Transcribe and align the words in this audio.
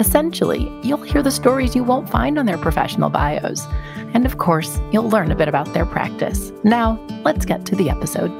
Essentially, 0.00 0.68
you'll 0.82 1.02
hear 1.02 1.22
the 1.22 1.30
stories 1.30 1.76
you 1.76 1.84
won't 1.84 2.10
find 2.10 2.36
on 2.36 2.46
their 2.46 2.58
professional 2.58 3.10
bios. 3.10 3.64
And 4.12 4.26
of 4.26 4.38
course, 4.38 4.80
you'll 4.90 5.08
learn 5.08 5.30
a 5.30 5.36
bit 5.36 5.46
about 5.46 5.72
their 5.72 5.86
practice. 5.86 6.50
Now, 6.64 7.00
let's 7.24 7.44
get 7.44 7.64
to 7.66 7.76
the 7.76 7.90
episode. 7.90 8.30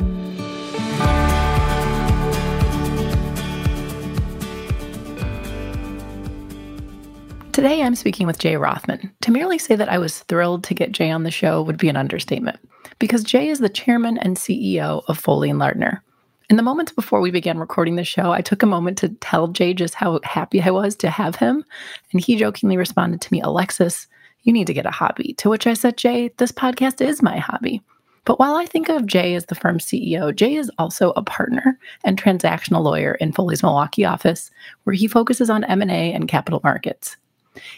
Today, 7.53 7.83
I'm 7.83 7.95
speaking 7.95 8.27
with 8.27 8.39
Jay 8.41 8.57
Rothman. 8.57 9.13
To 9.21 9.31
merely 9.31 9.59
say 9.59 9.77
that 9.77 9.89
I 9.89 9.99
was 9.99 10.21
thrilled 10.21 10.65
to 10.65 10.75
get 10.75 10.91
Jay 10.91 11.13
on 11.13 11.23
the 11.23 11.31
show 11.31 11.63
would 11.63 11.79
be 11.79 11.89
an 11.89 11.97
understatement, 11.97 12.59
because 12.99 13.23
Jay 13.23 13.49
is 13.49 13.61
the 13.61 13.69
chairman 13.69 14.19
and 14.19 14.37
CEO 14.37 15.05
of 15.07 15.19
Foley 15.19 15.51
and 15.51 15.61
Lardner. 15.61 16.03
In 16.51 16.57
the 16.57 16.63
moments 16.63 16.93
before 16.93 17.21
we 17.21 17.31
began 17.31 17.59
recording 17.59 17.97
the 17.97 18.05
show, 18.05 18.33
I 18.33 18.43
took 18.43 18.63
a 18.63 18.67
moment 18.67 18.99
to 18.99 19.09
tell 19.09 19.49
Jay 19.49 19.73
just 19.73 19.95
how 19.95 20.21
happy 20.25 20.61
I 20.61 20.71
was 20.71 20.95
to 20.97 21.09
have 21.09 21.37
him. 21.37 21.65
And 22.13 22.21
he 22.21 22.37
jokingly 22.37 22.77
responded 22.77 23.23
to 23.23 23.33
me, 23.33 23.41
Alexis, 23.41 24.07
you 24.43 24.53
need 24.53 24.67
to 24.67 24.75
get 24.75 24.85
a 24.85 24.91
hobby. 24.91 25.33
To 25.39 25.49
which 25.49 25.67
I 25.67 25.73
said, 25.73 25.97
Jay, 25.97 26.31
this 26.37 26.53
podcast 26.53 27.01
is 27.01 27.23
my 27.23 27.39
hobby. 27.39 27.81
But 28.27 28.39
while 28.39 28.57
I 28.57 28.67
think 28.67 28.91
of 28.91 29.07
Jay 29.07 29.35
as 29.35 29.47
the 29.47 29.55
firm's 29.55 29.87
CEO, 29.87 30.35
Jay 30.35 30.55
is 30.55 30.71
also 30.79 31.13
a 31.17 31.23
partner 31.23 31.79
and 32.05 32.21
transactional 32.21 32.83
lawyer 32.83 33.15
in 33.15 33.33
Foley's 33.33 33.63
Milwaukee 33.63 34.05
office, 34.05 34.51
where 34.85 34.95
he 34.95 35.07
focuses 35.07 35.49
on 35.49 35.65
M&A 35.65 36.13
and 36.13 36.29
capital 36.29 36.61
markets. 36.63 37.17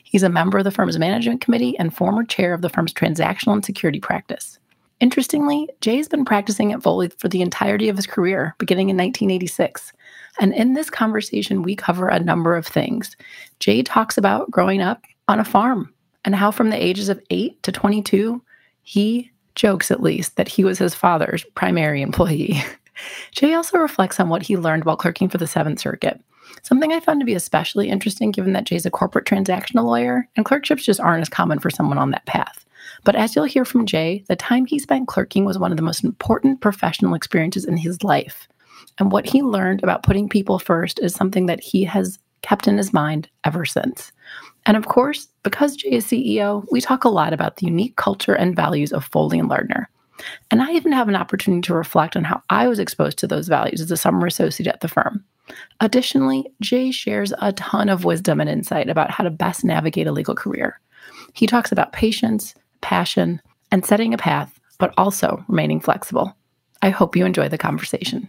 He's 0.02 0.22
a 0.22 0.28
member 0.28 0.58
of 0.58 0.64
the 0.64 0.70
firm's 0.70 0.98
management 0.98 1.40
committee 1.40 1.78
and 1.78 1.94
former 1.94 2.24
chair 2.24 2.52
of 2.52 2.62
the 2.62 2.68
firm's 2.68 2.92
transactional 2.92 3.52
and 3.52 3.64
security 3.64 4.00
practice. 4.00 4.58
Interestingly, 5.00 5.68
Jay's 5.80 6.08
been 6.08 6.24
practicing 6.24 6.72
at 6.72 6.82
Foley 6.82 7.10
for 7.18 7.28
the 7.28 7.42
entirety 7.42 7.88
of 7.88 7.96
his 7.96 8.06
career, 8.06 8.54
beginning 8.58 8.88
in 8.88 8.96
1986. 8.96 9.92
And 10.40 10.54
in 10.54 10.74
this 10.74 10.88
conversation, 10.88 11.62
we 11.62 11.76
cover 11.76 12.08
a 12.08 12.20
number 12.20 12.56
of 12.56 12.66
things. 12.66 13.16
Jay 13.60 13.82
talks 13.82 14.16
about 14.16 14.50
growing 14.50 14.80
up 14.80 15.04
on 15.28 15.38
a 15.38 15.44
farm 15.44 15.92
and 16.24 16.34
how, 16.34 16.50
from 16.50 16.70
the 16.70 16.82
ages 16.82 17.08
of 17.08 17.22
8 17.30 17.62
to 17.62 17.72
22, 17.72 18.42
he 18.82 19.30
jokes 19.54 19.90
at 19.90 20.02
least 20.02 20.36
that 20.36 20.48
he 20.48 20.64
was 20.64 20.78
his 20.78 20.94
father's 20.94 21.44
primary 21.54 22.02
employee. 22.02 22.62
Jay 23.32 23.54
also 23.54 23.78
reflects 23.78 24.18
on 24.18 24.28
what 24.28 24.42
he 24.42 24.56
learned 24.56 24.84
while 24.84 24.96
clerking 24.96 25.28
for 25.28 25.38
the 25.38 25.46
Seventh 25.46 25.80
Circuit. 25.80 26.20
Something 26.62 26.92
I 26.92 27.00
found 27.00 27.20
to 27.20 27.26
be 27.26 27.34
especially 27.34 27.88
interesting 27.88 28.30
given 28.30 28.52
that 28.54 28.64
Jay's 28.64 28.86
a 28.86 28.90
corporate 28.90 29.26
transactional 29.26 29.84
lawyer, 29.84 30.28
and 30.36 30.44
clerkships 30.44 30.84
just 30.84 31.00
aren't 31.00 31.22
as 31.22 31.28
common 31.28 31.58
for 31.58 31.70
someone 31.70 31.98
on 31.98 32.10
that 32.10 32.26
path. 32.26 32.65
But 33.06 33.14
as 33.14 33.36
you'll 33.36 33.44
hear 33.44 33.64
from 33.64 33.86
Jay, 33.86 34.24
the 34.26 34.34
time 34.34 34.66
he 34.66 34.80
spent 34.80 35.06
clerking 35.06 35.44
was 35.44 35.60
one 35.60 35.70
of 35.70 35.76
the 35.76 35.82
most 35.84 36.02
important 36.02 36.60
professional 36.60 37.14
experiences 37.14 37.64
in 37.64 37.76
his 37.76 38.02
life. 38.02 38.48
And 38.98 39.12
what 39.12 39.28
he 39.28 39.42
learned 39.42 39.84
about 39.84 40.02
putting 40.02 40.28
people 40.28 40.58
first 40.58 40.98
is 40.98 41.14
something 41.14 41.46
that 41.46 41.60
he 41.60 41.84
has 41.84 42.18
kept 42.42 42.66
in 42.66 42.76
his 42.76 42.92
mind 42.92 43.28
ever 43.44 43.64
since. 43.64 44.10
And 44.66 44.76
of 44.76 44.88
course, 44.88 45.28
because 45.44 45.76
Jay 45.76 45.92
is 45.92 46.06
CEO, 46.06 46.66
we 46.72 46.80
talk 46.80 47.04
a 47.04 47.08
lot 47.08 47.32
about 47.32 47.56
the 47.56 47.66
unique 47.66 47.94
culture 47.94 48.34
and 48.34 48.56
values 48.56 48.92
of 48.92 49.04
Foley 49.04 49.38
and 49.38 49.48
Lardner. 49.48 49.88
And 50.50 50.60
I 50.60 50.72
even 50.72 50.90
have 50.90 51.08
an 51.08 51.14
opportunity 51.14 51.60
to 51.68 51.74
reflect 51.74 52.16
on 52.16 52.24
how 52.24 52.42
I 52.50 52.66
was 52.66 52.80
exposed 52.80 53.18
to 53.18 53.28
those 53.28 53.46
values 53.46 53.80
as 53.80 53.92
a 53.92 53.96
summer 53.96 54.26
associate 54.26 54.66
at 54.66 54.80
the 54.80 54.88
firm. 54.88 55.24
Additionally, 55.80 56.44
Jay 56.60 56.90
shares 56.90 57.32
a 57.40 57.52
ton 57.52 57.88
of 57.88 58.04
wisdom 58.04 58.40
and 58.40 58.50
insight 58.50 58.88
about 58.88 59.12
how 59.12 59.22
to 59.22 59.30
best 59.30 59.64
navigate 59.64 60.08
a 60.08 60.12
legal 60.12 60.34
career. 60.34 60.80
He 61.34 61.46
talks 61.46 61.70
about 61.70 61.92
patience, 61.92 62.54
passion, 62.80 63.40
and 63.70 63.84
setting 63.84 64.14
a 64.14 64.18
path, 64.18 64.58
but 64.78 64.94
also 64.96 65.44
remaining 65.48 65.80
flexible. 65.80 66.36
I 66.82 66.90
hope 66.90 67.16
you 67.16 67.24
enjoy 67.24 67.48
the 67.48 67.58
conversation. 67.58 68.28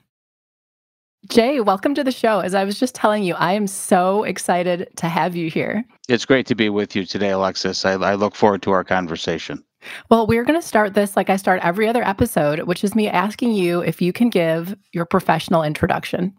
Jay, 1.29 1.59
welcome 1.59 1.93
to 1.95 2.03
the 2.03 2.11
show. 2.11 2.39
As 2.39 2.55
I 2.55 2.63
was 2.63 2.79
just 2.79 2.95
telling 2.95 3.23
you, 3.23 3.33
I 3.35 3.51
am 3.53 3.67
so 3.67 4.23
excited 4.23 4.87
to 4.97 5.09
have 5.09 5.35
you 5.35 5.49
here. 5.49 5.83
It's 6.07 6.25
great 6.25 6.45
to 6.45 6.55
be 6.55 6.69
with 6.69 6.95
you 6.95 7.05
today, 7.05 7.31
Alexis. 7.31 7.83
I, 7.85 7.93
I 7.93 8.15
look 8.15 8.33
forward 8.33 8.61
to 8.61 8.71
our 8.71 8.83
conversation. 8.83 9.63
Well, 10.09 10.25
we're 10.25 10.45
going 10.45 10.59
to 10.59 10.65
start 10.65 10.93
this 10.93 11.17
like 11.17 11.29
I 11.29 11.35
start 11.35 11.61
every 11.63 11.87
other 11.87 12.03
episode, 12.03 12.61
which 12.61 12.83
is 12.83 12.95
me 12.95 13.09
asking 13.09 13.53
you 13.53 13.81
if 13.81 14.01
you 14.01 14.13
can 14.13 14.29
give 14.29 14.75
your 14.93 15.05
professional 15.05 15.63
introduction. 15.63 16.33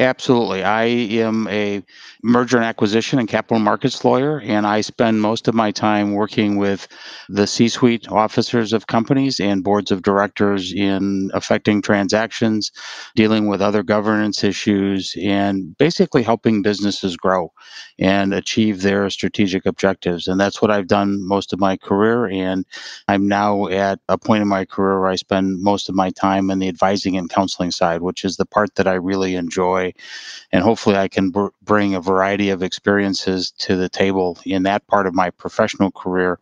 Absolutely. 0.00 0.64
I 0.64 0.84
am 0.84 1.46
a 1.48 1.82
merger 2.22 2.56
and 2.56 2.64
acquisition 2.64 3.18
and 3.18 3.28
capital 3.28 3.58
markets 3.58 4.02
lawyer, 4.02 4.40
and 4.40 4.66
I 4.66 4.80
spend 4.80 5.20
most 5.20 5.46
of 5.46 5.54
my 5.54 5.70
time 5.72 6.12
working 6.14 6.56
with 6.56 6.88
the 7.28 7.46
C 7.46 7.68
suite 7.68 8.08
officers 8.08 8.72
of 8.72 8.86
companies 8.86 9.40
and 9.40 9.62
boards 9.62 9.90
of 9.90 10.02
directors 10.02 10.72
in 10.72 11.30
affecting 11.34 11.82
transactions, 11.82 12.72
dealing 13.14 13.46
with 13.46 13.60
other 13.60 13.82
governance 13.82 14.42
issues, 14.42 15.14
and 15.22 15.76
basically 15.76 16.22
helping 16.22 16.62
businesses 16.62 17.16
grow 17.18 17.52
and 17.98 18.32
achieve 18.32 18.82
their 18.82 19.10
strategic 19.10 19.66
objectives. 19.66 20.26
And 20.28 20.40
that's 20.40 20.62
what 20.62 20.70
I've 20.70 20.86
done 20.86 21.26
most 21.26 21.52
of 21.52 21.60
my 21.60 21.76
career. 21.76 22.26
And 22.26 22.64
I'm 23.08 23.28
now 23.28 23.66
at 23.68 23.98
a 24.08 24.16
point 24.16 24.42
in 24.42 24.48
my 24.48 24.64
career 24.64 25.00
where 25.00 25.10
I 25.10 25.16
spend 25.16 25.60
most 25.62 25.88
of 25.90 25.94
my 25.94 26.10
time 26.10 26.50
in 26.50 26.58
the 26.58 26.68
advising 26.68 27.16
and 27.18 27.28
counseling 27.28 27.70
side, 27.70 28.00
which 28.02 28.24
is 28.24 28.36
the 28.36 28.46
part 28.46 28.74
that 28.76 28.88
I 28.88 28.94
really 28.94 29.34
enjoy 29.34 29.89
and 30.52 30.62
hopefully 30.62 30.96
I 30.96 31.08
can 31.08 31.30
br- 31.30 31.48
bring 31.62 31.94
a 31.94 32.00
variety 32.00 32.50
of 32.50 32.62
experiences 32.62 33.50
to 33.58 33.76
the 33.76 33.88
table 33.88 34.38
in 34.44 34.62
that 34.64 34.86
part 34.86 35.06
of 35.06 35.14
my 35.14 35.30
professional 35.30 35.90
career. 35.90 36.38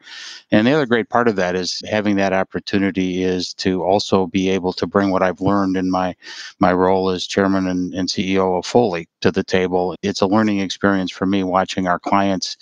And 0.50 0.66
the 0.66 0.72
other 0.72 0.86
great 0.86 1.08
part 1.08 1.28
of 1.28 1.36
that 1.36 1.54
is 1.54 1.82
having 1.88 2.16
that 2.16 2.32
opportunity 2.32 3.22
is 3.22 3.54
to 3.54 3.82
also 3.82 4.26
be 4.26 4.48
able 4.50 4.72
to 4.74 4.86
bring 4.86 5.10
what 5.10 5.22
I've 5.22 5.40
learned 5.40 5.76
in 5.76 5.90
my 5.90 6.14
my 6.58 6.72
role 6.72 7.10
as 7.10 7.26
chairman 7.26 7.66
and, 7.66 7.94
and 7.94 8.08
CEO 8.08 8.58
of 8.58 8.66
Foley 8.66 9.08
to 9.20 9.30
the 9.30 9.44
table. 9.44 9.94
It's 10.02 10.20
a 10.20 10.26
learning 10.26 10.60
experience 10.60 11.10
for 11.10 11.26
me 11.26 11.42
watching 11.42 11.86
our 11.86 11.98
clients 11.98 12.56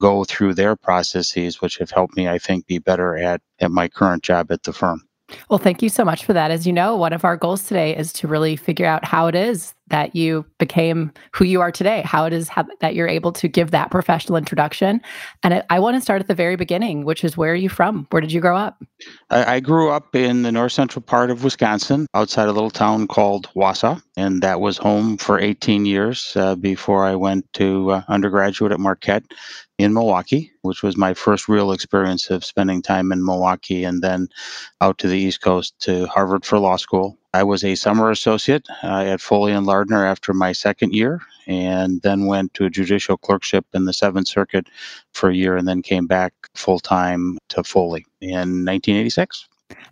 go 0.00 0.24
through 0.24 0.54
their 0.54 0.76
processes, 0.76 1.60
which 1.60 1.78
have 1.78 1.90
helped 1.90 2.16
me, 2.16 2.28
I 2.28 2.38
think, 2.38 2.66
be 2.66 2.78
better 2.78 3.16
at, 3.16 3.40
at 3.60 3.70
my 3.70 3.88
current 3.88 4.22
job 4.22 4.50
at 4.50 4.64
the 4.64 4.72
firm. 4.72 5.02
Well, 5.48 5.58
thank 5.58 5.82
you 5.82 5.88
so 5.88 6.04
much 6.04 6.24
for 6.24 6.32
that. 6.32 6.50
As 6.50 6.66
you 6.66 6.72
know, 6.72 6.96
one 6.96 7.12
of 7.12 7.24
our 7.24 7.36
goals 7.36 7.64
today 7.64 7.96
is 7.96 8.12
to 8.14 8.28
really 8.28 8.56
figure 8.56 8.86
out 8.86 9.04
how 9.04 9.26
it 9.28 9.34
is 9.34 9.74
that 9.88 10.16
you 10.16 10.44
became 10.58 11.12
who 11.34 11.44
you 11.44 11.60
are 11.60 11.70
today, 11.70 12.02
how 12.02 12.24
it 12.24 12.32
is 12.32 12.48
how, 12.48 12.64
that 12.80 12.94
you're 12.94 13.08
able 13.08 13.32
to 13.32 13.48
give 13.48 13.72
that 13.72 13.90
professional 13.90 14.36
introduction. 14.36 15.00
And 15.42 15.54
I, 15.54 15.62
I 15.70 15.78
want 15.80 15.96
to 15.96 16.00
start 16.00 16.20
at 16.20 16.28
the 16.28 16.34
very 16.34 16.56
beginning, 16.56 17.04
which 17.04 17.24
is 17.24 17.36
where 17.36 17.52
are 17.52 17.56
you 17.56 17.68
from? 17.68 18.06
Where 18.10 18.20
did 18.20 18.32
you 18.32 18.40
grow 18.40 18.56
up? 18.56 18.82
I, 19.30 19.56
I 19.56 19.60
grew 19.60 19.90
up 19.90 20.14
in 20.14 20.42
the 20.42 20.52
north 20.52 20.72
central 20.72 21.02
part 21.02 21.30
of 21.30 21.44
Wisconsin, 21.44 22.06
outside 22.14 22.48
a 22.48 22.52
little 22.52 22.70
town 22.70 23.06
called 23.06 23.48
Wausau, 23.54 24.02
and 24.16 24.42
that 24.42 24.60
was 24.60 24.78
home 24.78 25.18
for 25.18 25.38
18 25.38 25.84
years 25.84 26.32
uh, 26.36 26.54
before 26.54 27.04
I 27.04 27.14
went 27.14 27.52
to 27.54 27.90
uh, 27.90 28.02
undergraduate 28.08 28.72
at 28.72 28.80
Marquette 28.80 29.24
in 29.78 29.92
Milwaukee, 29.92 30.52
which 30.62 30.82
was 30.82 30.96
my 30.96 31.12
first 31.12 31.48
real 31.48 31.72
experience 31.72 32.30
of 32.30 32.44
spending 32.44 32.82
time 32.82 33.12
in 33.12 33.24
Milwaukee, 33.24 33.84
and 33.84 34.02
then 34.02 34.28
out 34.80 34.98
to 34.98 35.08
the 35.08 35.18
East 35.18 35.40
Coast 35.42 35.74
to 35.80 36.06
Harvard 36.06 36.44
for 36.44 36.58
law 36.58 36.76
school. 36.76 37.18
I 37.34 37.42
was 37.42 37.64
a 37.64 37.74
summer 37.74 38.10
associate 38.10 38.66
uh, 38.82 39.04
at 39.04 39.20
Foley 39.20 39.52
and 39.52 39.66
Lardner 39.66 40.04
after 40.04 40.34
my 40.34 40.52
second 40.52 40.94
year, 40.94 41.20
and 41.46 42.02
then 42.02 42.26
went 42.26 42.52
to 42.54 42.66
a 42.66 42.70
judicial 42.70 43.16
clerkship 43.16 43.64
in 43.72 43.86
the 43.86 43.94
Seventh 43.94 44.28
Circuit 44.28 44.66
for 45.12 45.30
a 45.30 45.34
year, 45.34 45.56
and 45.56 45.66
then 45.66 45.80
came 45.80 46.06
back 46.06 46.34
full 46.54 46.78
time 46.78 47.38
to 47.48 47.64
Foley 47.64 48.04
in 48.20 48.64
1986. 48.66 49.48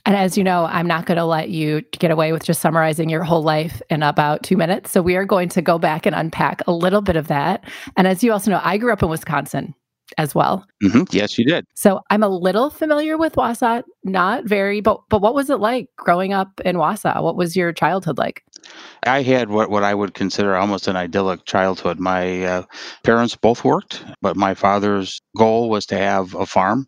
And 0.06 0.16
as 0.16 0.36
you 0.36 0.44
know, 0.44 0.66
I'm 0.66 0.86
not 0.86 1.06
going 1.06 1.16
to 1.16 1.24
let 1.24 1.48
you 1.48 1.82
get 1.92 2.10
away 2.10 2.32
with 2.32 2.44
just 2.44 2.60
summarizing 2.60 3.08
your 3.08 3.24
whole 3.24 3.42
life 3.42 3.80
in 3.88 4.02
about 4.02 4.42
two 4.42 4.56
minutes. 4.56 4.90
So 4.90 5.00
we 5.00 5.16
are 5.16 5.24
going 5.24 5.48
to 5.50 5.62
go 5.62 5.78
back 5.78 6.04
and 6.06 6.14
unpack 6.14 6.66
a 6.66 6.72
little 6.72 7.00
bit 7.00 7.16
of 7.16 7.28
that. 7.28 7.64
And 7.96 8.06
as 8.06 8.22
you 8.22 8.32
also 8.32 8.50
know, 8.50 8.60
I 8.62 8.76
grew 8.76 8.92
up 8.92 9.02
in 9.02 9.08
Wisconsin 9.08 9.74
as 10.18 10.34
well. 10.34 10.64
Mm-hmm. 10.82 11.04
Yes, 11.10 11.38
you 11.38 11.44
did. 11.44 11.66
So 11.74 12.00
I'm 12.10 12.22
a 12.22 12.28
little 12.28 12.70
familiar 12.70 13.16
with 13.16 13.34
Wausau, 13.34 13.82
not 14.04 14.44
very, 14.44 14.80
but 14.80 15.00
but 15.08 15.20
what 15.20 15.34
was 15.34 15.50
it 15.50 15.56
like 15.56 15.88
growing 15.96 16.32
up 16.32 16.60
in 16.64 16.76
Wausau? 16.76 17.22
What 17.22 17.36
was 17.36 17.56
your 17.56 17.72
childhood 17.72 18.18
like? 18.18 18.42
I 19.04 19.22
had 19.22 19.48
what, 19.48 19.70
what 19.70 19.84
I 19.84 19.94
would 19.94 20.14
consider 20.14 20.56
almost 20.56 20.86
an 20.86 20.96
idyllic 20.96 21.44
childhood. 21.44 21.98
My 21.98 22.44
uh, 22.44 22.62
parents 23.02 23.34
both 23.36 23.64
worked, 23.64 24.04
but 24.20 24.36
my 24.36 24.54
father's 24.54 25.20
goal 25.36 25.70
was 25.70 25.86
to 25.86 25.98
have 25.98 26.34
a 26.34 26.46
farm. 26.46 26.86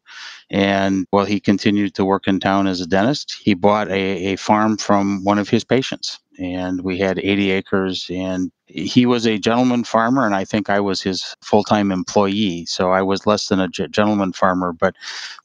And 0.51 1.07
while 1.11 1.25
he 1.25 1.41
continued 1.41 1.95
to 1.95 2.05
work 2.05 2.29
in 2.29 2.39
town 2.39 2.67
as 2.67 2.81
a 2.81 2.87
dentist, 2.87 3.37
he 3.43 3.55
bought 3.55 3.89
a, 3.89 4.33
a 4.33 4.37
farm 4.37 4.77
from 4.77 5.25
one 5.25 5.39
of 5.39 5.49
his 5.49 5.65
patients. 5.65 6.19
And 6.39 6.83
we 6.83 6.99
had 6.99 7.19
80 7.19 7.51
acres 7.53 8.07
and 8.11 8.53
he 8.75 9.07
was 9.07 9.27
a 9.27 9.39
gentleman 9.39 9.85
farmer, 9.85 10.25
and 10.25 10.35
I 10.35 10.45
think 10.45 10.71
I 10.71 10.81
was 10.81 11.03
his 11.03 11.37
full 11.43 11.63
time 11.63 11.93
employee. 11.93 12.65
So 12.67 12.91
I 12.91 13.03
was 13.03 13.27
less 13.27 13.49
than 13.49 13.61
a 13.61 13.69
gentleman 13.69 14.33
farmer, 14.33 14.73
but 14.73 14.95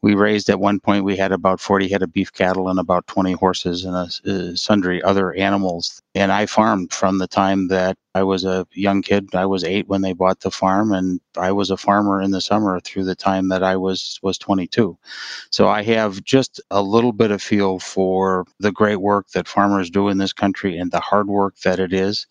we 0.02 0.16
raised 0.16 0.50
at 0.50 0.60
one 0.60 0.80
point, 0.80 1.04
we 1.04 1.18
had 1.18 1.32
about 1.32 1.60
40 1.60 1.90
head 1.90 2.04
of 2.04 2.14
beef 2.14 2.32
cattle 2.32 2.70
and 2.70 2.80
about 2.80 3.08
20 3.08 3.34
horses 3.34 3.84
and 3.84 3.96
a, 3.96 4.52
uh, 4.52 4.56
sundry 4.56 5.02
other 5.04 5.34
animals. 5.34 6.02
And 6.16 6.32
I 6.32 6.46
farmed 6.46 6.94
from 6.94 7.18
the 7.18 7.28
time 7.28 7.68
that 7.68 7.98
I 8.18 8.24
was 8.24 8.44
a 8.44 8.66
young 8.74 9.04
kid. 9.04 9.36
I 9.36 9.46
was 9.46 9.64
eight 9.64 9.88
when 9.88 10.02
they 10.02 10.14
bought 10.14 10.40
the 10.40 10.50
farm, 10.50 10.92
and 10.92 11.22
I 11.38 11.52
was 11.52 11.70
a 11.70 11.78
farmer 11.78 12.20
in 12.22 12.32
the 12.32 12.42
summer 12.42 12.80
through 12.80 13.04
the 13.04 13.16
time 13.16 13.50
that 13.50 13.64
I 13.64 13.76
was 13.76 14.20
was 14.24 14.40
22. 14.40 14.98
So 15.52 15.68
I 15.68 15.84
have 15.84 16.24
just 16.24 16.60
a 16.72 16.82
little 16.82 17.14
bit 17.14 17.30
of 17.30 17.42
feel 17.42 17.78
for 17.80 18.46
the 18.60 18.72
great 18.72 19.02
work 19.12 19.30
that 19.30 19.48
farmers 19.48 19.92
do 19.92 20.10
in 20.10 20.18
this 20.18 20.34
country 20.34 20.78
and 20.78 20.92
the 20.92 21.00
hard 21.00 21.28
work 21.28 21.58
that 21.60 21.80
it 21.80 21.94
is 21.94 22.26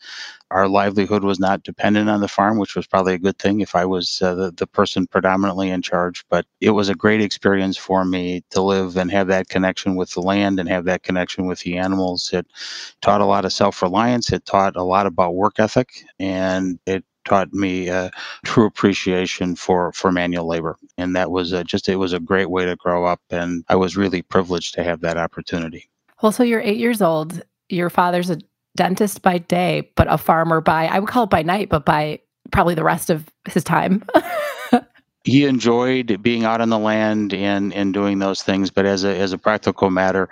our 0.51 0.69
livelihood 0.69 1.25
was 1.25 1.41
not 1.41 1.65
dependent 1.65 2.09
on 2.09 2.21
the 2.21 2.29
farm, 2.29 2.59
which 2.59 2.77
was 2.77 2.87
probably 2.87 3.15
a 3.15 3.19
good 3.19 3.39
thing 3.39 3.61
if 3.61 3.75
I 3.75 3.85
was 3.85 4.23
uh, 4.23 4.35
the, 4.35 4.51
the 4.53 4.67
person 4.67 5.07
predominantly 5.07 5.71
in 5.71 5.83
charge. 5.83 6.25
But 6.29 6.47
it 6.61 6.71
was 6.71 6.89
a 6.89 6.95
great 6.95 7.21
experience 7.21 7.77
for 7.77 8.05
me 8.05 8.45
to 8.51 8.63
live 8.63 8.97
and 8.97 9.11
have 9.11 9.27
that 9.27 9.49
connection 9.49 9.97
with 9.97 10.13
the 10.13 10.21
land 10.23 10.61
and 10.61 10.69
have 10.69 10.85
that 10.85 11.03
connection 11.03 11.47
with 11.47 11.61
the 11.61 11.77
animals. 11.77 12.31
It 12.33 12.47
taught 13.03 13.21
a 13.21 13.27
lot 13.27 13.45
of 13.45 13.53
self 13.53 13.83
reliance, 13.83 14.33
it 14.33 14.47
taught 14.47 14.77
a 14.77 14.85
lot 14.85 15.07
about 15.07 15.35
work 15.35 15.59
ethic, 15.59 15.76
and 16.19 16.79
it 16.87 17.05
taught 17.25 17.53
me 17.53 17.89
a 17.89 18.11
true 18.45 18.67
appreciation 18.67 19.57
for 19.57 19.93
for 19.93 20.13
manual 20.13 20.47
labor 20.47 20.77
and 20.97 21.17
that 21.17 21.31
was 21.31 21.53
a, 21.53 21.65
just 21.65 21.89
it 21.89 21.97
was 21.97 22.13
a 22.13 22.21
great 22.21 22.51
way 22.51 22.65
to 22.65 22.77
grow 22.77 23.05
up 23.05 23.21
and 23.31 23.65
i 23.69 23.75
was 23.75 23.97
really 23.97 24.23
privileged 24.23 24.75
to 24.75 24.85
have 24.85 25.01
that 25.01 25.17
opportunity 25.17 25.89
well 26.23 26.31
so 26.31 26.45
you're 26.45 26.61
eight 26.61 26.79
years 26.79 27.03
old 27.03 27.43
your 27.69 27.91
father's 27.91 28.31
a 28.31 28.39
dentist 28.77 29.23
by 29.23 29.39
day, 29.39 29.91
but 29.97 30.07
a 30.13 30.19
farmer 30.19 30.61
by, 30.61 30.87
I 30.87 31.01
would 31.01 31.09
call 31.09 31.25
it 31.25 31.31
by 31.31 31.43
night, 31.43 31.69
but 31.69 31.85
by 31.85 32.21
probably 32.53 32.77
the 32.77 32.85
rest 32.85 33.11
of 33.11 33.29
his 33.49 33.65
time. 33.65 34.05
he 35.27 35.47
enjoyed 35.47 36.23
being 36.23 36.45
out 36.47 36.63
on 36.63 36.71
the 36.71 36.79
land 36.81 37.35
and 37.35 37.75
and 37.75 37.95
doing 37.95 38.21
those 38.21 38.43
things 38.43 38.71
but 38.71 38.87
as 38.87 39.05
a 39.05 39.17
as 39.19 39.33
a 39.35 39.39
practical 39.39 39.91
matter 39.91 40.29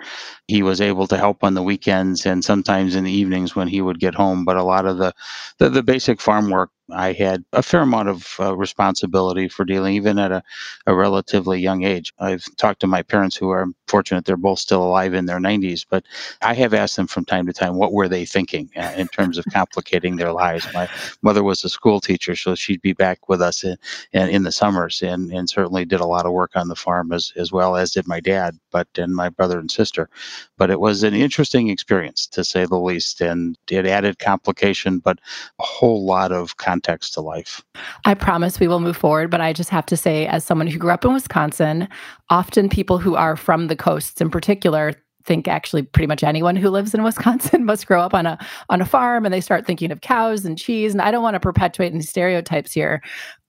he 0.47 0.63
was 0.63 0.81
able 0.81 1.07
to 1.07 1.17
help 1.17 1.43
on 1.43 1.55
the 1.55 1.63
weekends 1.63 2.27
and 2.27 2.45
sometimes 2.45 2.95
in 2.95 3.05
the 3.05 3.11
evenings 3.11 3.55
when 3.55 3.69
he 3.69 3.81
would 3.81 3.99
get 3.99 4.15
home. 4.15 4.45
But 4.45 4.57
a 4.57 4.63
lot 4.63 4.85
of 4.87 4.99
the 4.99 5.13
the, 5.59 5.69
the 5.71 5.83
basic 5.83 6.21
farm 6.21 6.51
work 6.51 6.71
I 6.91 7.13
had 7.13 7.43
a 7.51 7.63
fair 7.63 7.81
amount 7.81 8.09
of 8.09 8.35
uh, 8.39 8.55
responsibility 8.55 9.47
for 9.47 9.65
dealing, 9.65 9.95
even 9.95 10.19
at 10.19 10.31
a, 10.31 10.43
a, 10.85 10.93
relatively 10.93 11.59
young 11.59 11.83
age. 11.83 12.13
I've 12.19 12.45
talked 12.57 12.81
to 12.81 12.87
my 12.87 13.01
parents 13.01 13.35
who 13.35 13.49
are 13.49 13.67
fortunate 13.87 14.25
they're 14.25 14.37
both 14.37 14.59
still 14.59 14.83
alive 14.83 15.13
in 15.13 15.25
their 15.25 15.39
90s, 15.39 15.85
but 15.89 16.05
I 16.41 16.53
have 16.53 16.73
asked 16.73 16.95
them 16.95 17.07
from 17.07 17.25
time 17.25 17.47
to 17.47 17.53
time 17.53 17.75
what 17.75 17.91
were 17.91 18.07
they 18.07 18.25
thinking 18.25 18.69
uh, 18.75 18.93
in 18.95 19.07
terms 19.07 19.37
of 19.37 19.45
complicating 19.51 20.15
their 20.15 20.31
lives. 20.31 20.67
My 20.73 20.87
mother 21.21 21.43
was 21.43 21.63
a 21.63 21.69
school 21.69 21.99
teacher, 21.99 22.35
so 22.35 22.53
she'd 22.55 22.81
be 22.81 22.93
back 22.93 23.29
with 23.29 23.41
us 23.41 23.63
in, 23.63 23.77
in, 24.13 24.29
in 24.29 24.43
the 24.43 24.51
summers 24.51 25.01
and, 25.01 25.31
and 25.31 25.49
certainly 25.49 25.85
did 25.85 25.99
a 25.99 26.05
lot 26.05 26.25
of 26.25 26.33
work 26.33 26.51
on 26.55 26.67
the 26.67 26.75
farm 26.75 27.11
as, 27.11 27.33
as 27.35 27.51
well 27.51 27.75
as 27.75 27.91
did 27.91 28.07
my 28.07 28.19
dad, 28.19 28.59
but 28.71 28.87
and 28.97 29.15
my 29.15 29.29
brother 29.29 29.57
and 29.59 29.71
sister. 29.71 30.09
But 30.57 30.69
it 30.69 30.79
was 30.79 31.03
an 31.03 31.13
interesting 31.13 31.69
experience 31.69 32.27
to 32.27 32.43
say 32.43 32.65
the 32.65 32.77
least, 32.77 33.21
and 33.21 33.57
it 33.69 33.85
added 33.85 34.19
complication, 34.19 34.99
but 34.99 35.19
a 35.59 35.63
whole 35.63 36.05
lot 36.05 36.31
of 36.31 36.57
context 36.75 37.13
to 37.13 37.21
life. 37.21 37.63
I 38.03 38.13
promise 38.13 38.59
we 38.59 38.67
will 38.67 38.81
move 38.81 38.97
forward, 38.97 39.31
but 39.31 39.39
I 39.39 39.53
just 39.53 39.69
have 39.69 39.85
to 39.85 39.95
say, 39.97 40.27
as 40.27 40.43
someone 40.43 40.67
who 40.67 40.77
grew 40.77 40.91
up 40.91 41.05
in 41.05 41.13
Wisconsin, 41.13 41.87
often 42.29 42.67
people 42.67 42.97
who 42.97 43.15
are 43.15 43.37
from 43.37 43.67
the 43.67 43.77
coasts 43.77 44.19
in 44.19 44.29
particular 44.29 44.93
think 45.23 45.47
actually 45.47 45.81
pretty 45.83 46.05
much 46.05 46.21
anyone 46.21 46.55
who 46.57 46.69
lives 46.69 46.93
in 46.93 47.01
Wisconsin 47.01 47.65
must 47.71 47.87
grow 47.87 48.01
up 48.01 48.13
on 48.13 48.25
a 48.25 48.37
on 48.69 48.81
a 48.81 48.85
farm 48.85 49.25
and 49.25 49.33
they 49.33 49.41
start 49.41 49.65
thinking 49.65 49.91
of 49.91 50.01
cows 50.01 50.45
and 50.45 50.55
cheese 50.55 50.91
and 50.91 51.01
I 51.01 51.09
don't 51.09 51.23
want 51.23 51.33
to 51.33 51.39
perpetuate 51.39 51.93
any 51.93 52.03
stereotypes 52.03 52.71
here 52.71 53.01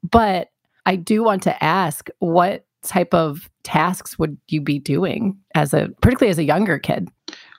but 0.03 0.49
I 0.87 0.97
do 0.97 1.23
want 1.23 1.43
to 1.43 1.63
ask 1.63 2.09
what 2.21 2.65
type 2.83 3.13
of 3.13 3.51
tasks 3.63 4.19
would 4.19 4.39
you 4.49 4.63
be 4.63 4.79
doing 4.79 5.37
as 5.55 5.75
a 5.75 5.91
particularly 6.01 6.31
as 6.31 6.39
a 6.39 6.45
younger 6.45 6.79
kid 6.79 7.11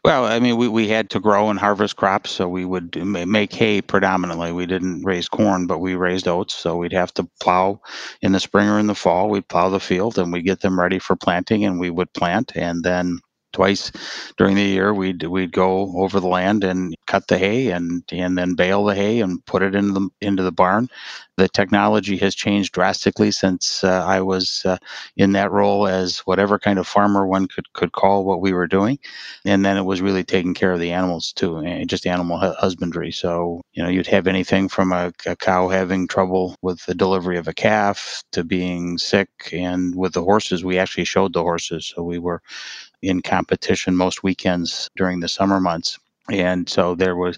well, 0.08 0.24
I 0.24 0.40
mean, 0.40 0.56
we, 0.56 0.70
we 0.70 0.88
had 0.88 1.10
to 1.10 1.20
grow 1.20 1.50
and 1.50 1.60
harvest 1.60 1.98
crops, 1.98 2.32
so 2.32 2.48
we 2.48 2.64
would 2.64 2.96
make 2.96 3.52
hay 3.52 3.82
predominantly. 3.82 4.54
We 4.54 4.66
didn't 4.66 5.04
raise 5.04 5.28
corn, 5.28 5.68
but 5.68 5.80
we 5.80 5.96
raised 5.96 6.30
oats, 6.30 6.54
so 6.54 6.78
we'd 6.78 6.94
have 6.94 7.14
to 7.16 7.28
plow 7.42 7.82
in 8.22 8.32
the 8.32 8.40
spring 8.40 8.70
or 8.70 8.80
in 8.80 8.88
the 8.88 8.96
fall. 8.96 9.30
We'd 9.30 9.50
plow 9.50 9.68
the 9.68 9.82
field 9.82 10.18
and 10.18 10.32
we'd 10.32 10.46
get 10.46 10.62
them 10.62 10.80
ready 10.80 10.98
for 10.98 11.18
planting, 11.18 11.66
and 11.66 11.78
we 11.78 11.90
would 11.90 12.14
plant. 12.14 12.54
And 12.56 12.86
then 12.86 13.20
twice 13.52 13.92
during 14.38 14.56
the 14.56 14.62
year 14.62 14.94
we'd 14.94 15.24
we'd 15.24 15.52
go 15.52 15.92
over 15.98 16.22
the 16.22 16.28
land 16.28 16.64
and 16.64 16.96
cut 17.08 17.28
the 17.28 17.38
hay 17.38 17.72
and 17.72 18.04
and 18.12 18.38
then 18.38 18.54
bale 18.56 18.86
the 18.86 18.96
hay 18.96 19.20
and 19.20 19.44
put 19.46 19.64
it 19.64 19.74
in 19.76 19.94
the 19.94 20.10
into 20.22 20.44
the 20.44 20.52
barn 20.52 20.88
the 21.38 21.48
technology 21.48 22.18
has 22.18 22.34
changed 22.34 22.74
drastically 22.74 23.30
since 23.30 23.84
uh, 23.84 24.04
I 24.06 24.22
was 24.22 24.64
uh, 24.66 24.78
in 25.16 25.34
that 25.34 25.52
role 25.52 25.88
as 25.88 26.20
whatever 26.20 26.58
kind 26.58 26.80
of 26.80 26.88
farmer 26.88 27.28
one 27.28 27.48
could, 27.48 27.72
could 27.74 27.92
call 27.92 28.26
what 28.26 28.42
we 28.42 28.54
were 28.54 28.68
doing. 28.68 28.98
And 29.46 29.64
then 29.64 29.78
it 29.78 29.84
was 29.84 30.02
really 30.02 30.24
taking 30.24 30.56
care 30.56 30.74
of 30.74 30.80
the 30.80 30.92
animals 30.92 31.32
too, 31.34 31.64
just 31.86 32.08
animal 32.08 32.38
husbandry. 32.40 33.12
So, 33.12 33.62
you 33.74 33.84
know, 33.84 33.90
you'd 33.90 34.08
have 34.08 34.26
anything 34.26 34.68
from 34.68 34.92
a, 34.92 35.14
a 35.28 35.36
cow 35.36 35.70
having 35.70 36.08
trouble 36.08 36.56
with 36.64 36.84
the 36.86 36.96
delivery 36.96 37.38
of 37.38 37.48
a 37.48 37.54
calf 37.54 38.24
to 38.32 38.44
being 38.44 38.98
sick. 38.98 39.30
And 39.54 39.96
with 39.96 40.14
the 40.14 40.24
horses, 40.24 40.66
we 40.66 40.80
actually 40.80 41.06
showed 41.06 41.34
the 41.34 41.44
horses. 41.44 41.86
So 41.86 42.02
we 42.02 42.18
were 42.18 42.42
in 43.04 43.22
competition 43.22 43.96
most 43.96 44.24
weekends 44.24 44.90
during 44.96 45.20
the 45.20 45.28
summer 45.28 45.60
months 45.60 46.00
and 46.30 46.68
so 46.68 46.96
there 46.96 47.16
was 47.16 47.38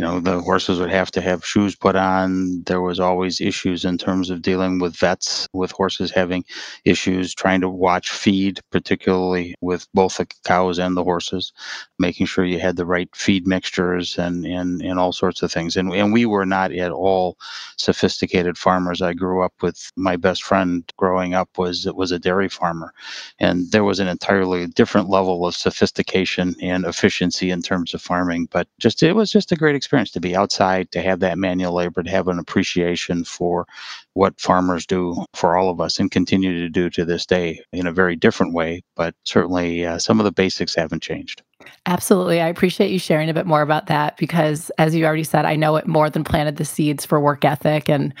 you 0.00 0.06
know 0.06 0.18
the 0.18 0.40
horses 0.40 0.80
would 0.80 0.90
have 0.90 1.10
to 1.10 1.20
have 1.20 1.44
shoes 1.44 1.76
put 1.76 1.94
on. 1.94 2.62
There 2.62 2.80
was 2.80 2.98
always 2.98 3.38
issues 3.38 3.84
in 3.84 3.98
terms 3.98 4.30
of 4.30 4.40
dealing 4.40 4.78
with 4.78 4.96
vets 4.96 5.46
with 5.52 5.72
horses 5.72 6.10
having 6.10 6.42
issues 6.86 7.34
trying 7.34 7.60
to 7.60 7.68
watch 7.68 8.10
feed 8.10 8.60
particularly 8.72 9.54
with 9.60 9.86
both 9.92 10.16
the 10.16 10.26
cows 10.46 10.78
and 10.78 10.96
the 10.96 11.04
horses 11.04 11.52
making 11.98 12.24
sure 12.24 12.46
you 12.46 12.58
had 12.58 12.76
the 12.76 12.86
right 12.86 13.14
feed 13.14 13.46
mixtures 13.46 14.16
and 14.16 14.46
and, 14.46 14.80
and 14.80 14.98
all 14.98 15.12
sorts 15.12 15.42
of 15.42 15.52
things. 15.52 15.76
And, 15.76 15.92
and 15.92 16.14
we 16.14 16.24
were 16.24 16.46
not 16.46 16.72
at 16.72 16.92
all 16.92 17.36
sophisticated 17.76 18.56
farmers. 18.56 19.02
I 19.02 19.12
grew 19.12 19.42
up 19.42 19.52
with 19.60 19.90
my 19.96 20.16
best 20.16 20.42
friend 20.44 20.90
growing 20.96 21.34
up 21.34 21.58
was 21.58 21.86
was 21.92 22.10
a 22.10 22.18
dairy 22.18 22.48
farmer. 22.48 22.94
And 23.38 23.70
there 23.70 23.84
was 23.84 24.00
an 24.00 24.08
entirely 24.08 24.66
different 24.66 25.10
level 25.10 25.44
of 25.44 25.54
sophistication 25.54 26.54
and 26.62 26.86
efficiency 26.86 27.50
in 27.50 27.60
terms 27.60 27.92
of 27.92 28.00
farming 28.00 28.48
but 28.50 28.66
just 28.78 29.02
it 29.02 29.12
was 29.12 29.30
just 29.30 29.52
a 29.52 29.56
great 29.56 29.74
experience 29.74 29.89
to 29.90 30.20
be 30.20 30.36
outside, 30.36 30.90
to 30.92 31.02
have 31.02 31.20
that 31.20 31.38
manual 31.38 31.74
labor, 31.74 32.02
to 32.02 32.10
have 32.10 32.28
an 32.28 32.38
appreciation 32.38 33.24
for 33.24 33.66
what 34.14 34.40
farmers 34.40 34.86
do 34.86 35.24
for 35.34 35.56
all 35.56 35.70
of 35.70 35.80
us 35.80 35.98
and 35.98 36.10
continue 36.10 36.60
to 36.60 36.68
do 36.68 36.88
to 36.90 37.04
this 37.04 37.26
day 37.26 37.60
in 37.72 37.86
a 37.86 37.92
very 37.92 38.16
different 38.16 38.54
way. 38.54 38.82
But 38.96 39.14
certainly 39.24 39.84
uh, 39.84 39.98
some 39.98 40.20
of 40.20 40.24
the 40.24 40.32
basics 40.32 40.74
haven't 40.74 41.02
changed. 41.02 41.42
Absolutely. 41.86 42.40
I 42.40 42.48
appreciate 42.48 42.90
you 42.90 42.98
sharing 42.98 43.28
a 43.28 43.34
bit 43.34 43.46
more 43.46 43.62
about 43.62 43.86
that 43.86 44.16
because, 44.16 44.70
as 44.78 44.94
you 44.94 45.04
already 45.04 45.24
said, 45.24 45.44
I 45.44 45.56
know 45.56 45.76
it 45.76 45.86
more 45.86 46.08
than 46.08 46.24
planted 46.24 46.56
the 46.56 46.64
seeds 46.64 47.04
for 47.04 47.20
work 47.20 47.44
ethic 47.44 47.88
and 47.88 48.14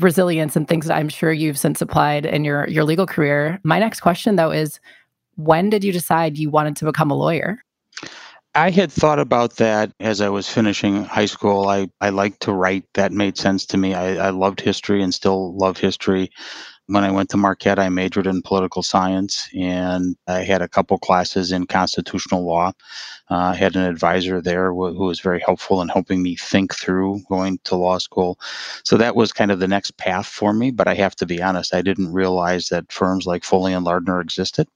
resilience 0.00 0.56
and 0.56 0.68
things 0.68 0.86
that 0.86 0.96
I'm 0.96 1.08
sure 1.08 1.32
you've 1.32 1.58
since 1.58 1.80
applied 1.80 2.26
in 2.26 2.44
your, 2.44 2.68
your 2.68 2.84
legal 2.84 3.06
career. 3.06 3.60
My 3.64 3.78
next 3.78 4.00
question, 4.00 4.36
though, 4.36 4.50
is 4.50 4.80
when 5.36 5.70
did 5.70 5.84
you 5.84 5.92
decide 5.92 6.36
you 6.36 6.50
wanted 6.50 6.76
to 6.76 6.84
become 6.84 7.10
a 7.10 7.16
lawyer? 7.16 7.62
I 8.54 8.70
had 8.70 8.92
thought 8.92 9.18
about 9.18 9.56
that 9.56 9.92
as 10.00 10.20
I 10.20 10.28
was 10.28 10.48
finishing 10.48 11.04
high 11.04 11.26
school. 11.26 11.68
I, 11.68 11.88
I 12.02 12.10
liked 12.10 12.42
to 12.42 12.52
write. 12.52 12.84
That 12.94 13.12
made 13.12 13.38
sense 13.38 13.66
to 13.66 13.78
me. 13.78 13.94
I, 13.94 14.26
I 14.26 14.30
loved 14.30 14.60
history 14.60 15.02
and 15.02 15.14
still 15.14 15.56
love 15.56 15.78
history. 15.78 16.30
When 16.86 17.04
I 17.04 17.12
went 17.12 17.30
to 17.30 17.38
Marquette, 17.38 17.78
I 17.78 17.88
majored 17.88 18.26
in 18.26 18.42
political 18.42 18.82
science 18.82 19.48
and 19.54 20.16
I 20.28 20.40
had 20.40 20.62
a 20.62 20.68
couple 20.68 20.98
classes 20.98 21.52
in 21.52 21.66
constitutional 21.66 22.44
law. 22.46 22.72
Uh, 23.32 23.52
I 23.52 23.54
had 23.54 23.76
an 23.76 23.84
advisor 23.84 24.42
there 24.42 24.70
who, 24.72 24.92
who 24.92 25.06
was 25.06 25.20
very 25.20 25.40
helpful 25.40 25.80
in 25.80 25.88
helping 25.88 26.22
me 26.22 26.36
think 26.36 26.74
through 26.74 27.22
going 27.30 27.58
to 27.64 27.76
law 27.76 27.96
school. 27.96 28.38
So 28.84 28.98
that 28.98 29.16
was 29.16 29.32
kind 29.32 29.50
of 29.50 29.58
the 29.58 29.68
next 29.68 29.96
path 29.96 30.26
for 30.26 30.52
me. 30.52 30.70
But 30.70 30.86
I 30.86 30.94
have 30.94 31.16
to 31.16 31.26
be 31.26 31.42
honest, 31.42 31.74
I 31.74 31.80
didn't 31.80 32.12
realize 32.12 32.68
that 32.68 32.92
firms 32.92 33.26
like 33.26 33.42
Foley 33.42 33.72
and 33.72 33.86
Lardner 33.86 34.20
existed 34.20 34.68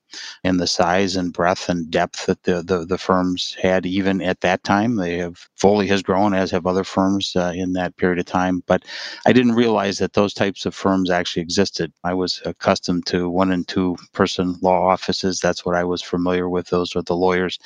and 0.45 0.59
the 0.59 0.67
size 0.67 1.17
and 1.17 1.33
breadth 1.33 1.69
and 1.69 1.91
depth 1.91 2.27
that 2.27 2.43
the, 2.45 2.63
the, 2.63 2.87
the 2.87 2.99
firms 2.99 3.57
had 3.61 3.85
even 3.85 4.23
at 4.23 4.41
that 4.41 4.65
time. 4.65 4.97
They 4.97 5.19
have 5.19 5.49
Foley 5.57 5.87
has 5.89 6.03
grown 6.03 6.35
as 6.35 6.51
have 6.51 6.67
other 6.67 6.85
firms 6.85 7.35
uh, 7.37 7.53
in 7.55 7.75
that 7.75 7.97
period 7.97 8.19
of 8.19 8.27
time, 8.27 8.63
but 8.67 8.85
I 9.27 9.33
didn't 9.33 9.55
realize 9.55 9.99
that 9.99 10.15
those 10.15 10.33
types 10.33 10.65
of 10.65 10.75
firms 10.75 11.11
actually 11.11 11.43
existed. 11.43 11.93
I 12.05 12.15
was 12.15 12.41
accustomed 12.47 13.07
to 13.07 13.29
one 13.29 13.53
and 13.53 13.67
two 13.67 13.97
person 14.13 14.57
law 14.63 14.89
offices. 14.89 15.41
That's 15.41 15.67
what 15.67 15.77
I 15.77 15.85
was 15.85 16.03
familiar 16.03 16.49
with. 16.49 16.69
Those 16.69 16.97
are 16.97 17.03
the 17.03 17.17
lawyers 17.17 17.59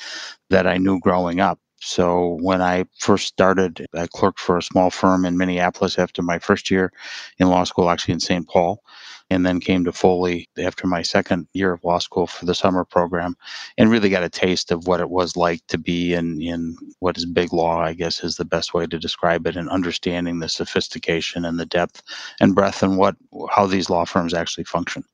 that 0.49 0.67
I 0.67 0.77
knew 0.81 0.99
growing 0.99 1.39
up. 1.39 1.59
So 1.79 2.37
when 2.41 2.61
I 2.61 2.85
first 2.99 3.27
started, 3.27 3.85
I 3.95 4.07
clerked 4.07 4.39
for 4.39 4.57
a 4.57 4.61
small 4.61 4.91
firm 4.91 5.25
in 5.25 5.37
Minneapolis 5.37 5.97
after 5.97 6.21
my 6.21 6.37
first 6.39 6.69
year 6.69 6.91
in 7.39 7.49
law 7.49 7.63
school, 7.63 7.89
actually 7.89 8.13
in 8.15 8.19
St. 8.19 8.47
Paul 8.47 8.83
and 9.31 9.45
then 9.45 9.61
came 9.61 9.85
to 9.85 9.93
Foley 9.93 10.49
after 10.57 10.85
my 10.85 11.01
second 11.01 11.47
year 11.53 11.71
of 11.71 11.83
law 11.85 11.99
school 11.99 12.27
for 12.27 12.45
the 12.45 12.53
summer 12.53 12.83
program 12.83 13.37
and 13.77 13.89
really 13.89 14.09
got 14.09 14.23
a 14.23 14.29
taste 14.29 14.71
of 14.71 14.87
what 14.87 14.99
it 14.99 15.09
was 15.09 15.37
like 15.37 15.65
to 15.67 15.77
be 15.77 16.13
in, 16.13 16.41
in 16.41 16.75
what 16.99 17.17
is 17.17 17.25
big 17.25 17.53
law, 17.53 17.79
I 17.79 17.93
guess 17.93 18.25
is 18.25 18.35
the 18.35 18.43
best 18.43 18.73
way 18.73 18.85
to 18.85 18.99
describe 18.99 19.47
it, 19.47 19.55
and 19.55 19.69
understanding 19.69 20.39
the 20.39 20.49
sophistication 20.49 21.45
and 21.45 21.57
the 21.57 21.65
depth 21.65 22.03
and 22.41 22.53
breadth 22.53 22.83
and 22.83 22.97
what 22.97 23.15
how 23.49 23.65
these 23.65 23.89
law 23.89 24.03
firms 24.03 24.33
actually 24.33 24.65
function. 24.65 25.05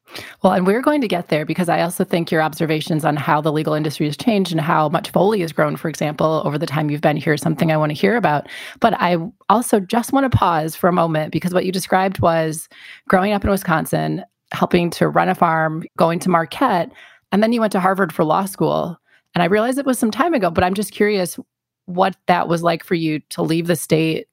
Well, 0.41 0.53
and 0.53 0.65
we're 0.65 0.81
going 0.81 1.01
to 1.01 1.07
get 1.07 1.27
there 1.27 1.45
because 1.45 1.69
I 1.69 1.81
also 1.81 2.03
think 2.03 2.31
your 2.31 2.41
observations 2.41 3.03
on 3.03 3.17
how 3.17 3.41
the 3.41 3.51
legal 3.51 3.73
industry 3.73 4.05
has 4.05 4.15
changed 4.15 4.51
and 4.51 4.61
how 4.61 4.89
much 4.89 5.11
Foley 5.11 5.41
has 5.41 5.51
grown, 5.51 5.75
for 5.75 5.89
example, 5.89 6.41
over 6.45 6.57
the 6.57 6.65
time 6.65 6.89
you've 6.89 7.01
been 7.01 7.17
here 7.17 7.33
is 7.33 7.41
something 7.41 7.71
I 7.71 7.77
want 7.77 7.89
to 7.89 7.93
hear 7.93 8.15
about. 8.15 8.47
But 8.79 8.93
I 8.99 9.17
also 9.49 9.79
just 9.79 10.13
want 10.13 10.29
to 10.29 10.35
pause 10.35 10.75
for 10.75 10.87
a 10.87 10.93
moment 10.93 11.31
because 11.31 11.53
what 11.53 11.65
you 11.65 11.71
described 11.71 12.19
was 12.19 12.69
growing 13.07 13.33
up 13.33 13.43
in 13.43 13.49
Wisconsin, 13.49 14.06
helping 14.51 14.89
to 14.91 15.07
run 15.07 15.29
a 15.29 15.35
farm, 15.35 15.83
going 15.97 16.19
to 16.19 16.29
Marquette, 16.29 16.91
and 17.31 17.43
then 17.43 17.51
you 17.51 17.59
went 17.59 17.71
to 17.73 17.79
Harvard 17.79 18.13
for 18.13 18.23
law 18.23 18.45
school. 18.45 18.97
And 19.35 19.43
I 19.43 19.45
realized 19.45 19.77
it 19.77 19.85
was 19.85 19.99
some 19.99 20.11
time 20.11 20.33
ago, 20.33 20.49
but 20.49 20.63
I'm 20.63 20.73
just 20.73 20.91
curious 20.91 21.37
what 21.85 22.15
that 22.27 22.47
was 22.47 22.63
like 22.63 22.83
for 22.83 22.95
you 22.95 23.19
to 23.29 23.41
leave 23.41 23.67
the 23.67 23.75
state 23.75 24.27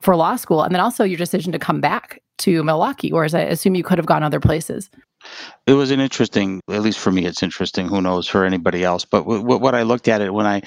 for 0.00 0.14
law 0.14 0.36
school 0.36 0.62
and 0.62 0.74
then 0.74 0.80
also 0.80 1.04
your 1.04 1.18
decision 1.18 1.52
to 1.52 1.58
come 1.58 1.80
back 1.80 2.22
to 2.38 2.62
Milwaukee, 2.62 3.12
whereas 3.12 3.34
I 3.34 3.40
assume 3.40 3.74
you 3.74 3.82
could 3.82 3.98
have 3.98 4.06
gone 4.06 4.22
other 4.22 4.40
places. 4.40 4.90
It 5.66 5.72
was 5.72 5.90
an 5.90 6.00
interesting, 6.00 6.60
at 6.70 6.82
least 6.82 6.98
for 6.98 7.10
me, 7.10 7.24
it's 7.24 7.42
interesting. 7.42 7.88
Who 7.88 8.02
knows 8.02 8.28
for 8.28 8.44
anybody 8.44 8.84
else? 8.84 9.04
But 9.04 9.22
w- 9.22 9.42
what 9.42 9.74
I 9.74 9.82
looked 9.82 10.08
at 10.08 10.20
it 10.20 10.32
when 10.32 10.46
I 10.46 10.62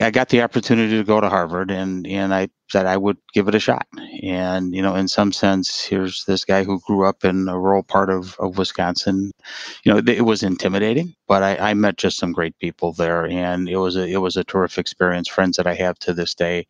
I 0.00 0.10
got 0.10 0.28
the 0.28 0.42
opportunity 0.42 0.96
to 0.96 1.04
go 1.04 1.20
to 1.20 1.28
Harvard, 1.28 1.70
and 1.70 2.06
and 2.06 2.34
I 2.34 2.48
said 2.68 2.86
I 2.86 2.96
would 2.96 3.16
give 3.32 3.48
it 3.48 3.54
a 3.54 3.60
shot. 3.60 3.86
And 4.22 4.74
you 4.74 4.82
know, 4.82 4.94
in 4.96 5.08
some 5.08 5.32
sense, 5.32 5.84
here's 5.84 6.24
this 6.24 6.44
guy 6.44 6.64
who 6.64 6.80
grew 6.80 7.04
up 7.06 7.24
in 7.24 7.48
a 7.48 7.58
rural 7.58 7.82
part 7.82 8.10
of, 8.10 8.36
of 8.38 8.58
Wisconsin. 8.58 9.30
You 9.84 9.94
know, 9.94 10.02
it 10.06 10.24
was 10.24 10.42
intimidating, 10.42 11.14
but 11.28 11.42
I, 11.42 11.70
I 11.70 11.74
met 11.74 11.96
just 11.96 12.18
some 12.18 12.32
great 12.32 12.58
people 12.58 12.92
there, 12.92 13.26
and 13.26 13.68
it 13.68 13.76
was 13.76 13.96
a 13.96 14.06
it 14.06 14.18
was 14.18 14.36
a 14.36 14.44
terrific 14.44 14.78
experience. 14.78 15.28
Friends 15.28 15.56
that 15.56 15.66
I 15.66 15.74
have 15.74 15.98
to 16.00 16.12
this 16.12 16.34
day. 16.34 16.66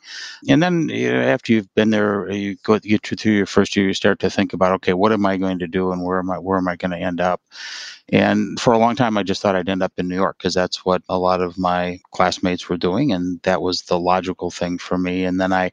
And 0.49 0.63
then 0.63 0.89
you 0.89 1.13
know, 1.13 1.21
after 1.21 1.53
you've 1.53 1.75
been 1.75 1.91
there, 1.91 2.31
you 2.31 2.57
go 2.63 2.79
get 2.79 3.07
through 3.07 3.33
your 3.33 3.47
first 3.47 3.77
year, 3.77 3.87
you 3.87 3.95
start 3.95 4.19
to 4.21 4.31
think 4.31 4.53
about, 4.53 4.73
okay, 4.75 4.93
what 4.93 5.13
am 5.13 5.27
I 5.27 5.37
going 5.37 5.59
to 5.61 5.67
do, 5.67 5.93
and 5.93 6.05
where 6.05 6.19
am 6.19 6.31
I 6.31 6.39
where 6.39 6.59
am 6.59 6.69
I 6.69 6.77
going 6.77 6.93
to 6.93 6.99
end 6.99 7.21
up? 7.21 7.41
And 8.11 8.61
for 8.61 8.73
a 8.73 8.79
long 8.79 8.95
time, 8.95 9.19
I 9.19 9.25
just 9.25 9.43
thought 9.43 9.57
I'd 9.57 9.69
end 9.69 9.83
up 9.83 9.93
in 9.97 10.07
New 10.07 10.15
York 10.15 10.39
because 10.39 10.55
that's 10.55 10.85
what 10.85 11.03
a 11.09 11.19
lot 11.19 11.41
of 11.43 11.59
my 11.59 11.99
classmates 12.13 12.69
were 12.69 12.77
doing. 12.77 13.13
And 13.13 13.41
that 13.43 13.63
was 13.63 13.83
the 13.83 13.99
logical 13.99 14.51
thing 14.51 14.79
for 14.79 14.97
me. 14.97 15.25
And 15.25 15.41
then 15.41 15.53
I, 15.53 15.73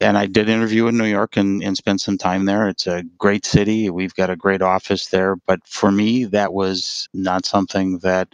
and 0.00 0.16
I 0.16 0.26
did 0.26 0.48
interview 0.48 0.86
in 0.86 0.96
New 0.96 1.04
York 1.04 1.36
and, 1.36 1.62
and 1.62 1.76
spent 1.76 2.00
some 2.00 2.16
time 2.16 2.46
there. 2.46 2.68
It's 2.68 2.86
a 2.86 3.02
great 3.18 3.44
city. 3.44 3.90
We've 3.90 4.14
got 4.14 4.30
a 4.30 4.36
great 4.36 4.62
office 4.62 5.06
there. 5.06 5.36
But 5.36 5.60
for 5.66 5.92
me, 5.92 6.24
that 6.26 6.54
was 6.54 7.08
not 7.12 7.44
something 7.44 7.98
that 7.98 8.28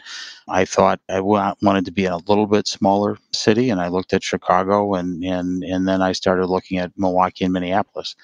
I 0.48 0.64
thought 0.64 1.00
I 1.08 1.20
wanted 1.20 1.84
to 1.86 1.90
be 1.90 2.04
in 2.04 2.12
a 2.12 2.18
little 2.18 2.46
bit 2.46 2.68
smaller 2.68 3.18
city. 3.32 3.70
And 3.70 3.80
I 3.80 3.88
looked 3.88 4.14
at 4.14 4.22
Chicago 4.22 4.94
and, 4.94 5.24
and, 5.24 5.64
and 5.64 5.88
then 5.88 6.02
I 6.02 6.12
started 6.12 6.46
looking 6.46 6.78
at 6.78 6.92
Milwaukee 6.96 7.44
and 7.44 7.52
Minneapolis. 7.52 8.14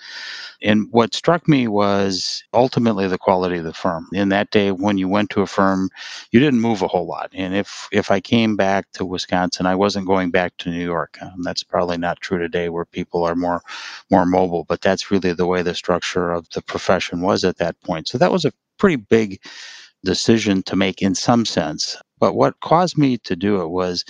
And 0.62 0.86
what 0.92 1.12
struck 1.12 1.48
me 1.48 1.66
was 1.66 2.44
ultimately 2.54 3.08
the 3.08 3.18
quality 3.18 3.58
of 3.58 3.64
the 3.64 3.72
firm. 3.72 4.08
In 4.12 4.28
that 4.28 4.52
day, 4.52 4.70
when 4.70 4.98
you 4.98 5.08
went 5.08 5.30
to 5.30 5.42
a 5.42 5.46
firm, 5.48 5.90
you 6.30 6.38
didn't 6.38 6.60
move 6.60 6.82
a 6.82 6.88
whole 6.88 7.06
lot. 7.06 7.30
And 7.34 7.56
if, 7.56 7.88
if 7.90 8.12
I 8.12 8.20
came 8.20 8.54
back 8.54 8.90
to 8.92 9.04
Wisconsin, 9.04 9.66
I 9.66 9.74
wasn't 9.74 10.06
going 10.06 10.30
back 10.30 10.56
to 10.58 10.70
New 10.70 10.84
York. 10.84 11.18
Um, 11.20 11.42
that's 11.42 11.64
probably 11.64 11.98
not 11.98 12.20
true 12.20 12.38
today 12.38 12.68
where 12.68 12.84
people 12.84 13.24
are 13.24 13.31
are 13.32 13.36
more 13.36 13.62
more 14.10 14.26
mobile. 14.26 14.64
But 14.68 14.80
that's 14.82 15.10
really 15.10 15.32
the 15.32 15.46
way 15.46 15.62
the 15.62 15.74
structure 15.74 16.30
of 16.30 16.48
the 16.50 16.62
profession 16.62 17.22
was 17.22 17.44
at 17.44 17.58
that 17.58 17.80
point. 17.82 18.08
So 18.08 18.18
that 18.18 18.32
was 18.32 18.44
a 18.44 18.52
pretty 18.78 18.96
big 18.96 19.40
decision 20.04 20.62
to 20.64 20.76
make 20.76 21.02
in 21.02 21.14
some 21.14 21.44
sense. 21.44 21.96
But 22.18 22.34
what 22.34 22.60
caused 22.60 22.98
me 22.98 23.18
to 23.18 23.36
do 23.36 23.62
it 23.62 23.68
was 23.68 24.04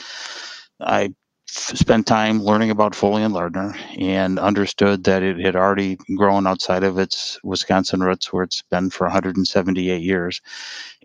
I 0.80 1.14
spent 1.52 2.06
time 2.06 2.42
learning 2.42 2.70
about 2.70 2.94
Foley 2.94 3.22
and 3.22 3.34
Lardner 3.34 3.74
and 3.98 4.38
understood 4.38 5.04
that 5.04 5.22
it 5.22 5.38
had 5.38 5.54
already 5.54 5.98
grown 6.16 6.46
outside 6.46 6.82
of 6.82 6.98
its 6.98 7.38
Wisconsin 7.44 8.00
roots, 8.00 8.32
where 8.32 8.44
it's 8.44 8.62
been 8.62 8.88
for 8.88 9.04
178 9.04 10.00
years, 10.00 10.40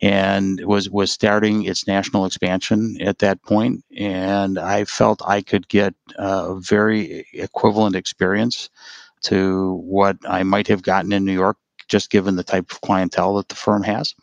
and 0.02 0.64
was 0.66 0.90
was 0.90 1.12
starting 1.12 1.66
its 1.66 1.86
national 1.86 2.26
expansion 2.26 2.98
at 3.02 3.20
that 3.20 3.42
point. 3.44 3.84
And 3.98 4.58
I 4.58 4.86
felt 4.86 5.22
I 5.26 5.42
could 5.42 5.68
get 5.68 5.94
a 6.18 6.56
very 6.56 7.28
equivalent 7.34 7.96
experience 7.96 8.70
to 9.24 9.74
what 9.84 10.18
I 10.28 10.44
might 10.44 10.68
have 10.68 10.82
gotten 10.82 11.12
in 11.12 11.26
New 11.26 11.34
York, 11.34 11.58
just 11.90 12.10
given 12.10 12.38
the 12.38 12.44
type 12.44 12.72
of 12.72 12.82
clientele 12.82 13.36
that 13.36 13.50
the 13.50 13.56
firm 13.56 13.84
has. 13.84 14.16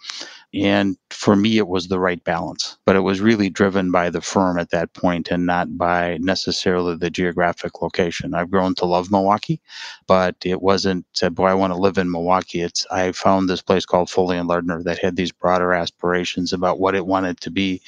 And 0.54 0.97
for 1.14 1.37
me, 1.37 1.59
it 1.59 1.68
was 1.68 1.88
the 1.88 2.00
right 2.00 2.23
balance, 2.25 2.76
but 2.85 2.97
it 2.97 3.00
was 3.00 3.21
really 3.21 3.49
driven 3.49 3.90
by 3.90 4.11
the 4.11 4.21
firm 4.21 4.59
at 4.59 4.71
that 4.71 4.92
point 4.94 5.30
and 5.30 5.47
not 5.47 5.78
by 5.78 6.18
necessarily 6.21 6.97
the 6.97 7.11
geographic 7.11 7.80
location. 7.80 8.35
I've 8.35 8.50
grown 8.50 8.75
to 8.76 8.85
love 8.85 9.11
Milwaukee, 9.11 9.61
but 10.06 10.37
it 10.44 10.61
wasn't 10.61 11.06
said, 11.12 11.35
boy, 11.35 11.47
I 11.47 11.54
want 11.54 11.73
to 11.73 11.78
live 11.78 11.99
in 11.99 12.11
Milwaukee. 12.11 12.62
It's, 12.62 12.85
I 12.90 13.12
found 13.12 13.49
this 13.49 13.62
place 13.62 13.87
called 13.87 14.11
Foley 14.11 14.37
and 14.37 14.49
Lardner 14.49 14.83
that 14.83 14.99
had 14.99 15.16
these 15.16 15.33
broader 15.33 15.73
aspirations 15.73 16.52
about 16.52 16.80
what 16.80 16.94
it 16.94 17.06
wanted 17.06 17.40
to 17.42 17.50
be 17.50 17.80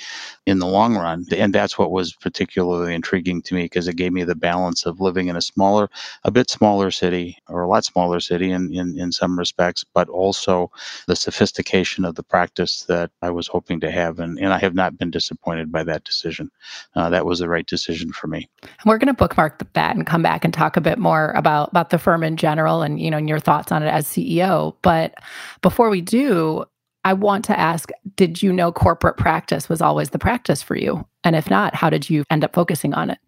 in 0.46 0.60
the 0.60 0.66
long 0.66 0.96
run. 0.96 1.26
And 1.36 1.52
that's 1.52 1.76
what 1.78 1.90
was 1.90 2.14
particularly 2.14 2.94
intriguing 2.94 3.42
to 3.42 3.54
me 3.54 3.64
because 3.64 3.88
it 3.88 3.96
gave 3.96 4.12
me 4.12 4.24
the 4.24 4.36
balance 4.36 4.86
of 4.86 5.00
living 5.00 5.28
in 5.28 5.36
a 5.36 5.42
smaller, 5.42 5.90
a 6.24 6.30
bit 6.30 6.48
smaller 6.48 6.90
city 6.92 7.38
or 7.48 7.62
a 7.62 7.68
lot 7.68 7.84
smaller 7.84 8.20
city 8.20 8.52
in, 8.52 8.72
in, 8.72 8.98
in 8.98 9.12
some 9.12 9.38
respects, 9.38 9.84
but 9.94 10.08
also 10.08 10.70
the 11.08 11.16
sophistication 11.16 12.04
of 12.04 12.14
the 12.14 12.22
practice 12.22 12.84
that 12.84 13.10
I 13.22 13.30
was 13.30 13.46
hoping 13.46 13.80
to 13.80 13.90
have. 13.90 14.18
And, 14.18 14.38
and 14.38 14.52
I 14.52 14.58
have 14.58 14.74
not 14.74 14.98
been 14.98 15.10
disappointed 15.10 15.72
by 15.72 15.84
that 15.84 16.04
decision. 16.04 16.50
Uh, 16.94 17.10
that 17.10 17.26
was 17.26 17.38
the 17.38 17.48
right 17.48 17.66
decision 17.66 18.12
for 18.12 18.26
me. 18.26 18.48
And 18.62 18.72
we're 18.86 18.98
going 18.98 19.08
to 19.08 19.14
bookmark 19.14 19.72
that 19.72 19.96
and 19.96 20.06
come 20.06 20.22
back 20.22 20.44
and 20.44 20.52
talk 20.52 20.76
a 20.76 20.80
bit 20.80 20.98
more 20.98 21.32
about, 21.32 21.70
about 21.70 21.90
the 21.90 21.98
firm 21.98 22.22
in 22.22 22.36
general 22.36 22.82
and, 22.82 23.00
you 23.00 23.10
know, 23.10 23.16
and 23.16 23.28
your 23.28 23.40
thoughts 23.40 23.72
on 23.72 23.82
it 23.82 23.88
as 23.88 24.06
CEO. 24.06 24.74
But 24.82 25.14
before 25.62 25.88
we 25.88 26.00
do, 26.00 26.64
I 27.04 27.12
want 27.12 27.44
to 27.44 27.58
ask 27.58 27.90
Did 28.16 28.42
you 28.42 28.52
know 28.52 28.72
corporate 28.72 29.16
practice 29.16 29.68
was 29.68 29.80
always 29.80 30.10
the 30.10 30.18
practice 30.18 30.60
for 30.60 30.76
you? 30.76 31.06
And 31.22 31.36
if 31.36 31.48
not, 31.48 31.74
how 31.74 31.88
did 31.88 32.10
you 32.10 32.24
end 32.30 32.42
up 32.42 32.52
focusing 32.52 32.94
on 32.94 33.10
it? 33.10 33.18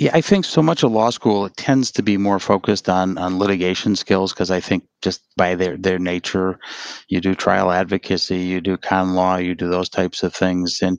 Yeah, 0.00 0.12
I 0.14 0.22
think 0.22 0.46
so 0.46 0.62
much 0.62 0.82
of 0.82 0.92
law 0.92 1.10
school 1.10 1.44
it 1.44 1.56
tends 1.58 1.90
to 1.92 2.02
be 2.02 2.16
more 2.16 2.38
focused 2.38 2.88
on 2.88 3.18
on 3.18 3.38
litigation 3.38 3.94
skills 3.96 4.32
because 4.32 4.50
I 4.50 4.58
think 4.58 4.84
just 5.02 5.20
by 5.36 5.54
their 5.54 5.76
their 5.76 5.98
nature, 5.98 6.58
you 7.08 7.20
do 7.20 7.34
trial 7.34 7.70
advocacy, 7.70 8.38
you 8.38 8.62
do 8.62 8.78
con 8.78 9.14
law, 9.14 9.36
you 9.36 9.54
do 9.54 9.68
those 9.68 9.90
types 9.90 10.22
of 10.22 10.34
things, 10.34 10.78
and 10.80 10.98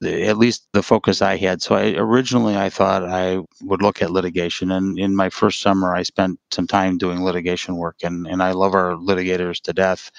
the, 0.00 0.26
at 0.26 0.38
least 0.38 0.66
the 0.72 0.82
focus 0.82 1.22
I 1.22 1.36
had. 1.36 1.62
So 1.62 1.76
I 1.76 1.94
originally 1.96 2.56
I 2.56 2.70
thought 2.70 3.04
I 3.04 3.38
would 3.62 3.82
look 3.82 4.02
at 4.02 4.10
litigation, 4.10 4.72
and 4.72 4.98
in 4.98 5.14
my 5.16 5.30
first 5.30 5.60
summer 5.62 5.94
I 5.94 6.02
spent 6.02 6.40
some 6.52 6.66
time 6.66 6.98
doing 6.98 7.24
litigation 7.24 7.76
work, 7.76 7.98
and 8.04 8.26
and 8.26 8.42
I 8.42 8.52
love 8.52 8.74
our 8.74 8.94
litigators 8.94 9.60
to 9.62 9.72
death, 9.74 10.10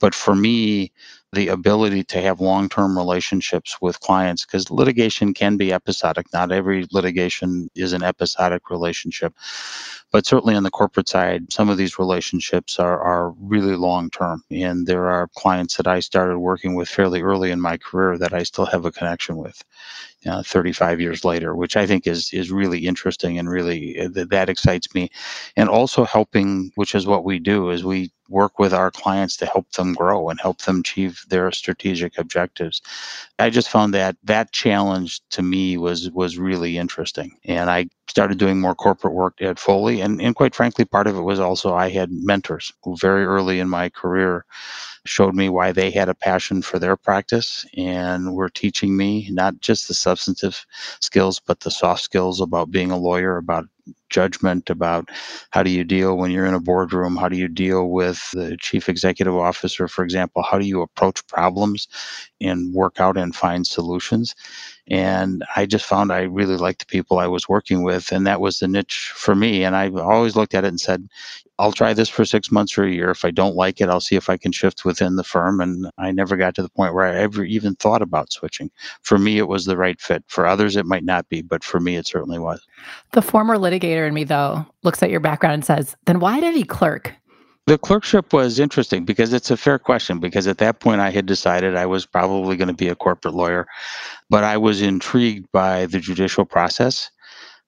but 0.00 0.14
for 0.14 0.36
me 0.36 0.92
the 1.32 1.48
ability 1.48 2.04
to 2.04 2.20
have 2.20 2.40
long 2.40 2.68
term 2.68 2.96
relationships 2.96 3.78
with 3.80 4.00
clients 4.00 4.44
because 4.44 4.70
litigation 4.70 5.32
can 5.32 5.56
be 5.56 5.72
episodic. 5.72 6.26
Not 6.32 6.52
every 6.52 6.86
litigation 6.92 7.70
is 7.74 7.94
an 7.94 8.02
episodic 8.02 8.68
relationship. 8.70 9.34
But 10.10 10.26
certainly 10.26 10.54
on 10.54 10.62
the 10.62 10.70
corporate 10.70 11.08
side, 11.08 11.50
some 11.50 11.70
of 11.70 11.78
these 11.78 11.98
relationships 11.98 12.78
are, 12.78 13.00
are 13.00 13.30
really 13.40 13.76
long 13.76 14.10
term. 14.10 14.44
And 14.50 14.86
there 14.86 15.08
are 15.08 15.28
clients 15.36 15.78
that 15.78 15.86
I 15.86 16.00
started 16.00 16.38
working 16.38 16.74
with 16.74 16.90
fairly 16.90 17.22
early 17.22 17.50
in 17.50 17.62
my 17.62 17.78
career 17.78 18.18
that 18.18 18.34
I 18.34 18.42
still 18.42 18.66
have 18.66 18.84
a 18.84 18.92
connection 18.92 19.38
with. 19.38 19.64
Uh, 20.24 20.40
35 20.40 21.00
years 21.00 21.24
later, 21.24 21.56
which 21.56 21.76
I 21.76 21.84
think 21.84 22.06
is 22.06 22.32
is 22.32 22.52
really 22.52 22.86
interesting 22.86 23.40
and 23.40 23.50
really 23.50 23.98
uh, 23.98 24.08
that, 24.12 24.30
that 24.30 24.48
excites 24.48 24.94
me, 24.94 25.10
and 25.56 25.68
also 25.68 26.04
helping, 26.04 26.70
which 26.76 26.94
is 26.94 27.08
what 27.08 27.24
we 27.24 27.40
do, 27.40 27.70
is 27.70 27.84
we 27.84 28.12
work 28.32 28.58
with 28.58 28.72
our 28.74 28.90
clients 28.90 29.36
to 29.38 29.46
help 29.46 29.70
them 29.72 29.94
grow 29.94 30.28
and 30.30 30.40
help 30.40 30.62
them 30.62 30.80
achieve 30.80 31.24
their 31.28 31.52
strategic 31.52 32.18
objectives. 32.18 32.82
I 33.38 33.50
just 33.50 33.68
found 33.68 33.94
that 33.94 34.16
that 34.24 34.52
challenge 34.52 35.20
to 35.30 35.42
me 35.42 35.76
was 35.76 36.10
was 36.10 36.38
really 36.38 36.78
interesting, 36.78 37.32
and 37.44 37.70
I 37.70 37.88
started 38.12 38.36
doing 38.38 38.60
more 38.60 38.74
corporate 38.74 39.14
work 39.14 39.40
at 39.40 39.58
Foley, 39.58 40.02
and 40.02 40.20
and 40.20 40.36
quite 40.36 40.54
frankly, 40.54 40.84
part 40.84 41.06
of 41.06 41.16
it 41.16 41.22
was 41.22 41.40
also 41.40 41.74
I 41.74 41.88
had 41.88 42.10
mentors 42.12 42.70
who 42.84 42.94
very 42.98 43.24
early 43.24 43.58
in 43.58 43.70
my 43.70 43.88
career 43.88 44.44
showed 45.06 45.34
me 45.34 45.48
why 45.48 45.72
they 45.72 45.90
had 45.90 46.10
a 46.10 46.14
passion 46.14 46.60
for 46.60 46.78
their 46.78 46.96
practice 46.96 47.64
and 47.74 48.34
were 48.34 48.50
teaching 48.50 48.98
me 48.98 49.28
not 49.30 49.60
just 49.60 49.88
the 49.88 49.94
substantive 49.94 50.66
skills, 51.00 51.40
but 51.40 51.60
the 51.60 51.70
soft 51.70 52.02
skills 52.02 52.38
about 52.40 52.70
being 52.70 52.90
a 52.90 52.98
lawyer, 52.98 53.38
about 53.38 53.64
judgment 54.10 54.70
about 54.70 55.08
how 55.50 55.62
do 55.62 55.70
you 55.70 55.82
deal 55.84 56.16
when 56.16 56.30
you're 56.30 56.46
in 56.46 56.54
a 56.54 56.60
boardroom 56.60 57.16
how 57.16 57.28
do 57.28 57.36
you 57.36 57.48
deal 57.48 57.88
with 57.90 58.30
the 58.32 58.56
chief 58.60 58.88
executive 58.88 59.34
officer 59.34 59.88
for 59.88 60.04
example 60.04 60.42
how 60.42 60.58
do 60.58 60.66
you 60.66 60.82
approach 60.82 61.26
problems 61.26 61.88
and 62.42 62.74
work 62.74 63.00
out 63.00 63.16
and 63.16 63.34
find 63.34 63.66
solutions 63.66 64.34
And 64.88 65.44
I 65.54 65.66
just 65.66 65.84
found 65.84 66.12
I 66.12 66.22
really 66.22 66.56
liked 66.56 66.80
the 66.80 66.86
people 66.86 67.18
I 67.18 67.28
was 67.28 67.48
working 67.48 67.82
with, 67.84 68.10
and 68.10 68.26
that 68.26 68.40
was 68.40 68.58
the 68.58 68.68
niche 68.68 69.12
for 69.14 69.34
me. 69.34 69.64
And 69.64 69.76
I 69.76 69.90
always 69.90 70.34
looked 70.34 70.54
at 70.54 70.64
it 70.64 70.68
and 70.68 70.80
said, 70.80 71.08
I'll 71.58 71.72
try 71.72 71.92
this 71.94 72.08
for 72.08 72.24
six 72.24 72.50
months 72.50 72.76
or 72.76 72.84
a 72.84 72.90
year. 72.90 73.10
If 73.10 73.24
I 73.24 73.30
don't 73.30 73.54
like 73.54 73.80
it, 73.80 73.88
I'll 73.88 74.00
see 74.00 74.16
if 74.16 74.28
I 74.28 74.36
can 74.36 74.50
shift 74.50 74.84
within 74.84 75.14
the 75.14 75.22
firm. 75.22 75.60
And 75.60 75.88
I 75.98 76.10
never 76.10 76.36
got 76.36 76.56
to 76.56 76.62
the 76.62 76.68
point 76.68 76.94
where 76.94 77.04
I 77.04 77.16
ever 77.16 77.44
even 77.44 77.76
thought 77.76 78.02
about 78.02 78.32
switching. 78.32 78.70
For 79.02 79.18
me, 79.18 79.38
it 79.38 79.46
was 79.46 79.66
the 79.66 79.76
right 79.76 80.00
fit. 80.00 80.24
For 80.26 80.46
others, 80.46 80.74
it 80.74 80.86
might 80.86 81.04
not 81.04 81.28
be, 81.28 81.42
but 81.42 81.62
for 81.62 81.78
me, 81.78 81.96
it 81.96 82.06
certainly 82.06 82.40
was. 82.40 82.66
The 83.12 83.22
former 83.22 83.56
litigator 83.56 84.08
in 84.08 84.14
me, 84.14 84.24
though, 84.24 84.66
looks 84.82 85.02
at 85.02 85.10
your 85.10 85.20
background 85.20 85.54
and 85.54 85.64
says, 85.64 85.96
then 86.06 86.18
why 86.18 86.40
did 86.40 86.56
he 86.56 86.64
clerk? 86.64 87.14
The 87.66 87.78
clerkship 87.78 88.32
was 88.32 88.58
interesting 88.58 89.04
because 89.04 89.32
it's 89.32 89.50
a 89.50 89.56
fair 89.56 89.78
question. 89.78 90.18
Because 90.18 90.46
at 90.46 90.58
that 90.58 90.80
point, 90.80 91.00
I 91.00 91.10
had 91.10 91.26
decided 91.26 91.76
I 91.76 91.86
was 91.86 92.06
probably 92.06 92.56
going 92.56 92.68
to 92.68 92.74
be 92.74 92.88
a 92.88 92.96
corporate 92.96 93.34
lawyer, 93.34 93.66
but 94.28 94.42
I 94.44 94.56
was 94.56 94.82
intrigued 94.82 95.46
by 95.52 95.86
the 95.86 96.00
judicial 96.00 96.44
process 96.44 97.10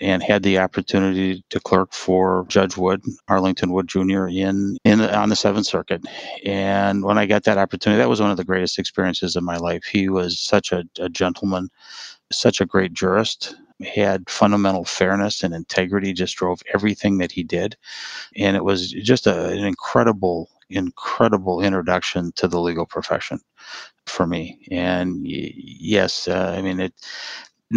and 0.01 0.23
had 0.23 0.43
the 0.43 0.59
opportunity 0.59 1.45
to 1.51 1.61
clerk 1.61 1.93
for 1.93 2.45
Judge 2.49 2.77
Wood, 2.77 3.03
Harlington 3.29 3.71
Wood 3.71 3.87
Jr. 3.87 4.27
in 4.27 4.77
in 4.85 5.01
on 5.01 5.29
the 5.29 5.37
Seventh 5.37 5.67
Circuit. 5.67 6.05
And 6.45 7.05
when 7.05 7.17
I 7.17 7.27
got 7.27 7.45
that 7.45 7.59
opportunity, 7.59 7.99
that 7.99 8.09
was 8.09 8.21
one 8.21 8.33
of 8.33 8.37
the 8.37 8.45
greatest 8.45 8.79
experiences 8.79 9.37
of 9.37 9.45
my 9.45 9.57
life. 9.57 9.85
He 9.85 10.09
was 10.09 10.41
such 10.41 10.73
a, 10.73 10.83
a 10.99 11.09
gentleman, 11.09 11.69
such 12.33 12.61
a 12.61 12.67
great 12.67 12.93
jurist. 12.93 13.55
Had 13.83 14.31
fundamental 14.31 14.85
fairness 14.85 15.43
and 15.43 15.55
integrity, 15.55 16.13
just 16.13 16.37
drove 16.37 16.63
everything 16.73 17.19
that 17.19 17.33
he 17.33 17.43
did. 17.43 17.77
And 18.37 18.57
it 18.57 18.65
was 18.65 18.91
just 18.93 19.27
a, 19.27 19.49
an 19.49 19.65
incredible, 19.65 20.49
incredible 20.71 21.61
introduction 21.61 22.33
to 22.37 22.49
the 22.49 22.61
legal 22.61 22.87
profession 22.87 23.41
for 24.07 24.27
me. 24.27 24.67
And 24.71 25.23
yes, 25.25 26.29
uh, 26.29 26.55
I 26.57 26.63
mean, 26.63 26.81
it 26.81 26.95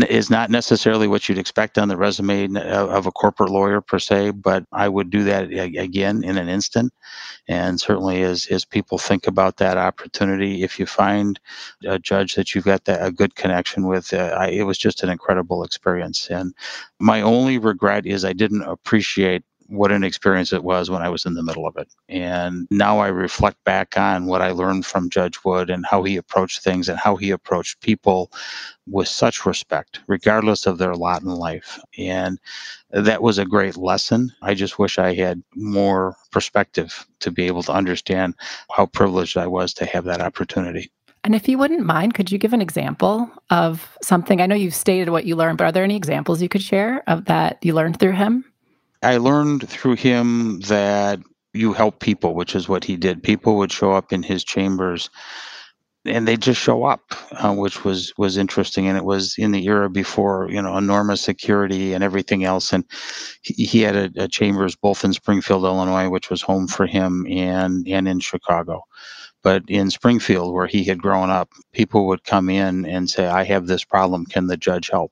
is 0.10 0.30
not 0.30 0.50
necessarily 0.50 1.08
what 1.08 1.28
you'd 1.28 1.38
expect 1.38 1.78
on 1.78 1.88
the 1.88 1.98
resume 1.98 2.56
of 2.58 3.06
a 3.06 3.12
corporate 3.12 3.50
lawyer 3.50 3.82
per 3.82 4.00
se, 4.00 4.32
but 4.32 4.66
I 4.72 4.90
would 4.90 5.10
do 5.10 5.24
that 5.24 5.52
again 5.52 6.24
in 6.24 6.38
an 6.38 6.50
instant. 6.50 6.94
And 7.48 7.80
certainly, 7.80 8.22
as 8.24 8.48
as 8.48 8.66
people 8.66 8.98
think 8.98 9.28
about 9.28 9.58
that 9.58 9.78
opportunity, 9.78 10.64
if 10.64 10.80
you 10.80 10.86
find 10.86 11.40
a 11.86 11.98
judge 11.98 12.36
that 12.36 12.54
you've 12.54 12.66
got 12.66 12.86
that, 12.86 13.06
a 13.06 13.12
good 13.12 13.36
connection 13.36 13.88
with, 13.88 14.14
uh, 14.14 14.36
I, 14.38 14.48
it 14.50 14.64
was 14.64 14.78
just 14.78 15.04
an 15.04 15.10
incredible 15.10 15.64
experience. 15.64 16.28
And 16.30 16.54
my 17.00 17.22
only 17.22 17.58
regret 17.58 18.06
is 18.06 18.26
I 18.26 18.34
didn't 18.34 18.64
appreciate 18.64 19.44
what 19.68 19.92
an 19.92 20.04
experience 20.04 20.54
it 20.54 20.64
was 20.64 20.90
when 20.90 21.02
I 21.02 21.10
was 21.10 21.26
in 21.26 21.34
the 21.34 21.44
middle 21.44 21.68
of 21.68 21.76
it. 21.78 21.88
And 22.10 22.68
now 22.72 23.00
I 23.00 23.08
reflect 23.08 23.64
back 23.64 23.98
on 23.98 24.26
what 24.26 24.42
I 24.42 24.52
learned 24.52 24.86
from 24.86 25.10
Judge 25.10 25.44
Wood 25.44 25.70
and 25.70 25.86
how 25.86 26.04
he 26.04 26.18
approached 26.18 26.64
things 26.64 26.90
and 26.90 26.98
how 26.98 27.16
he 27.16 27.32
approached 27.32 27.82
people 27.82 28.32
with 28.90 29.08
such 29.08 29.46
respect, 29.46 30.00
regardless 30.08 30.66
of 30.66 30.78
their 30.78 30.96
lot 30.96 31.22
in 31.22 31.28
life. 31.28 31.80
And 31.98 32.40
that 32.92 33.22
was 33.22 33.38
a 33.38 33.46
great 33.46 33.76
lesson. 33.76 34.32
I 34.42 34.54
just 34.54 34.80
wish 34.80 34.98
I 34.98 35.14
had 35.14 35.44
more 35.56 36.16
perspective 36.32 37.06
to 37.20 37.32
be 37.32 37.44
able 37.48 37.64
to 37.64 37.74
understand 37.74 38.36
how 38.72 38.86
privileged 38.86 39.38
I 39.38 39.48
was 39.48 39.74
to 39.76 39.86
have 39.86 40.06
that 40.06 40.22
opportunity. 40.22 40.92
And 41.24 41.36
if 41.36 41.50
you 41.50 41.58
wouldn't 41.58 41.86
mind, 41.86 42.14
could 42.14 42.32
you 42.32 42.38
give 42.38 42.54
an 42.54 42.62
example 42.62 43.30
of 43.50 43.98
something? 44.02 44.40
I 44.40 44.46
know 44.46 44.56
you've 44.56 44.74
stated 44.74 45.10
what 45.10 45.26
you 45.26 45.36
learned, 45.36 45.58
but 45.58 45.66
are 45.66 45.72
there 45.74 45.84
any 45.84 45.98
examples 45.98 46.42
you 46.42 46.48
could 46.48 46.62
share 46.62 47.04
of 47.08 47.26
that 47.26 47.58
you 47.62 47.74
learned 47.74 48.00
through 48.00 48.14
him? 48.14 48.46
I 49.04 49.18
learned 49.18 49.68
through 49.70 49.96
him 49.96 50.60
that 50.62 51.20
you 51.54 51.74
help 51.74 52.00
people, 52.00 52.36
which 52.36 52.56
is 52.56 52.70
what 52.70 52.84
he 52.84 52.98
did. 52.98 53.24
People 53.24 53.58
would 53.58 53.72
show 53.72 53.92
up 53.94 54.14
in 54.14 54.24
his 54.24 54.44
chambers 54.44 55.10
and 56.06 56.28
they 56.28 56.38
just 56.38 56.62
show 56.62 56.86
up, 56.86 57.02
uh, 57.32 57.54
which 57.54 57.84
was 57.84 58.14
was 58.18 58.38
interesting. 58.38 58.88
And 58.88 58.98
it 58.98 59.04
was 59.04 59.36
in 59.38 59.52
the 59.52 59.66
era 59.66 59.90
before 59.90 60.48
you 60.50 60.62
know 60.62 60.78
enormous 60.78 61.22
security 61.22 61.94
and 61.94 62.04
everything 62.04 62.44
else. 62.44 62.74
And 62.74 62.86
he, 63.42 63.66
he 63.66 63.82
had 63.82 63.96
a, 63.96 64.24
a, 64.24 64.28
chambers 64.28 64.76
both 64.76 65.04
in 65.04 65.14
Springfield, 65.14 65.64
Illinois, 65.66 66.10
which 66.10 66.30
was 66.30 66.42
home 66.42 66.68
for 66.68 66.86
him, 66.86 67.28
and 67.30 67.88
and 67.88 68.08
in 68.08 68.20
Chicago. 68.20 68.84
But 69.44 69.64
in 69.68 69.92
Springfield, 69.92 70.54
where 70.54 70.68
he 70.68 70.84
had 70.86 71.02
grown 71.02 71.30
up, 71.30 71.50
people 71.74 72.08
would 72.08 72.24
come 72.24 72.50
in 72.50 72.86
and 72.86 73.10
say, 73.10 73.28
"I 73.28 73.44
have 73.44 73.68
this 73.68 73.84
problem. 73.84 74.26
Can 74.26 74.48
the 74.48 74.58
judge 74.58 74.90
help?" 74.92 75.12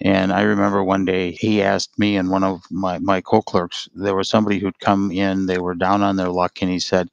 And 0.00 0.32
I 0.32 0.42
remember 0.42 0.82
one 0.82 1.04
day 1.04 1.32
he 1.32 1.62
asked 1.62 1.98
me 1.98 2.16
and 2.16 2.30
one 2.30 2.44
of 2.44 2.62
my, 2.70 2.98
my 2.98 3.20
co 3.20 3.42
clerks, 3.42 3.88
there 3.94 4.16
was 4.16 4.28
somebody 4.28 4.58
who'd 4.58 4.80
come 4.80 5.12
in, 5.12 5.46
they 5.46 5.58
were 5.58 5.74
down 5.74 6.02
on 6.02 6.16
their 6.16 6.30
luck, 6.30 6.60
and 6.60 6.70
he 6.70 6.80
said, 6.80 7.08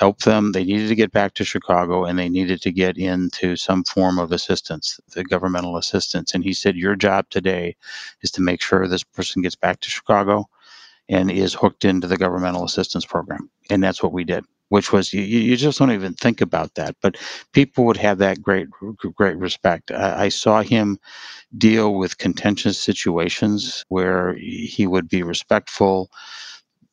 help 0.00 0.20
them. 0.20 0.52
They 0.52 0.64
needed 0.64 0.88
to 0.88 0.94
get 0.94 1.12
back 1.12 1.34
to 1.34 1.44
Chicago 1.44 2.04
and 2.04 2.18
they 2.18 2.28
needed 2.28 2.62
to 2.62 2.72
get 2.72 2.96
into 2.96 3.54
some 3.54 3.84
form 3.84 4.18
of 4.18 4.32
assistance, 4.32 4.98
the 5.14 5.22
governmental 5.22 5.76
assistance. 5.76 6.34
And 6.34 6.42
he 6.42 6.54
said, 6.54 6.74
Your 6.76 6.96
job 6.96 7.28
today 7.30 7.76
is 8.22 8.30
to 8.32 8.40
make 8.42 8.62
sure 8.62 8.88
this 8.88 9.04
person 9.04 9.42
gets 9.42 9.56
back 9.56 9.80
to 9.80 9.90
Chicago 9.90 10.46
and 11.08 11.30
is 11.30 11.54
hooked 11.54 11.84
into 11.84 12.06
the 12.06 12.16
governmental 12.16 12.64
assistance 12.64 13.04
program. 13.04 13.50
And 13.68 13.82
that's 13.82 14.02
what 14.02 14.12
we 14.12 14.24
did, 14.24 14.44
which 14.70 14.92
was 14.92 15.12
you, 15.14 15.22
you 15.22 15.56
just 15.56 15.78
don't 15.78 15.92
even 15.92 16.14
think 16.14 16.42
about 16.42 16.74
that. 16.76 16.96
But 17.02 17.18
people 17.54 17.86
would 17.86 17.98
have 17.98 18.18
that 18.18 18.42
great, 18.42 18.68
great 19.16 19.38
respect. 19.38 19.92
I, 19.92 20.26
I 20.26 20.30
saw 20.30 20.62
him 20.62 20.98
deal 21.58 21.94
with 21.94 22.18
contentious 22.18 22.78
situations 22.82 23.84
where 23.88 24.34
he 24.36 24.86
would 24.86 25.08
be 25.08 25.22
respectful. 25.22 26.10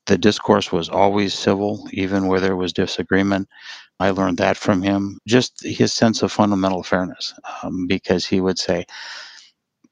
The 0.07 0.17
discourse 0.17 0.71
was 0.71 0.89
always 0.89 1.33
civil, 1.33 1.87
even 1.91 2.27
where 2.27 2.39
there 2.41 2.55
was 2.57 2.73
disagreement. 2.73 3.49
I 3.99 4.11
learned 4.11 4.37
that 4.39 4.57
from 4.57 4.81
him. 4.83 5.19
Just 5.27 5.63
his 5.63 5.93
sense 5.93 6.23
of 6.23 6.31
fundamental 6.31 6.83
fairness, 6.83 7.33
um, 7.63 7.87
because 7.87 8.25
he 8.25 8.41
would 8.41 8.59
say, 8.59 8.85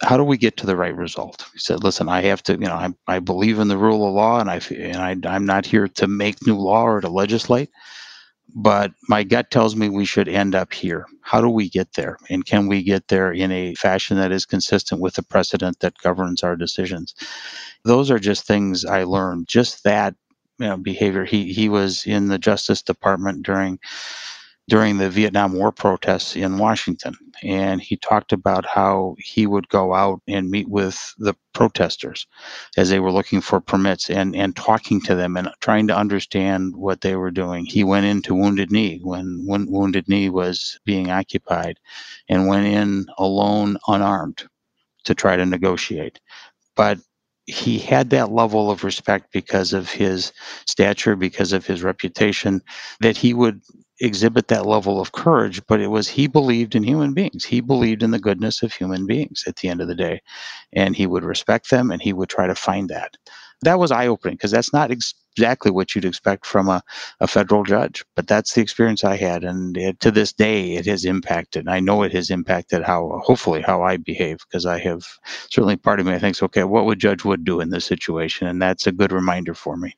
how 0.01 0.17
do 0.17 0.23
we 0.23 0.37
get 0.37 0.57
to 0.57 0.65
the 0.65 0.75
right 0.75 0.95
result? 0.95 1.45
He 1.53 1.59
said, 1.59 1.83
"Listen, 1.83 2.09
I 2.09 2.21
have 2.23 2.43
to. 2.43 2.53
You 2.53 2.67
know, 2.67 2.73
I, 2.73 2.89
I 3.07 3.19
believe 3.19 3.59
in 3.59 3.67
the 3.67 3.77
rule 3.77 4.07
of 4.07 4.13
law, 4.13 4.39
and 4.39 4.49
I 4.49 4.59
and 4.75 5.25
I, 5.25 5.33
I'm 5.35 5.45
not 5.45 5.65
here 5.65 5.87
to 5.87 6.07
make 6.07 6.45
new 6.45 6.57
law 6.57 6.83
or 6.83 7.01
to 7.01 7.09
legislate 7.09 7.69
but 8.55 8.93
my 9.09 9.23
gut 9.23 9.51
tells 9.51 9.75
me 9.75 9.89
we 9.89 10.05
should 10.05 10.29
end 10.29 10.55
up 10.55 10.73
here. 10.73 11.05
How 11.21 11.41
do 11.41 11.49
we 11.49 11.69
get 11.69 11.93
there? 11.93 12.17
And 12.29 12.45
can 12.45 12.67
we 12.67 12.83
get 12.83 13.09
there 13.09 13.31
in 13.33 13.51
a 13.51 13.75
fashion 13.75 14.17
that 14.17 14.31
is 14.31 14.45
consistent 14.45 15.01
with 15.01 15.15
the 15.15 15.23
precedent 15.23 15.79
that 15.81 15.97
governs 15.97 16.41
our 16.41 16.55
decisions? 16.55 17.13
Those 17.83 18.09
are 18.09 18.19
just 18.19 18.47
things 18.47 18.85
I 18.85 19.03
learned. 19.03 19.47
Just 19.49 19.83
that 19.83 20.15
you 20.57 20.67
know, 20.67 20.77
behavior. 20.77 21.25
He 21.25 21.51
he 21.51 21.67
was 21.67 22.05
in 22.05 22.27
the 22.27 22.39
Justice 22.39 22.81
Department 22.81 23.43
during 23.43 23.77
during 24.67 24.97
the 24.97 25.09
Vietnam 25.09 25.53
War 25.53 25.71
protests 25.71 26.35
in 26.35 26.57
Washington. 26.57 27.15
And 27.43 27.79
he 27.79 27.97
talked 27.97 28.33
about 28.33 28.65
how 28.65 29.15
he 29.19 29.45
would 29.45 29.69
go 29.69 29.93
out 29.93 30.21
and 30.27 30.49
meet 30.49 30.67
with 30.67 31.13
the 31.19 31.35
protesters 31.53 32.25
as 32.75 32.89
they 32.89 32.99
were 32.99 33.11
looking 33.11 33.41
for 33.41 33.61
permits 33.61 34.09
and, 34.09 34.35
and 34.35 34.55
talking 34.55 34.99
to 35.01 35.15
them 35.15 35.37
and 35.37 35.49
trying 35.61 35.87
to 35.87 35.95
understand 35.95 36.75
what 36.75 37.01
they 37.01 37.15
were 37.15 37.31
doing. 37.31 37.65
He 37.65 37.83
went 37.83 38.07
into 38.07 38.33
Wounded 38.33 38.71
Knee 38.71 38.99
when, 39.03 39.43
when 39.45 39.69
Wounded 39.69 40.07
Knee 40.07 40.29
was 40.29 40.79
being 40.83 41.11
occupied 41.11 41.79
and 42.27 42.47
went 42.47 42.65
in 42.65 43.05
alone, 43.19 43.77
unarmed, 43.87 44.47
to 45.03 45.13
try 45.13 45.35
to 45.35 45.45
negotiate. 45.45 46.19
But 46.75 46.99
he 47.45 47.79
had 47.79 48.09
that 48.11 48.31
level 48.31 48.71
of 48.71 48.83
respect 48.83 49.31
because 49.31 49.73
of 49.73 49.89
his 49.91 50.33
stature, 50.65 51.15
because 51.15 51.53
of 51.53 51.65
his 51.65 51.83
reputation, 51.83 52.61
that 53.01 53.17
he 53.17 53.33
would 53.33 53.61
exhibit 54.01 54.47
that 54.49 54.65
level 54.65 54.99
of 54.99 55.11
courage, 55.13 55.65
but 55.67 55.79
it 55.79 55.87
was 55.87 56.07
he 56.07 56.27
believed 56.27 56.75
in 56.75 56.83
human 56.83 57.13
beings. 57.13 57.45
He 57.45 57.61
believed 57.61 58.03
in 58.03 58.11
the 58.11 58.19
goodness 58.19 58.63
of 58.63 58.73
human 58.73 59.05
beings 59.05 59.43
at 59.47 59.57
the 59.57 59.69
end 59.69 59.81
of 59.81 59.87
the 59.87 59.95
day. 59.95 60.21
And 60.73 60.95
he 60.95 61.07
would 61.07 61.23
respect 61.23 61.69
them 61.69 61.91
and 61.91 62.01
he 62.01 62.13
would 62.13 62.29
try 62.29 62.47
to 62.47 62.55
find 62.55 62.89
that. 62.89 63.15
That 63.61 63.79
was 63.79 63.91
eye 63.91 64.07
opening 64.07 64.35
because 64.35 64.51
that's 64.51 64.73
not 64.73 64.91
exactly 65.35 65.71
what 65.71 65.93
you'd 65.93 66.05
expect 66.05 66.45
from 66.45 66.69
a, 66.69 66.81
a 67.19 67.27
federal 67.27 67.63
judge. 67.63 68.03
But 68.15 68.27
that's 68.27 68.53
the 68.53 68.61
experience 68.61 69.03
I 69.03 69.17
had. 69.17 69.43
And 69.43 69.77
it, 69.77 69.99
to 70.01 70.11
this 70.11 70.33
day, 70.33 70.73
it 70.73 70.85
has 70.85 71.05
impacted. 71.05 71.67
I 71.67 71.79
know 71.79 72.03
it 72.03 72.13
has 72.13 72.29
impacted 72.29 72.83
how, 72.83 73.21
hopefully, 73.23 73.61
how 73.61 73.83
I 73.83 73.97
behave 73.97 74.39
because 74.47 74.65
I 74.65 74.79
have 74.79 75.05
certainly 75.49 75.75
part 75.75 75.99
of 75.99 76.05
me, 76.05 76.17
thinks, 76.19 76.41
okay, 76.43 76.63
what 76.63 76.85
would 76.85 76.99
Judge 76.99 77.25
Wood 77.25 77.43
do 77.43 77.59
in 77.59 77.69
this 77.69 77.85
situation? 77.85 78.47
And 78.47 78.61
that's 78.61 78.87
a 78.87 78.91
good 78.91 79.11
reminder 79.11 79.53
for 79.53 79.77
me. 79.77 79.95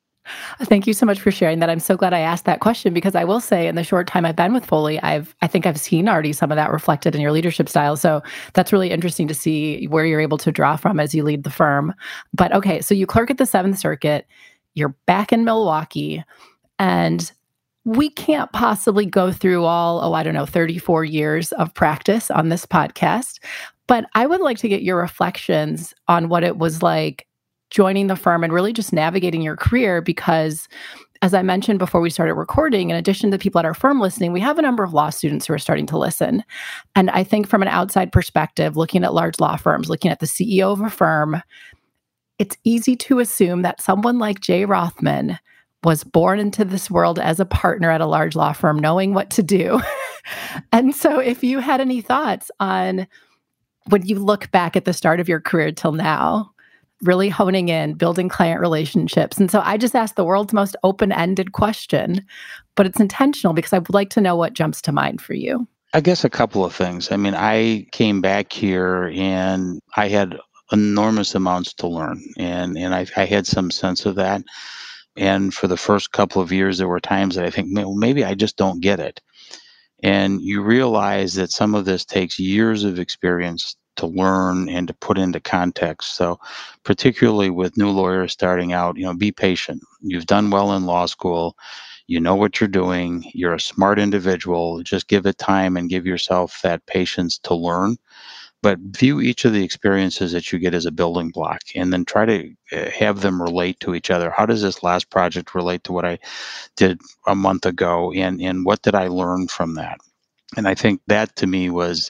Thank 0.61 0.87
you 0.87 0.93
so 0.93 1.05
much 1.05 1.19
for 1.19 1.31
sharing 1.31 1.59
that. 1.59 1.69
I'm 1.69 1.79
so 1.79 1.95
glad 1.95 2.13
I 2.13 2.19
asked 2.19 2.45
that 2.45 2.59
question 2.59 2.93
because 2.93 3.15
I 3.15 3.23
will 3.23 3.39
say 3.39 3.67
in 3.67 3.75
the 3.75 3.83
short 3.83 4.07
time 4.07 4.25
I've 4.25 4.35
been 4.35 4.53
with 4.53 4.65
Foley, 4.65 5.01
I've 5.01 5.35
I 5.41 5.47
think 5.47 5.65
I've 5.65 5.79
seen 5.79 6.09
already 6.09 6.33
some 6.33 6.51
of 6.51 6.57
that 6.57 6.71
reflected 6.71 7.15
in 7.15 7.21
your 7.21 7.31
leadership 7.31 7.69
style. 7.69 7.95
So 7.95 8.21
that's 8.53 8.73
really 8.73 8.91
interesting 8.91 9.27
to 9.27 9.33
see 9.33 9.85
where 9.87 10.05
you're 10.05 10.19
able 10.19 10.37
to 10.39 10.51
draw 10.51 10.75
from 10.75 10.99
as 10.99 11.15
you 11.15 11.23
lead 11.23 11.43
the 11.43 11.49
firm. 11.49 11.93
But 12.33 12.53
okay, 12.53 12.81
so 12.81 12.93
you 12.93 13.05
clerk 13.05 13.31
at 13.31 13.37
the 13.37 13.45
7th 13.45 13.77
Circuit, 13.77 14.27
you're 14.77 14.95
back 15.05 15.33
in 15.33 15.43
Milwaukee 15.43 16.23
and 16.79 17.31
we 17.85 18.09
can't 18.09 18.51
possibly 18.51 19.05
go 19.05 19.31
through 19.31 19.63
all, 19.63 20.01
oh, 20.03 20.13
I 20.13 20.21
don't 20.21 20.33
know, 20.33 20.45
34 20.45 21.05
years 21.05 21.51
of 21.53 21.73
practice 21.73 22.29
on 22.29 22.49
this 22.49 22.65
podcast. 22.65 23.39
But 23.87 24.05
I 24.13 24.27
would 24.27 24.41
like 24.41 24.57
to 24.59 24.69
get 24.69 24.83
your 24.83 24.97
reflections 24.97 25.93
on 26.07 26.29
what 26.29 26.43
it 26.43 26.57
was 26.57 26.83
like 26.83 27.25
joining 27.69 28.07
the 28.07 28.15
firm 28.15 28.43
and 28.43 28.53
really 28.53 28.73
just 28.73 28.93
navigating 28.93 29.41
your 29.41 29.55
career 29.55 30.01
because 30.01 30.67
as 31.21 31.33
I 31.33 31.41
mentioned 31.41 31.79
before 31.79 32.01
we 32.01 32.09
started 32.09 32.35
recording, 32.35 32.89
in 32.89 32.95
addition 32.95 33.31
to 33.31 33.37
people 33.37 33.59
at 33.59 33.65
our 33.65 33.73
firm 33.73 33.99
listening, 33.99 34.33
we 34.33 34.39
have 34.39 34.59
a 34.59 34.61
number 34.61 34.83
of 34.83 34.93
law 34.93 35.09
students 35.09 35.47
who 35.47 35.53
are 35.53 35.59
starting 35.59 35.87
to 35.87 35.97
listen. 35.97 36.43
And 36.95 37.09
I 37.09 37.23
think 37.23 37.47
from 37.47 37.61
an 37.61 37.67
outside 37.67 38.11
perspective, 38.11 38.77
looking 38.77 39.03
at 39.03 39.13
large 39.13 39.39
law 39.39 39.55
firms, 39.55 39.89
looking 39.89 40.11
at 40.11 40.19
the 40.19 40.27
CEO 40.27 40.71
of 40.71 40.81
a 40.81 40.89
firm, 40.89 41.41
it's 42.39 42.57
easy 42.63 42.95
to 42.95 43.19
assume 43.19 43.61
that 43.63 43.81
someone 43.81 44.19
like 44.19 44.41
Jay 44.41 44.65
Rothman 44.65 45.39
was 45.83 46.03
born 46.03 46.39
into 46.39 46.65
this 46.65 46.89
world 46.89 47.19
as 47.19 47.39
a 47.39 47.45
partner 47.45 47.91
at 47.91 48.01
a 48.01 48.05
large 48.05 48.35
law 48.35 48.51
firm, 48.51 48.79
knowing 48.79 49.13
what 49.13 49.29
to 49.31 49.43
do. 49.43 49.81
and 50.71 50.95
so, 50.95 51.19
if 51.19 51.43
you 51.43 51.59
had 51.59 51.81
any 51.81 52.01
thoughts 52.01 52.51
on 52.59 53.07
when 53.89 54.05
you 54.05 54.19
look 54.19 54.51
back 54.51 54.75
at 54.75 54.85
the 54.85 54.93
start 54.93 55.19
of 55.19 55.29
your 55.29 55.39
career 55.39 55.71
till 55.71 55.93
now, 55.93 56.51
really 57.01 57.29
honing 57.29 57.69
in, 57.69 57.93
building 57.93 58.29
client 58.29 58.59
relationships. 58.59 59.37
And 59.37 59.51
so 59.51 59.61
I 59.63 59.77
just 59.77 59.95
asked 59.95 60.15
the 60.15 60.25
world's 60.25 60.53
most 60.53 60.75
open 60.83 61.11
ended 61.11 61.51
question, 61.51 62.25
but 62.75 62.85
it's 62.85 62.99
intentional 62.99 63.53
because 63.53 63.73
I 63.73 63.79
would 63.79 63.93
like 63.93 64.09
to 64.11 64.21
know 64.21 64.35
what 64.35 64.53
jumps 64.53 64.81
to 64.83 64.91
mind 64.91 65.21
for 65.21 65.33
you. 65.33 65.67
I 65.93 66.01
guess 66.01 66.23
a 66.23 66.29
couple 66.29 66.65
of 66.65 66.75
things. 66.75 67.11
I 67.11 67.17
mean, 67.17 67.33
I 67.35 67.87
came 67.91 68.19
back 68.19 68.51
here 68.51 69.11
and 69.15 69.79
I 69.95 70.09
had 70.09 70.37
enormous 70.71 71.35
amounts 71.35 71.73
to 71.75 71.87
learn, 71.87 72.21
and, 72.37 72.77
and 72.77 72.93
I, 72.93 73.05
I 73.15 73.25
had 73.25 73.47
some 73.47 73.71
sense 73.71 74.05
of 74.05 74.15
that. 74.15 74.43
And 75.15 75.53
for 75.53 75.67
the 75.67 75.77
first 75.77 76.11
couple 76.11 76.41
of 76.41 76.51
years, 76.51 76.77
there 76.77 76.87
were 76.87 76.99
times 76.99 77.35
that 77.35 77.45
I 77.45 77.49
think 77.49 77.69
well, 77.71 77.95
maybe 77.95 78.23
I 78.23 78.35
just 78.35 78.55
don't 78.55 78.81
get 78.81 78.99
it. 78.99 79.19
And 80.03 80.41
you 80.41 80.61
realize 80.61 81.33
that 81.35 81.51
some 81.51 81.73
of 81.73 81.85
this 81.85 82.05
takes 82.05 82.37
years 82.37 82.83
of 82.83 82.99
experience 82.99 83.75
to 83.95 84.05
learn 84.05 84.69
and 84.69 84.87
to 84.87 84.93
put 84.93 85.17
into 85.17 85.39
context. 85.39 86.15
So, 86.15 86.39
particularly 86.83 87.49
with 87.49 87.77
new 87.77 87.89
lawyers 87.89 88.31
starting 88.31 88.73
out, 88.73 88.97
you 88.97 89.03
know, 89.03 89.15
be 89.15 89.31
patient. 89.31 89.81
You've 90.01 90.27
done 90.27 90.51
well 90.51 90.73
in 90.73 90.85
law 90.85 91.07
school. 91.07 91.57
You 92.05 92.21
know 92.21 92.35
what 92.35 92.61
you're 92.61 92.69
doing. 92.69 93.29
You're 93.33 93.55
a 93.55 93.59
smart 93.59 93.99
individual. 93.99 94.81
Just 94.83 95.07
give 95.07 95.25
it 95.25 95.37
time 95.39 95.75
and 95.75 95.89
give 95.89 96.05
yourself 96.05 96.59
that 96.63 96.85
patience 96.85 97.37
to 97.39 97.55
learn. 97.55 97.97
But 98.63 98.79
view 98.79 99.21
each 99.21 99.45
of 99.45 99.53
the 99.53 99.63
experiences 99.63 100.31
that 100.31 100.51
you 100.51 100.59
get 100.59 100.73
as 100.73 100.85
a 100.85 100.91
building 100.91 101.29
block 101.29 101.61
and 101.75 101.93
then 101.93 102.05
try 102.05 102.25
to 102.25 102.53
uh, 102.71 102.89
have 102.89 103.21
them 103.21 103.41
relate 103.41 103.79
to 103.81 103.93
each 103.93 104.09
other. 104.09 104.31
How 104.31 104.45
does 104.45 104.61
this 104.61 104.83
last 104.83 105.09
project 105.09 105.53
relate 105.53 105.83
to 105.85 105.93
what 105.93 106.05
I 106.05 106.17
did 106.75 106.99
a 107.27 107.35
month 107.35 107.65
ago? 107.65 108.11
And, 108.13 108.41
and 108.41 108.65
what 108.65 108.81
did 108.81 108.95
I 108.95 109.07
learn 109.07 109.47
from 109.47 109.75
that? 109.75 109.99
And 110.55 110.67
I 110.67 110.73
think 110.75 111.01
that 111.07 111.35
to 111.37 111.47
me 111.47 111.69
was 111.69 112.09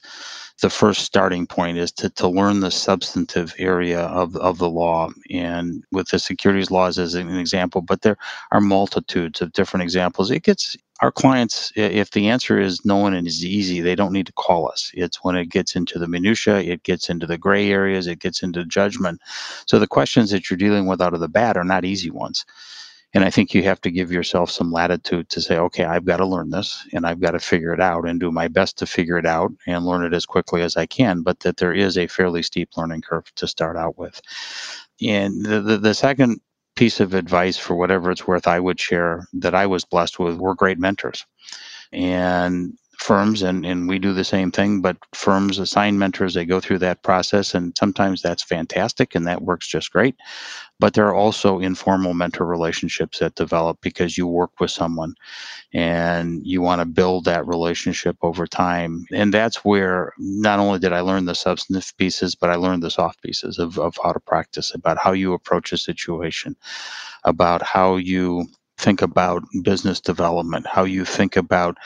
the 0.62 0.70
first 0.70 1.02
starting 1.02 1.46
point 1.46 1.78
is 1.78 1.92
to, 1.92 2.10
to 2.12 2.28
learn 2.28 2.62
the 2.62 2.72
substantive 2.72 3.54
area 3.58 4.02
of, 4.02 4.36
of 4.38 4.58
the 4.58 4.70
law 4.70 5.10
and 5.30 5.84
with 5.92 6.10
the 6.10 6.20
securities 6.20 6.72
laws 6.72 6.98
as 6.98 7.14
an 7.14 7.36
example 7.38 7.82
but 7.82 8.02
there 8.02 8.18
are 8.52 8.62
multitudes 8.62 9.42
of 9.42 9.52
different 9.54 9.84
examples 9.84 10.32
it 10.32 10.44
gets 10.44 10.76
our 11.02 11.12
clients 11.12 11.72
if 11.76 12.12
the 12.12 12.28
answer 12.28 12.60
is 12.60 12.84
no 12.86 12.98
one 12.98 13.14
and 13.14 13.28
is 13.28 13.46
easy 13.46 13.82
they 13.82 13.96
don't 13.96 14.14
need 14.14 14.26
to 14.26 14.34
call 14.34 14.70
us. 14.70 14.92
It's 14.94 15.24
when 15.24 15.36
it 15.36 15.50
gets 15.50 15.76
into 15.76 16.00
the 16.00 16.08
minutia 16.08 16.60
it 16.60 16.84
gets 16.84 17.10
into 17.10 17.28
the 17.28 17.38
gray 17.38 17.72
areas 17.72 18.08
it 18.08 18.20
gets 18.20 18.44
into 18.44 18.66
judgment. 18.66 19.22
So 19.66 19.80
the 19.80 19.88
questions 19.88 20.32
that 20.32 20.50
you're 20.50 20.58
dealing 20.58 20.88
with 20.88 21.02
out 21.02 21.14
of 21.14 21.20
the 21.20 21.30
bat 21.30 21.58
are 21.58 21.64
not 21.64 21.86
easy 21.86 22.10
ones. 22.10 22.46
And 23.14 23.24
I 23.24 23.30
think 23.30 23.54
you 23.54 23.64
have 23.64 23.80
to 23.82 23.92
give 23.92 24.12
yourself 24.12 24.52
some 24.52 24.72
latitude 24.72 25.30
to 25.30 25.42
say, 25.42 25.58
okay, 25.58 25.86
I've 25.86 26.06
got 26.06 26.18
to 26.18 26.26
learn 26.26 26.50
this 26.50 26.86
and 26.94 27.06
I've 27.06 27.22
got 27.22 27.32
to 27.32 27.40
figure 27.40 27.74
it 27.74 27.80
out 27.80 28.08
and 28.08 28.20
do 28.20 28.32
my 28.32 28.48
best 28.48 28.78
to 28.80 28.86
figure 28.86 29.18
it 29.18 29.26
out 29.26 29.52
and 29.66 29.86
learn 29.86 30.04
it 30.04 30.14
as 30.14 30.26
quickly 30.26 30.62
as 30.62 30.76
I 30.76 30.86
can, 30.86 31.22
but 31.22 31.40
that 31.40 31.58
there 31.58 31.74
is 31.74 31.98
a 31.98 32.08
fairly 32.08 32.44
steep 32.44 32.76
learning 32.76 33.02
curve 33.02 33.34
to 33.36 33.48
start 33.48 33.78
out 33.78 33.98
with. 33.98 34.22
And 35.02 35.46
the, 35.46 35.62
the, 35.62 35.78
the 35.78 35.94
second 35.94 36.42
piece 36.78 37.00
of 37.00 37.14
advice, 37.14 37.58
for 37.58 37.76
whatever 37.76 38.12
it's 38.12 38.28
worth, 38.28 38.48
I 38.48 38.60
would 38.60 38.80
share 38.80 39.28
that 39.34 39.56
I 39.56 39.66
was 39.66 39.84
blessed 39.84 40.20
with 40.20 40.38
were 40.38 40.56
great 40.56 40.80
mentors. 40.80 41.26
And 41.92 42.78
firms 42.98 43.44
and, 43.44 43.66
and 43.66 43.90
we 43.90 44.00
do 44.00 44.14
the 44.14 44.24
same 44.24 44.52
thing 44.52 44.82
but 44.82 44.98
firms 45.14 45.60
assign 45.60 46.00
mentors 46.00 46.34
they 46.34 46.46
go 46.46 46.60
through 46.60 46.80
that 46.80 47.04
process 47.04 47.56
and 47.56 47.76
sometimes 47.78 48.22
that's 48.22 48.44
fantastic 48.44 49.16
and 49.16 49.28
that 49.28 49.42
works 49.44 49.68
just 49.68 49.92
great. 49.92 50.16
But 50.80 50.94
there 50.94 51.08
are 51.08 51.16
also 51.16 51.60
informal 51.60 52.14
mentor 52.14 52.46
relationships 52.46 53.20
that 53.20 53.36
develop 53.36 53.80
because 53.82 54.18
you 54.18 54.28
work 54.28 54.52
with 54.60 54.72
someone 54.72 55.16
and 55.74 56.42
you 56.46 56.62
want 56.62 56.82
to 56.82 56.86
build 56.86 57.26
that 57.26 57.48
relationship 57.48 58.18
over 58.22 58.48
time. 58.48 59.06
And 59.14 59.34
that's 59.34 59.66
where 59.66 60.14
not 60.20 60.60
only 60.60 60.80
did 60.80 60.94
i 60.94 61.02
learn 61.02 61.26
the 61.26 61.36
substantive 61.36 61.92
pieces 61.98 62.36
but 62.36 62.50
i 62.50 62.56
learned 62.56 62.84
the 62.84 62.92
soft 62.92 63.22
pieces 63.22 63.60
of, 63.60 63.78
of 63.80 63.98
how 64.04 64.14
to 64.14 64.20
practice 64.22 64.74
about 64.76 64.98
how 64.98 65.12
you 65.14 65.34
approach 65.34 65.74
a 65.74 65.78
situation 65.78 66.56
about 67.26 67.62
how 67.64 67.98
you 67.98 68.46
think 68.78 69.02
about 69.02 69.44
business 69.64 70.02
development 70.02 70.66
how 70.68 70.84
you 70.84 71.06
think 71.06 71.36
about 71.38 71.78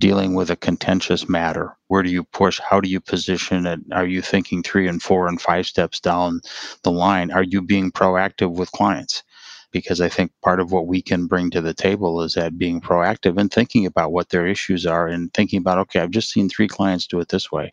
dealing 0.00 0.34
with 0.34 0.50
a 0.50 0.56
contentious 0.56 1.28
matter? 1.28 1.76
Where 1.88 2.02
do 2.02 2.10
you 2.10 2.24
push? 2.24 2.60
How 2.60 2.80
do 2.80 2.88
you 2.88 3.00
position 3.00 3.66
it? 3.66 3.80
Are 3.92 4.06
you 4.06 4.22
thinking 4.22 4.62
three 4.62 4.88
and 4.88 5.02
four 5.02 5.28
and 5.28 5.40
five 5.40 5.66
steps 5.66 6.00
down 6.00 6.40
the 6.82 6.92
line? 6.92 7.30
Are 7.30 7.42
you 7.42 7.62
being 7.62 7.92
proactive 7.92 8.54
with 8.54 8.72
clients? 8.72 9.22
Because 9.70 10.00
I 10.00 10.08
think 10.08 10.32
part 10.42 10.60
of 10.60 10.70
what 10.70 10.86
we 10.86 11.00
can 11.00 11.26
bring 11.26 11.50
to 11.50 11.62
the 11.62 11.72
table 11.72 12.20
is 12.22 12.34
that 12.34 12.58
being 12.58 12.80
proactive 12.80 13.38
and 13.38 13.50
thinking 13.50 13.86
about 13.86 14.12
what 14.12 14.28
their 14.28 14.46
issues 14.46 14.84
are 14.84 15.06
and 15.08 15.32
thinking 15.32 15.58
about, 15.58 15.78
okay, 15.78 16.00
I've 16.00 16.10
just 16.10 16.30
seen 16.30 16.48
three 16.48 16.68
clients 16.68 17.06
do 17.06 17.20
it 17.20 17.28
this 17.28 17.50
way. 17.50 17.72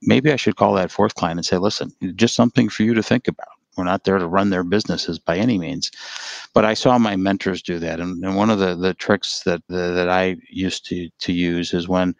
Maybe 0.00 0.32
I 0.32 0.36
should 0.36 0.56
call 0.56 0.74
that 0.74 0.92
fourth 0.92 1.16
client 1.16 1.38
and 1.38 1.46
say, 1.46 1.58
listen, 1.58 1.90
just 2.14 2.36
something 2.36 2.68
for 2.68 2.84
you 2.84 2.94
to 2.94 3.02
think 3.02 3.26
about 3.26 3.48
we're 3.76 3.84
not 3.84 4.04
there 4.04 4.18
to 4.18 4.26
run 4.26 4.50
their 4.50 4.64
businesses 4.64 5.18
by 5.18 5.36
any 5.36 5.58
means. 5.58 5.90
But 6.54 6.64
I 6.64 6.74
saw 6.74 6.98
my 6.98 7.16
mentors 7.16 7.62
do 7.62 7.78
that. 7.78 8.00
And, 8.00 8.22
and 8.24 8.36
one 8.36 8.50
of 8.50 8.58
the, 8.58 8.74
the 8.74 8.94
tricks 8.94 9.42
that, 9.44 9.62
the, 9.68 9.92
that 9.92 10.08
I 10.08 10.36
used 10.50 10.86
to, 10.86 11.08
to 11.20 11.32
use 11.32 11.72
is 11.72 11.88
when 11.88 12.14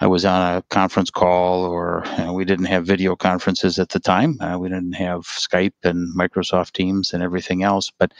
I 0.00 0.06
was 0.06 0.24
on 0.24 0.56
a 0.56 0.62
conference 0.70 1.10
call, 1.10 1.64
or 1.64 2.02
you 2.18 2.24
know, 2.24 2.32
we 2.32 2.44
didn't 2.44 2.64
have 2.66 2.86
video 2.86 3.14
conferences 3.14 3.78
at 3.78 3.90
the 3.90 4.00
time. 4.00 4.38
Uh, 4.40 4.58
we 4.58 4.68
didn't 4.68 4.94
have 4.94 5.22
Skype 5.22 5.74
and 5.84 6.08
Microsoft 6.16 6.72
Teams 6.72 7.12
and 7.12 7.22
everything 7.22 7.62
else. 7.62 7.92
But 7.98 8.12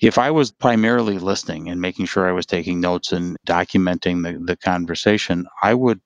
if 0.00 0.16
I 0.16 0.30
was 0.30 0.50
primarily 0.50 1.18
listening 1.18 1.68
and 1.68 1.80
making 1.80 2.06
sure 2.06 2.28
I 2.28 2.32
was 2.32 2.46
taking 2.46 2.80
notes 2.80 3.12
and 3.12 3.36
documenting 3.46 4.22
the, 4.22 4.42
the 4.44 4.56
conversation, 4.56 5.46
I 5.62 5.74
would 5.74 6.00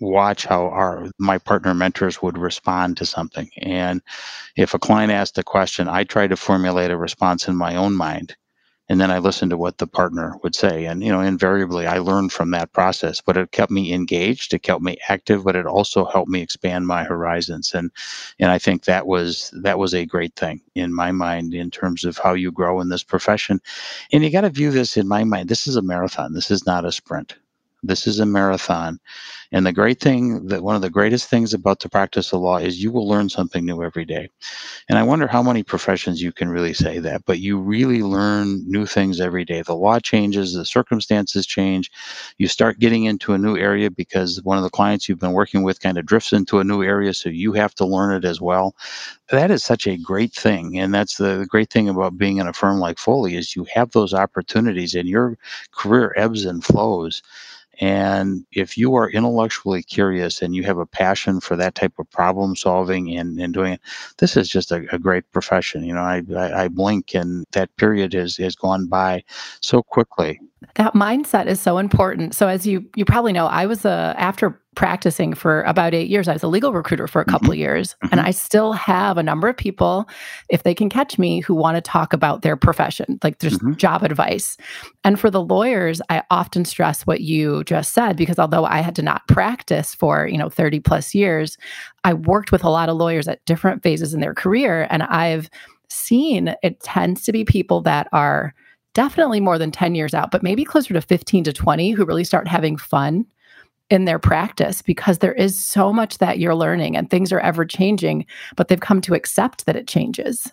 watch 0.00 0.44
how 0.46 0.66
our 0.68 1.08
my 1.18 1.38
partner 1.38 1.74
mentors 1.74 2.22
would 2.22 2.38
respond 2.38 2.96
to 2.98 3.06
something. 3.06 3.50
And 3.58 4.02
if 4.56 4.74
a 4.74 4.78
client 4.78 5.12
asked 5.12 5.38
a 5.38 5.42
question 5.44 5.88
i 5.88 6.04
try 6.04 6.26
to 6.26 6.36
formulate 6.36 6.90
a 6.90 6.96
response 6.96 7.48
in 7.48 7.56
my 7.56 7.76
own 7.76 7.94
mind 7.96 8.36
and 8.88 9.00
then 9.00 9.10
i 9.10 9.18
listen 9.18 9.50
to 9.50 9.56
what 9.58 9.78
the 9.78 9.86
partner 9.86 10.36
would 10.42 10.54
say. 10.54 10.86
And 10.86 11.02
you 11.04 11.10
know 11.12 11.20
invariably 11.20 11.86
i 11.86 11.98
learned 11.98 12.32
from 12.32 12.50
that 12.52 12.72
process 12.72 13.20
but 13.22 13.36
it 13.38 13.52
kept 13.52 13.72
me 13.72 13.92
engaged 13.94 14.54
it 14.54 14.62
kept 14.62 14.82
me 14.82 14.98
active 15.08 15.44
but 15.44 15.56
it 15.56 15.66
also 15.66 16.04
helped 16.06 16.30
me 16.30 16.42
expand 16.42 16.86
my 16.86 17.04
horizons. 17.04 17.72
And 17.74 17.90
and 18.40 18.50
i 18.50 18.58
think 18.58 18.84
that 18.84 19.06
was 19.06 19.52
that 19.62 19.78
was 19.78 19.94
a 19.94 20.06
great 20.06 20.36
thing 20.36 20.60
in 20.74 20.94
my 20.94 21.12
mind 21.12 21.54
in 21.54 21.70
terms 21.70 22.04
of 22.04 22.18
how 22.18 22.34
you 22.34 22.52
grow 22.52 22.80
in 22.80 22.90
this 22.90 23.04
profession. 23.04 23.60
And 24.12 24.24
you 24.24 24.30
got 24.30 24.42
to 24.42 24.50
view 24.50 24.70
this 24.72 24.96
in 24.96 25.08
my 25.08 25.24
mind 25.24 25.48
this 25.48 25.66
is 25.66 25.76
a 25.76 25.82
marathon 25.82 26.34
this 26.34 26.50
is 26.50 26.66
not 26.66 26.84
a 26.86 26.92
sprint 26.92 27.36
this 27.86 28.06
is 28.06 28.18
a 28.20 28.26
marathon. 28.26 28.98
And 29.52 29.64
the 29.64 29.72
great 29.72 30.00
thing 30.00 30.46
that 30.48 30.62
one 30.62 30.76
of 30.76 30.82
the 30.82 30.90
greatest 30.90 31.28
things 31.30 31.54
about 31.54 31.80
the 31.80 31.88
practice 31.88 32.32
of 32.32 32.40
law 32.40 32.58
is 32.58 32.82
you 32.82 32.90
will 32.90 33.08
learn 33.08 33.28
something 33.28 33.64
new 33.64 33.82
every 33.82 34.04
day. 34.04 34.28
And 34.88 34.98
I 34.98 35.02
wonder 35.02 35.26
how 35.26 35.42
many 35.42 35.62
professions 35.62 36.22
you 36.22 36.32
can 36.32 36.48
really 36.48 36.74
say 36.74 36.98
that, 36.98 37.24
but 37.26 37.38
you 37.38 37.58
really 37.58 38.02
learn 38.02 38.62
new 38.68 38.86
things 38.86 39.20
every 39.20 39.44
day. 39.44 39.62
The 39.62 39.74
law 39.74 40.00
changes, 40.00 40.54
the 40.54 40.64
circumstances 40.64 41.46
change. 41.46 41.90
You 42.38 42.48
start 42.48 42.80
getting 42.80 43.04
into 43.04 43.34
a 43.34 43.38
new 43.38 43.56
area 43.56 43.90
because 43.90 44.42
one 44.42 44.58
of 44.58 44.64
the 44.64 44.70
clients 44.70 45.08
you've 45.08 45.20
been 45.20 45.32
working 45.32 45.62
with 45.62 45.80
kind 45.80 45.98
of 45.98 46.06
drifts 46.06 46.32
into 46.32 46.58
a 46.58 46.64
new 46.64 46.82
area, 46.82 47.14
so 47.14 47.28
you 47.28 47.52
have 47.52 47.74
to 47.76 47.86
learn 47.86 48.14
it 48.14 48.24
as 48.24 48.40
well. 48.40 48.74
That 49.30 49.50
is 49.50 49.64
such 49.64 49.86
a 49.86 49.96
great 49.96 50.32
thing. 50.32 50.78
And 50.78 50.94
that's 50.94 51.16
the 51.16 51.46
great 51.48 51.70
thing 51.70 51.88
about 51.88 52.18
being 52.18 52.38
in 52.38 52.46
a 52.48 52.52
firm 52.52 52.78
like 52.78 52.98
Foley 52.98 53.36
is 53.36 53.56
you 53.56 53.66
have 53.74 53.92
those 53.92 54.14
opportunities 54.14 54.94
and 54.94 55.08
your 55.08 55.38
career 55.72 56.14
ebbs 56.16 56.44
and 56.44 56.64
flows 56.64 57.22
and 57.80 58.46
if 58.52 58.78
you 58.78 58.94
are 58.94 59.10
intellectually 59.10 59.82
curious 59.82 60.40
and 60.40 60.54
you 60.54 60.62
have 60.62 60.78
a 60.78 60.86
passion 60.86 61.40
for 61.40 61.56
that 61.56 61.74
type 61.74 61.92
of 61.98 62.10
problem 62.10 62.56
solving 62.56 63.16
and, 63.16 63.38
and 63.38 63.52
doing 63.52 63.74
it, 63.74 63.80
this 64.18 64.36
is 64.36 64.48
just 64.48 64.72
a, 64.72 64.86
a 64.92 64.98
great 64.98 65.30
profession. 65.32 65.84
You 65.84 65.94
know, 65.94 66.00
I, 66.00 66.22
I, 66.34 66.64
I 66.64 66.68
blink 66.68 67.14
and 67.14 67.44
that 67.52 67.74
period 67.76 68.14
has, 68.14 68.36
has 68.38 68.56
gone 68.56 68.86
by 68.86 69.24
so 69.60 69.82
quickly. 69.82 70.40
That 70.76 70.94
mindset 70.94 71.46
is 71.46 71.60
so 71.60 71.76
important. 71.76 72.34
So 72.34 72.48
as 72.48 72.66
you 72.66 72.84
you 72.96 73.04
probably 73.04 73.32
know, 73.32 73.46
I 73.46 73.66
was 73.66 73.84
a 73.84 74.14
after 74.16 74.58
practicing 74.74 75.34
for 75.34 75.62
about 75.62 75.92
eight 75.92 76.08
years. 76.08 76.28
I 76.28 76.32
was 76.32 76.42
a 76.42 76.48
legal 76.48 76.72
recruiter 76.72 77.06
for 77.06 77.20
a 77.20 77.26
couple 77.26 77.48
mm-hmm. 77.48 77.60
years, 77.60 77.94
mm-hmm. 77.94 78.08
and 78.12 78.20
I 78.20 78.30
still 78.30 78.72
have 78.72 79.18
a 79.18 79.22
number 79.22 79.48
of 79.48 79.56
people, 79.56 80.08
if 80.48 80.62
they 80.62 80.74
can 80.74 80.88
catch 80.88 81.18
me, 81.18 81.40
who 81.40 81.54
want 81.54 81.76
to 81.76 81.82
talk 81.82 82.14
about 82.14 82.40
their 82.40 82.56
profession, 82.56 83.18
like 83.22 83.38
just 83.38 83.56
mm-hmm. 83.56 83.74
job 83.74 84.02
advice. 84.02 84.56
And 85.04 85.20
for 85.20 85.30
the 85.30 85.42
lawyers, 85.42 86.00
I 86.08 86.22
often 86.30 86.64
stress 86.64 87.02
what 87.02 87.20
you 87.20 87.62
just 87.64 87.92
said 87.92 88.16
because 88.16 88.38
although 88.38 88.64
I 88.64 88.80
had 88.80 88.96
to 88.96 89.02
not 89.02 89.28
practice 89.28 89.94
for 89.94 90.26
you 90.26 90.38
know 90.38 90.48
thirty 90.48 90.80
plus 90.80 91.14
years, 91.14 91.58
I 92.04 92.14
worked 92.14 92.50
with 92.50 92.64
a 92.64 92.70
lot 92.70 92.88
of 92.88 92.96
lawyers 92.96 93.28
at 93.28 93.44
different 93.44 93.82
phases 93.82 94.14
in 94.14 94.20
their 94.20 94.34
career, 94.34 94.86
and 94.88 95.02
I've 95.02 95.50
seen 95.88 96.54
it 96.62 96.80
tends 96.80 97.24
to 97.24 97.32
be 97.32 97.44
people 97.44 97.82
that 97.82 98.08
are 98.12 98.54
definitely 98.96 99.40
more 99.40 99.58
than 99.58 99.70
10 99.70 99.94
years 99.94 100.14
out, 100.14 100.30
but 100.30 100.42
maybe 100.42 100.64
closer 100.64 100.94
to 100.94 101.02
15 101.02 101.44
to 101.44 101.52
20 101.52 101.90
who 101.90 102.06
really 102.06 102.24
start 102.24 102.48
having 102.48 102.78
fun 102.78 103.26
in 103.90 104.06
their 104.06 104.18
practice 104.18 104.80
because 104.80 105.18
there 105.18 105.34
is 105.34 105.62
so 105.62 105.92
much 105.92 106.16
that 106.16 106.38
you're 106.38 106.54
learning 106.54 106.96
and 106.96 107.10
things 107.10 107.30
are 107.30 107.40
ever 107.40 107.66
changing, 107.66 108.24
but 108.56 108.68
they've 108.68 108.80
come 108.80 109.02
to 109.02 109.12
accept 109.12 109.66
that 109.66 109.76
it 109.76 109.86
changes 109.86 110.50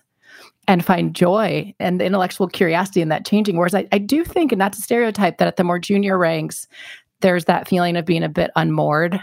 and 0.67 0.84
find 0.84 1.15
joy 1.15 1.73
and 1.79 2.01
intellectual 2.01 2.49
curiosity 2.49 3.01
in 3.01 3.08
that 3.08 3.25
changing. 3.25 3.56
Whereas 3.56 3.73
I, 3.73 3.88
I 3.93 3.97
do 3.97 4.25
think, 4.25 4.51
and 4.51 4.60
not 4.60 4.73
to 4.73 4.82
stereotype, 4.82 5.38
that 5.38 5.47
at 5.47 5.56
the 5.56 5.63
more 5.63 5.79
junior 5.79 6.17
ranks, 6.17 6.67
there's 7.21 7.45
that 7.45 7.69
feeling 7.69 7.95
of 7.95 8.06
being 8.06 8.23
a 8.23 8.29
bit 8.29 8.51
unmoored 8.58 9.21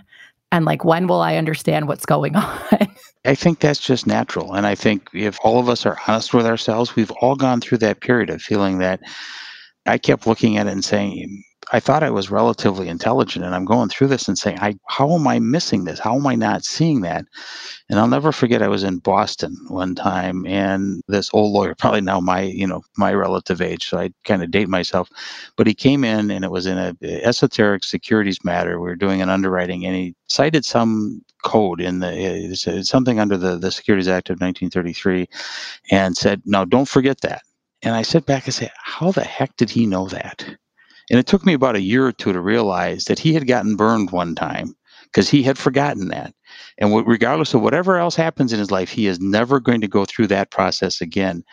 and 0.52 0.64
like, 0.64 0.84
when 0.84 1.06
will 1.06 1.20
I 1.20 1.36
understand 1.36 1.88
what's 1.88 2.06
going 2.06 2.36
on? 2.36 2.58
I 3.24 3.34
think 3.34 3.60
that's 3.60 3.80
just 3.80 4.06
natural. 4.06 4.54
And 4.54 4.66
I 4.66 4.74
think 4.74 5.08
if 5.12 5.38
all 5.44 5.58
of 5.58 5.68
us 5.68 5.84
are 5.84 5.98
honest 6.08 6.32
with 6.32 6.46
ourselves, 6.46 6.96
we've 6.96 7.10
all 7.20 7.36
gone 7.36 7.60
through 7.60 7.78
that 7.78 8.00
period 8.00 8.30
of 8.30 8.40
feeling 8.40 8.78
that 8.78 9.00
I 9.86 9.98
kept 9.98 10.26
looking 10.26 10.56
at 10.56 10.66
it 10.66 10.72
and 10.72 10.84
saying, 10.84 11.44
I 11.72 11.78
thought 11.78 12.02
I 12.02 12.11
was 12.11 12.30
relatively 12.30 12.88
intelligent, 12.88 13.44
and 13.44 13.54
I'm 13.54 13.64
going 13.64 13.88
through 13.88 14.09
this 14.09 14.26
and 14.26 14.37
saying, 14.37 14.59
I, 14.61 14.76
how 14.88 15.14
am 15.14 15.28
I 15.28 15.38
missing 15.38 15.85
this? 15.85 16.00
How 16.00 16.16
am 16.16 16.26
I 16.26 16.35
not 16.35 16.64
seeing 16.64 17.02
that? 17.02 17.26
And 17.88 17.98
I'll 17.98 18.09
never 18.09 18.33
forget, 18.33 18.62
I 18.62 18.68
was 18.68 18.83
in 18.83 18.98
Boston 18.98 19.56
one 19.68 19.94
time, 19.94 20.44
and 20.46 21.00
this 21.06 21.30
old 21.33 21.52
lawyer, 21.52 21.74
probably 21.78 22.00
now 22.00 22.18
my, 22.20 22.42
you 22.42 22.66
know, 22.66 22.83
my 22.96 23.14
relative 23.14 23.61
age, 23.61 23.88
so 23.88 23.98
I 23.98 24.11
kind 24.24 24.42
of 24.42 24.50
date 24.50 24.68
myself, 24.68 25.11
but 25.56 25.68
he 25.68 25.74
came 25.74 26.02
in, 26.04 26.30
and 26.30 26.44
it 26.44 26.50
was 26.50 26.66
in 26.66 26.76
a 26.76 26.96
esoteric 27.02 27.85
securities 27.85 28.44
matter. 28.44 28.80
We 28.80 28.88
were 28.88 28.96
doing 28.96 29.22
an 29.22 29.30
underwriting, 29.30 29.87
and 29.87 29.94
he 29.94 30.14
cited 30.28 30.64
some 30.64 31.22
code 31.44 31.80
in 31.80 32.00
the 32.00 32.52
uh, 32.66 32.83
something 32.83 33.20
under 33.20 33.37
the 33.37 33.56
the 33.56 33.70
Securities 33.70 34.09
Act 34.09 34.30
of 34.30 34.40
1933, 34.40 35.28
and 35.90 36.16
said, 36.16 36.42
"No, 36.44 36.64
don't 36.64 36.88
forget 36.88 37.20
that." 37.22 37.42
And 37.83 37.94
I 37.94 38.02
sit 38.02 38.26
back 38.26 38.46
and 38.46 38.54
say, 38.54 38.70
"How 38.76 39.12
the 39.12 39.24
heck 39.24 39.56
did 39.56 39.70
he 39.70 39.87
know 39.87 40.06
that?" 40.09 40.44
And 41.11 41.18
it 41.18 41.27
took 41.27 41.44
me 41.44 41.53
about 41.53 41.77
a 41.77 41.81
year 41.81 42.07
or 42.07 42.12
two 42.12 42.33
to 42.33 42.40
realize 42.40 43.05
that 43.05 43.18
he 43.18 43.35
had 43.35 43.46
gotten 43.46 43.77
burned 43.77 44.12
one 44.12 44.35
time 44.35 44.75
because 45.05 45.29
he 45.29 45.42
had 45.42 45.59
forgotten 45.59 46.09
that. 46.09 46.33
And 46.79 47.07
regardless 47.07 47.53
of 47.53 47.62
whatever 47.62 47.99
else 47.99 48.14
happens 48.14 48.53
in 48.53 48.59
his 48.59 48.70
life, 48.70 48.90
he 48.90 49.07
is 49.07 49.20
never 49.20 49.59
going 49.61 49.81
to 49.81 49.88
go 49.88 50.05
through 50.05 50.29
that 50.29 50.51
process 50.51 51.01
again. 51.01 51.44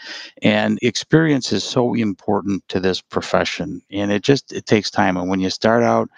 And 0.43 0.77
experience 0.81 1.51
is 1.51 1.63
so 1.63 1.95
important 1.95 2.63
to 2.69 2.79
this 2.79 3.01
profession. 3.01 3.81
And 3.91 4.11
it 4.11 4.21
just 4.23 4.51
it 4.53 4.67
takes 4.67 4.91
time. 4.91 5.17
And 5.17 5.29
when 5.29 5.39
you 5.39 5.49
start 5.49 5.83
out, 5.83 6.09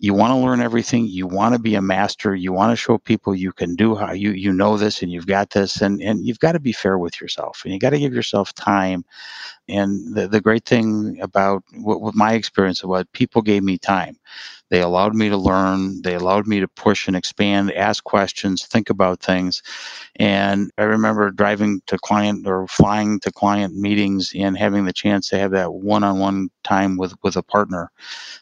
you 0.00 0.14
want 0.14 0.30
to 0.30 0.36
learn 0.36 0.60
everything 0.60 1.06
you 1.06 1.26
want 1.26 1.54
to 1.54 1.58
be 1.60 1.74
a 1.74 1.82
master 1.82 2.34
you 2.34 2.52
want 2.52 2.70
to 2.70 2.76
show 2.76 2.98
people 2.98 3.34
you 3.34 3.52
can 3.52 3.74
do 3.74 3.94
how 3.96 4.12
you 4.12 4.30
you 4.32 4.52
know 4.52 4.76
this 4.76 5.02
and 5.02 5.10
you've 5.12 5.26
got 5.26 5.50
this 5.50 5.80
and 5.82 6.00
and 6.02 6.26
you've 6.26 6.38
got 6.40 6.52
to 6.52 6.60
be 6.60 6.72
fair 6.72 6.98
with 6.98 7.20
yourself 7.20 7.62
and 7.64 7.72
you 7.72 7.80
got 7.80 7.90
to 7.90 7.98
give 7.98 8.14
yourself 8.14 8.54
time. 8.54 9.04
And 9.68 10.14
the, 10.14 10.26
the 10.28 10.40
great 10.40 10.64
thing 10.64 11.18
about 11.20 11.62
what, 11.74 12.00
what 12.00 12.14
my 12.14 12.32
experience 12.32 12.82
what 12.84 13.10
people 13.12 13.42
gave 13.42 13.62
me 13.62 13.78
time 13.78 14.16
they 14.70 14.80
allowed 14.80 15.14
me 15.14 15.28
to 15.28 15.36
learn 15.36 16.00
they 16.02 16.14
allowed 16.14 16.46
me 16.46 16.60
to 16.60 16.68
push 16.68 17.08
and 17.08 17.16
expand 17.16 17.72
ask 17.72 18.04
questions 18.04 18.66
think 18.66 18.90
about 18.90 19.20
things 19.20 19.62
and 20.16 20.70
i 20.78 20.82
remember 20.82 21.30
driving 21.30 21.80
to 21.86 21.98
client 21.98 22.46
or 22.46 22.66
flying 22.68 23.20
to 23.20 23.32
client 23.32 23.74
meetings 23.74 24.32
and 24.36 24.58
having 24.58 24.84
the 24.84 24.92
chance 24.92 25.28
to 25.28 25.38
have 25.38 25.50
that 25.50 25.72
one-on-one 25.72 26.48
time 26.64 26.96
with 26.96 27.14
with 27.22 27.36
a 27.36 27.42
partner 27.42 27.90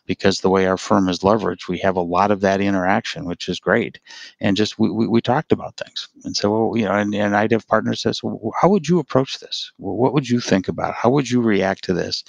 because 0.06 0.40
the 0.40 0.50
way 0.50 0.66
our 0.66 0.76
firm 0.76 1.08
is 1.08 1.20
leveraged, 1.20 1.68
we 1.68 1.78
have 1.78 1.96
a 1.96 2.02
lot 2.02 2.30
of 2.30 2.40
that 2.40 2.60
interaction, 2.60 3.26
which 3.26 3.48
is 3.48 3.60
great. 3.60 4.00
And 4.40 4.56
just 4.56 4.78
we, 4.78 4.90
we, 4.90 5.06
we 5.06 5.20
talked 5.20 5.52
about 5.52 5.76
things. 5.76 6.08
And 6.24 6.36
so, 6.36 6.50
well, 6.50 6.78
you 6.78 6.84
know, 6.84 6.92
and, 6.92 7.14
and 7.14 7.36
I'd 7.36 7.52
have 7.52 7.66
partners 7.68 8.02
says, 8.02 8.22
well, 8.22 8.52
how 8.60 8.68
would 8.68 8.88
you 8.88 8.98
approach 8.98 9.40
this? 9.40 9.72
Well, 9.78 9.96
what 9.96 10.14
would 10.14 10.28
you 10.28 10.40
think 10.40 10.68
about? 10.68 10.94
How 10.94 11.10
would 11.10 11.30
you 11.30 11.40
react 11.40 11.84
to 11.84 11.94
this? 11.94 12.24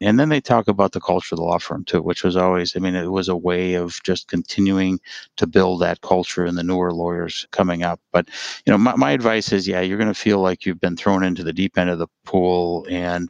And 0.00 0.18
then 0.18 0.28
they 0.28 0.40
talk 0.40 0.68
about 0.68 0.92
the 0.92 1.00
culture 1.00 1.34
of 1.34 1.38
the 1.38 1.44
law 1.44 1.58
firm 1.58 1.84
too, 1.84 2.02
which 2.02 2.22
was 2.22 2.36
always, 2.36 2.76
I 2.76 2.80
mean, 2.80 2.94
it 2.94 3.10
was 3.10 3.28
a 3.28 3.36
way 3.36 3.74
of 3.74 4.00
just 4.04 4.28
continuing 4.28 5.00
to 5.36 5.46
build 5.46 5.80
that 5.80 6.00
culture 6.00 6.46
in 6.46 6.54
the 6.54 6.62
newer 6.62 6.92
lawyers 6.92 7.46
coming 7.50 7.82
up. 7.82 8.00
But, 8.12 8.28
you 8.64 8.70
know, 8.70 8.78
my, 8.78 8.96
my 8.96 9.10
advice 9.12 9.52
is, 9.52 9.66
yeah, 9.66 9.80
you're 9.80 9.98
going 9.98 10.08
to 10.08 10.14
feel 10.14 10.40
like 10.40 10.64
you've 10.64 10.80
been 10.80 10.96
thrown 10.96 11.24
into 11.24 11.42
the 11.42 11.52
deep 11.52 11.76
end 11.78 11.90
of 11.90 11.98
the 11.98 12.08
pool 12.24 12.86
and 12.88 13.28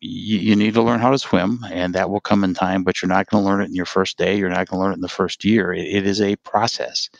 you, 0.00 0.38
you, 0.38 0.56
need 0.56 0.74
to 0.74 0.82
learn 0.82 1.00
how 1.00 1.10
to 1.10 1.18
swim, 1.18 1.60
and 1.70 1.94
that 1.94 2.08
will 2.08 2.20
come 2.20 2.42
in 2.42 2.54
time, 2.54 2.84
but 2.84 3.00
you're 3.00 3.08
not 3.08 3.26
going 3.26 3.44
to 3.44 3.48
learn 3.48 3.60
it 3.60 3.66
in 3.66 3.74
your 3.74 3.84
first 3.84 4.16
day. 4.16 4.36
You're 4.36 4.48
not 4.48 4.66
going 4.66 4.78
to 4.78 4.82
learn 4.82 4.92
it 4.92 4.94
in 4.94 5.02
the 5.02 5.08
first 5.08 5.44
year. 5.44 5.72
it, 5.72 5.86
it 5.86 6.06
is 6.06 6.22
a 6.22 6.36
process. 6.36 7.10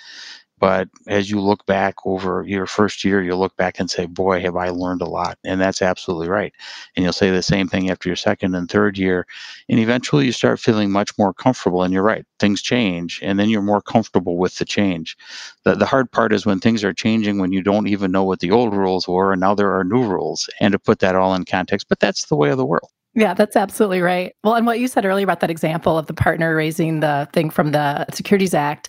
But 0.61 0.89
as 1.07 1.31
you 1.31 1.41
look 1.41 1.65
back 1.65 1.95
over 2.05 2.45
your 2.47 2.67
first 2.67 3.03
year, 3.03 3.23
you'll 3.23 3.39
look 3.39 3.57
back 3.57 3.81
and 3.81 3.91
say, 3.91 4.05
Boy, 4.07 4.41
have 4.41 4.57
I 4.57 4.69
learned 4.69 5.01
a 5.01 5.09
lot. 5.09 5.39
And 5.43 5.61
that's 5.61 5.81
absolutely 5.81 6.29
right. 6.29 6.53
And 6.95 7.03
you'll 7.03 7.15
say 7.15 7.31
the 7.31 7.43
same 7.43 7.67
thing 7.67 7.91
after 7.91 8.09
your 8.09 8.17
second 8.17 8.55
and 8.55 8.71
third 8.71 8.99
year. 8.99 9.27
And 9.71 9.81
eventually 9.81 10.27
you 10.27 10.33
start 10.33 10.61
feeling 10.61 10.93
much 10.93 11.17
more 11.19 11.33
comfortable. 11.33 11.83
And 11.83 11.93
you're 11.93 12.03
right, 12.03 12.27
things 12.39 12.61
change. 12.61 13.19
And 13.23 13.41
then 13.41 13.49
you're 13.49 13.63
more 13.63 13.81
comfortable 13.81 14.37
with 14.37 14.59
the 14.59 14.67
change. 14.67 15.17
The, 15.65 15.75
the 15.75 15.87
hard 15.87 16.13
part 16.13 16.33
is 16.33 16.45
when 16.45 16.61
things 16.61 16.85
are 16.85 16.93
changing 16.93 17.39
when 17.39 17.53
you 17.53 17.63
don't 17.63 17.89
even 17.89 18.13
know 18.13 18.25
what 18.25 18.41
the 18.41 18.51
old 18.51 18.75
rules 18.75 19.09
were. 19.09 19.33
And 19.33 19.41
now 19.41 19.55
there 19.55 19.75
are 19.75 19.83
new 19.83 20.07
rules. 20.07 20.49
And 20.61 20.73
to 20.73 20.79
put 20.79 20.99
that 21.01 21.17
all 21.17 21.35
in 21.35 21.47
context, 21.47 21.89
but 21.89 22.01
that's 22.01 22.27
the 22.27 22.37
way 22.37 22.51
of 22.51 22.59
the 22.59 22.67
world. 22.67 22.91
Yeah, 23.15 23.35
that's 23.35 23.57
absolutely 23.57 24.03
right. 24.03 24.35
Well, 24.45 24.55
and 24.55 24.67
what 24.67 24.79
you 24.79 24.87
said 24.87 25.05
earlier 25.05 25.25
about 25.25 25.41
that 25.41 25.51
example 25.51 25.99
of 25.99 26.07
the 26.07 26.15
partner 26.15 26.55
raising 26.55 27.01
the 27.01 27.29
thing 27.33 27.51
from 27.51 27.73
the 27.73 28.07
Securities 28.13 28.55
Act, 28.55 28.89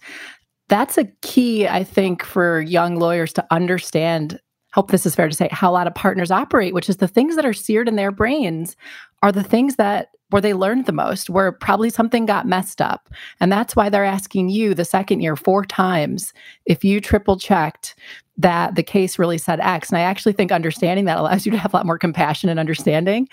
that's 0.72 0.98
a 0.98 1.04
key, 1.22 1.68
I 1.68 1.84
think, 1.84 2.24
for 2.24 2.62
young 2.62 2.96
lawyers 2.96 3.34
to 3.34 3.46
understand. 3.52 4.40
Hope 4.74 4.90
this 4.90 5.06
is 5.06 5.14
fair 5.14 5.28
to 5.28 5.36
say 5.36 5.50
how 5.52 5.70
a 5.70 5.74
lot 5.74 5.86
of 5.86 5.94
partners 5.94 6.32
operate, 6.32 6.74
which 6.74 6.88
is 6.88 6.96
the 6.96 7.10
things 7.10 7.36
that 7.36 7.46
are 7.46 7.52
seared 7.52 7.90
in 7.90 7.98
their 7.98 8.10
brains 8.10 8.78
are 9.22 9.34
the 9.34 9.44
things 9.44 9.76
that 9.76 10.12
where 10.30 10.42
they 10.42 10.54
learned 10.54 10.86
the 10.86 10.94
most, 10.94 11.30
where 11.30 11.52
probably 11.52 11.90
something 11.90 12.26
got 12.26 12.48
messed 12.48 12.82
up. 12.82 13.10
And 13.42 13.52
that's 13.52 13.76
why 13.76 13.90
they're 13.90 14.06
asking 14.06 14.48
you 14.48 14.74
the 14.74 14.86
second 14.86 15.20
year 15.20 15.36
four 15.36 15.66
times 15.66 16.32
if 16.66 16.86
you 16.86 17.02
triple 17.02 17.38
checked 17.38 17.96
that 18.42 18.76
the 18.76 18.84
case 18.84 19.18
really 19.18 19.38
said 19.38 19.60
X. 19.60 19.90
And 19.90 19.98
I 19.98 20.02
actually 20.02 20.34
think 20.34 20.52
understanding 20.52 21.06
that 21.06 21.18
allows 21.18 21.46
you 21.46 21.52
to 21.52 21.58
have 21.58 21.74
a 21.74 21.78
lot 21.78 21.86
more 21.86 21.98
compassion 21.98 22.50
and 22.50 22.60
understanding 22.60 23.28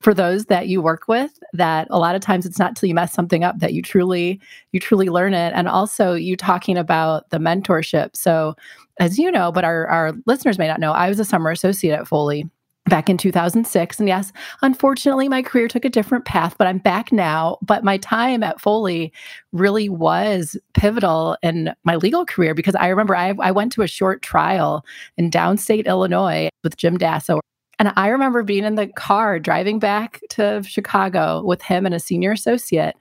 for 0.00 0.14
those 0.14 0.46
that 0.46 0.66
you 0.66 0.82
work 0.82 1.06
with 1.06 1.38
that 1.52 1.86
a 1.90 1.98
lot 1.98 2.14
of 2.16 2.20
times 2.20 2.44
it's 2.44 2.58
not 2.58 2.74
till 2.74 2.88
you 2.88 2.94
mess 2.94 3.12
something 3.12 3.44
up 3.44 3.58
that 3.60 3.72
you 3.72 3.82
truly 3.82 4.40
you 4.72 4.80
truly 4.80 5.08
learn 5.08 5.34
it. 5.34 5.52
And 5.54 5.68
also 5.68 6.14
you 6.14 6.36
talking 6.36 6.76
about 6.76 7.30
the 7.30 7.38
mentorship. 7.38 8.16
So 8.16 8.56
as 9.00 9.18
you 9.18 9.30
know 9.30 9.50
but 9.50 9.64
our, 9.64 9.86
our 9.86 10.12
listeners 10.26 10.58
may 10.58 10.68
not 10.68 10.80
know 10.80 10.92
i 10.92 11.08
was 11.08 11.18
a 11.18 11.24
summer 11.24 11.50
associate 11.50 11.94
at 11.94 12.06
foley 12.06 12.48
back 12.86 13.08
in 13.08 13.16
2006 13.16 14.00
and 14.00 14.08
yes 14.08 14.32
unfortunately 14.62 15.28
my 15.28 15.40
career 15.40 15.68
took 15.68 15.84
a 15.84 15.88
different 15.88 16.24
path 16.24 16.56
but 16.58 16.66
i'm 16.66 16.78
back 16.78 17.12
now. 17.12 17.56
But 17.62 17.84
my 17.84 17.96
time 17.98 18.42
at 18.42 18.60
foley 18.60 19.12
really 19.52 19.88
was 19.88 20.56
pivotal 20.74 21.36
in 21.42 21.72
my 21.84 21.96
legal 21.96 22.26
career 22.26 22.54
because 22.54 22.74
i 22.74 22.88
remember 22.88 23.14
i, 23.14 23.34
I 23.40 23.52
went 23.52 23.72
to 23.72 23.82
a 23.82 23.86
short 23.86 24.20
trial 24.22 24.84
in 25.16 25.30
downstate 25.30 25.86
illinois 25.86 26.48
with 26.64 26.76
jim 26.76 26.98
dasso. 26.98 27.40
And 27.78 27.92
I 27.96 28.08
remember 28.08 28.42
being 28.42 28.64
in 28.64 28.76
the 28.76 28.86
car 28.86 29.40
driving 29.40 29.80
back 29.80 30.20
to 30.30 30.62
Chicago 30.62 31.42
with 31.44 31.62
him 31.62 31.84
and 31.84 31.94
a 31.94 31.98
senior 31.98 32.30
associate, 32.30 32.94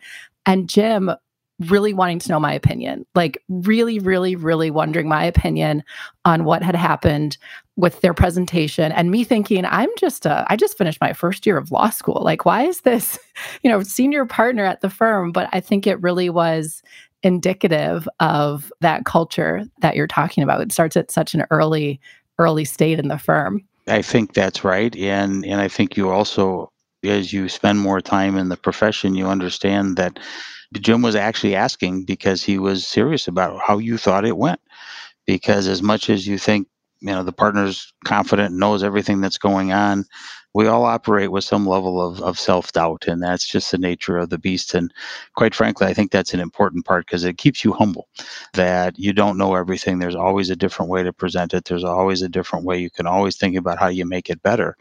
and 0.47 0.67
Jim 0.67 1.11
really 1.67 1.93
wanting 1.93 2.19
to 2.19 2.29
know 2.29 2.39
my 2.39 2.53
opinion, 2.53 3.05
like 3.15 3.41
really, 3.49 3.99
really, 3.99 4.35
really 4.35 4.71
wondering 4.71 5.07
my 5.07 5.23
opinion 5.23 5.83
on 6.25 6.43
what 6.43 6.63
had 6.63 6.75
happened 6.75 7.37
with 7.77 8.01
their 8.01 8.13
presentation 8.13 8.91
and 8.91 9.09
me 9.09 9.23
thinking 9.23 9.65
i'm 9.65 9.89
just 9.97 10.25
a, 10.25 10.45
i 10.49 10.55
just 10.55 10.77
finished 10.77 11.01
my 11.01 11.13
first 11.13 11.45
year 11.45 11.57
of 11.57 11.71
law 11.71 11.89
school. 11.89 12.21
Like 12.23 12.45
why 12.45 12.63
is 12.63 12.81
this 12.81 13.17
you 13.63 13.69
know 13.69 13.81
senior 13.81 14.25
partner 14.25 14.65
at 14.65 14.81
the 14.81 14.89
firm? 14.89 15.31
But 15.31 15.49
i 15.51 15.59
think 15.59 15.87
it 15.87 16.01
really 16.01 16.29
was 16.29 16.83
indicative 17.23 18.07
of 18.19 18.71
that 18.81 19.05
culture 19.05 19.63
that 19.81 19.95
you're 19.95 20.07
talking 20.07 20.43
about. 20.43 20.61
It 20.61 20.71
starts 20.71 20.97
at 20.97 21.11
such 21.11 21.33
an 21.33 21.45
early 21.51 21.99
early 22.39 22.65
state 22.65 22.99
in 22.99 23.07
the 23.07 23.17
firm. 23.17 23.63
I 23.87 24.01
think 24.01 24.33
that's 24.33 24.63
right, 24.63 24.95
and 24.95 25.45
and 25.45 25.59
I 25.59 25.67
think 25.67 25.97
you 25.97 26.09
also, 26.09 26.70
as 27.03 27.33
you 27.33 27.49
spend 27.49 27.79
more 27.79 28.01
time 28.01 28.37
in 28.37 28.49
the 28.49 28.57
profession, 28.57 29.15
you 29.15 29.27
understand 29.27 29.97
that 29.97 30.19
Jim 30.73 31.01
was 31.01 31.15
actually 31.15 31.55
asking 31.55 32.05
because 32.05 32.43
he 32.43 32.57
was 32.57 32.87
serious 32.87 33.27
about 33.27 33.61
how 33.65 33.77
you 33.77 33.97
thought 33.97 34.25
it 34.25 34.37
went. 34.37 34.61
Because 35.27 35.67
as 35.67 35.81
much 35.81 36.09
as 36.09 36.27
you 36.27 36.37
think 36.37 36.67
you 37.01 37.11
know 37.11 37.23
the 37.23 37.33
partner's 37.33 37.93
confident 38.05 38.55
knows 38.55 38.83
everything 38.83 39.21
that's 39.21 39.37
going 39.37 39.73
on 39.73 40.05
we 40.53 40.67
all 40.67 40.85
operate 40.85 41.31
with 41.31 41.43
some 41.43 41.65
level 41.65 42.01
of, 42.01 42.21
of 42.21 42.39
self-doubt 42.39 43.05
and 43.07 43.21
that's 43.23 43.47
just 43.47 43.71
the 43.71 43.77
nature 43.77 44.17
of 44.17 44.29
the 44.29 44.37
beast 44.37 44.73
and 44.73 44.93
quite 45.35 45.55
frankly 45.55 45.87
i 45.87 45.93
think 45.93 46.11
that's 46.11 46.33
an 46.33 46.39
important 46.39 46.85
part 46.85 47.05
because 47.05 47.23
it 47.23 47.37
keeps 47.37 47.63
you 47.63 47.73
humble 47.73 48.07
that 48.53 48.97
you 48.97 49.13
don't 49.13 49.37
know 49.37 49.55
everything. 49.55 49.99
There's 49.99 50.15
always 50.15 50.49
a 50.49 50.55
different 50.55 50.91
way 50.91 51.03
to 51.03 51.13
present 51.13 51.53
it. 51.53 51.65
There's 51.65 51.83
always 51.83 52.21
a 52.21 52.29
different 52.29 52.65
way. 52.65 52.79
You 52.79 52.89
can 52.89 53.07
always 53.07 53.37
think 53.37 53.55
about 53.55 53.79
how 53.79 53.87
you 53.87 54.05
make 54.05 54.29
it 54.29 54.41
better 54.41 54.75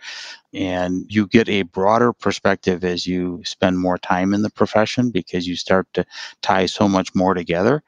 and 0.55 1.05
you 1.09 1.27
get 1.29 1.49
a 1.49 1.63
broader 1.63 2.13
perspective 2.13 2.85
as 2.85 3.07
you 3.07 3.43
spend 3.45 3.79
more 3.79 3.99
time 3.99 4.35
in 4.35 4.43
the 4.43 4.51
profession 4.51 5.11
because 5.11 5.47
you 5.47 5.57
start 5.57 5.87
to 5.95 6.05
tie 6.43 6.67
so 6.67 6.89
much 6.89 7.15
more 7.15 7.35
together 7.35 7.83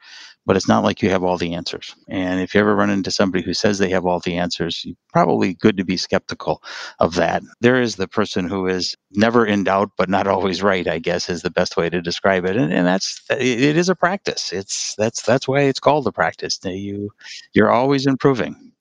but 0.47 0.57
it's 0.57 0.69
not 0.69 0.83
like 0.83 1.03
you 1.03 1.11
have 1.11 1.23
all 1.23 1.39
the 1.39 1.55
answers. 1.55 1.95
And 2.09 2.41
if 2.41 2.55
you 2.55 2.61
ever 2.61 2.75
run 2.75 2.91
into 2.91 3.11
somebody 3.11 3.45
who 3.45 3.55
says 3.55 3.79
they 3.79 3.91
have 3.91 4.07
all 4.07 4.21
the 4.21 4.37
answers, 4.37 4.85
probably 5.13 5.55
good 5.55 5.77
to 5.77 5.85
be 5.85 5.97
skeptical 5.97 6.63
of 6.99 7.15
that. 7.15 7.43
There 7.61 7.81
is 7.81 7.97
the 7.97 8.09
person 8.09 8.49
who 8.49 8.67
is 8.67 8.97
never 9.13 9.47
in 9.47 9.65
doubt, 9.65 9.91
but 9.97 10.09
not 10.09 10.27
always 10.27 10.63
right, 10.63 10.87
I 10.89 10.99
guess 10.99 11.29
is 11.29 11.43
the 11.43 11.51
best 11.51 11.77
way 11.77 11.91
to 11.91 12.03
describe 12.03 12.45
it. 12.45 12.57
And, 12.57 12.73
and 12.73 12.87
that's, 12.87 13.23
it 13.31 13.77
is 13.77 13.89
a 13.89 13.95
practice. 13.95 14.53
It's, 14.53 14.95
that's, 14.97 15.23
that's 15.23 15.47
why 15.47 15.63
it's 15.63 15.81
called 15.81 16.07
a 16.07 16.13
practice. 16.13 16.59
You, 16.65 17.11
you're 17.55 17.71
always 17.71 18.07
improving. 18.07 18.72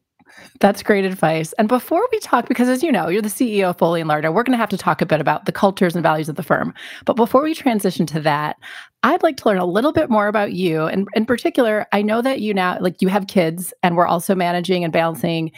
That's 0.59 0.83
great 0.83 1.05
advice. 1.05 1.53
And 1.53 1.67
before 1.67 2.07
we 2.11 2.19
talk, 2.19 2.47
because 2.47 2.69
as 2.69 2.83
you 2.83 2.91
know, 2.91 3.07
you're 3.07 3.21
the 3.21 3.29
CEO 3.29 3.69
of 3.69 3.77
Foley 3.77 4.01
and 4.01 4.07
Lardner, 4.07 4.31
we're 4.31 4.43
going 4.43 4.53
to 4.53 4.57
have 4.57 4.69
to 4.69 4.77
talk 4.77 5.01
a 5.01 5.05
bit 5.05 5.19
about 5.19 5.45
the 5.45 5.51
cultures 5.51 5.95
and 5.95 6.03
values 6.03 6.29
of 6.29 6.35
the 6.35 6.43
firm. 6.43 6.73
But 7.05 7.15
before 7.15 7.41
we 7.41 7.55
transition 7.55 8.05
to 8.07 8.19
that, 8.21 8.57
I'd 9.03 9.23
like 9.23 9.37
to 9.37 9.49
learn 9.49 9.57
a 9.57 9.65
little 9.65 9.91
bit 9.91 10.09
more 10.09 10.27
about 10.27 10.53
you. 10.53 10.85
And 10.85 11.07
in 11.15 11.25
particular, 11.25 11.87
I 11.91 12.01
know 12.01 12.21
that 12.21 12.41
you 12.41 12.53
now, 12.53 12.77
like, 12.79 13.01
you 13.01 13.07
have 13.07 13.27
kids, 13.27 13.73
and 13.81 13.97
we're 13.97 14.07
also 14.07 14.35
managing 14.35 14.83
and 14.83 14.93
balancing 14.93 15.51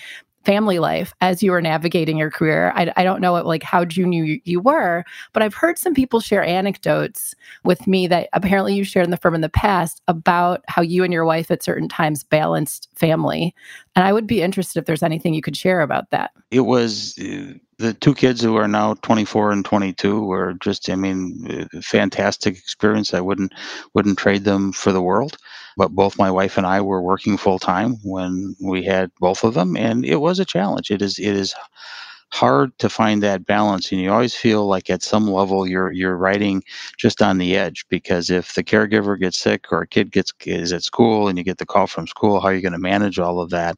family 0.44 0.80
life 0.80 1.14
as 1.22 1.42
you 1.42 1.52
were 1.52 1.62
navigating 1.62 2.18
your 2.18 2.30
career. 2.30 2.74
I, 2.76 2.92
I 2.98 3.04
don't 3.04 3.22
know 3.22 3.32
what, 3.32 3.46
like 3.46 3.64
how 3.64 3.86
junior 3.86 4.24
you, 4.24 4.42
you 4.44 4.60
were, 4.60 5.04
but 5.32 5.42
I've 5.42 5.54
heard 5.54 5.78
some 5.78 5.94
people 5.94 6.20
share 6.20 6.44
anecdotes 6.44 7.34
with 7.64 7.88
me 7.88 8.08
that 8.08 8.30
apparently 8.34 8.76
you 8.76 8.84
shared 8.84 9.06
in 9.06 9.12
the 9.12 9.18
firm 9.18 9.36
in 9.36 9.42
the 9.42 9.50
past 9.50 10.02
about 10.08 10.64
how 10.68 10.82
you 10.82 11.04
and 11.04 11.14
your 11.14 11.26
wife 11.26 11.50
at 11.50 11.64
certain 11.64 11.88
times 11.88 12.24
balanced 12.24 12.90
family. 12.96 13.56
And 13.96 14.06
I 14.06 14.14
would 14.14 14.26
be 14.28 14.42
interested 14.42 14.80
if 14.80 14.86
there's 14.86 15.04
anything 15.04 15.34
you 15.34 15.42
could 15.42 15.58
share 15.58 15.82
about 15.82 16.10
that. 16.10 16.32
It 16.52 16.62
was 16.62 17.18
uh, 17.20 17.54
the 17.78 17.94
two 17.94 18.16
kids 18.16 18.42
who 18.42 18.56
are 18.56 18.68
now 18.68 18.96
24 18.96 19.52
and 19.52 19.66
22 19.66 20.24
were 20.26 20.54
just 20.56 20.90
i 20.90 20.96
mean 20.96 21.68
fantastic 21.82 22.58
experience. 22.58 23.14
I 23.14 23.22
wouldn't 23.22 23.54
wouldn't 23.94 24.18
trade 24.18 24.46
them 24.46 24.72
for 24.72 24.92
the 24.92 25.02
world. 25.02 25.38
But 25.76 25.90
both 25.90 26.20
my 26.20 26.30
wife 26.30 26.58
and 26.58 26.68
i 26.68 26.82
were 26.82 27.02
working 27.02 27.38
full 27.38 27.60
time 27.60 27.98
when 28.04 28.56
we 28.62 28.84
had 28.84 29.12
both 29.20 29.44
of 29.44 29.54
them 29.54 29.76
and 29.76 30.06
it 30.06 30.18
was 30.18 30.40
a 30.40 30.46
challenge. 30.46 30.92
It 30.92 31.02
is 31.02 31.20
it 31.20 31.36
is 31.36 31.54
hard 32.34 32.78
to 32.80 32.90
find 32.90 33.22
that 33.22 33.46
balance 33.46 33.92
and 33.92 34.02
you 34.02 34.12
always 34.12 34.36
feel 34.36 34.66
like 34.66 34.90
at 34.90 35.04
some 35.04 35.28
level 35.30 35.68
you're 35.68 35.92
you're 35.92 36.18
riding 36.18 36.64
just 36.98 37.22
on 37.22 37.38
the 37.38 37.56
edge 37.56 37.86
because 37.90 38.32
if 38.32 38.56
the 38.56 38.64
caregiver 38.64 39.20
gets 39.20 39.38
sick 39.38 39.72
or 39.72 39.82
a 39.84 39.88
kid 39.88 40.12
gets 40.12 40.34
is 40.46 40.74
at 40.74 40.84
school 40.84 41.28
and 41.28 41.38
you 41.38 41.44
get 41.44 41.60
the 41.60 41.66
call 41.66 41.86
from 41.86 42.08
school 42.08 42.40
how 42.40 42.48
are 42.48 42.56
you 42.56 42.62
going 42.62 42.74
to 42.74 42.80
manage 42.80 43.20
all 43.20 43.40
of 43.40 43.52
that? 43.52 43.78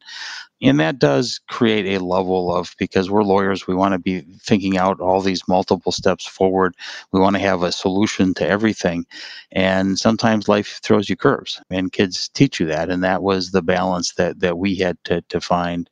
And 0.61 0.79
that 0.79 0.99
does 0.99 1.41
create 1.49 1.85
a 1.85 2.03
level 2.03 2.55
of 2.55 2.73
because 2.79 3.11
we're 3.11 3.23
lawyers 3.23 3.67
we 3.67 3.75
want 3.75 3.93
to 3.93 3.99
be 3.99 4.21
thinking 4.41 4.77
out 4.77 5.01
all 5.01 5.19
these 5.21 5.45
multiple 5.49 5.91
steps 5.91 6.25
forward. 6.25 6.75
We 7.11 7.19
want 7.19 7.35
to 7.35 7.41
have 7.41 7.61
a 7.61 7.73
solution 7.73 8.33
to 8.35 8.47
everything 8.47 9.05
and 9.51 9.99
sometimes 9.99 10.47
life 10.47 10.79
throws 10.81 11.09
you 11.09 11.17
curves 11.17 11.61
and 11.69 11.91
kids 11.91 12.29
teach 12.29 12.61
you 12.61 12.67
that 12.67 12.89
and 12.89 13.03
that 13.03 13.21
was 13.21 13.51
the 13.51 13.61
balance 13.61 14.13
that 14.13 14.39
that 14.39 14.57
we 14.57 14.75
had 14.77 14.97
to 15.03 15.21
to 15.23 15.41
find 15.41 15.89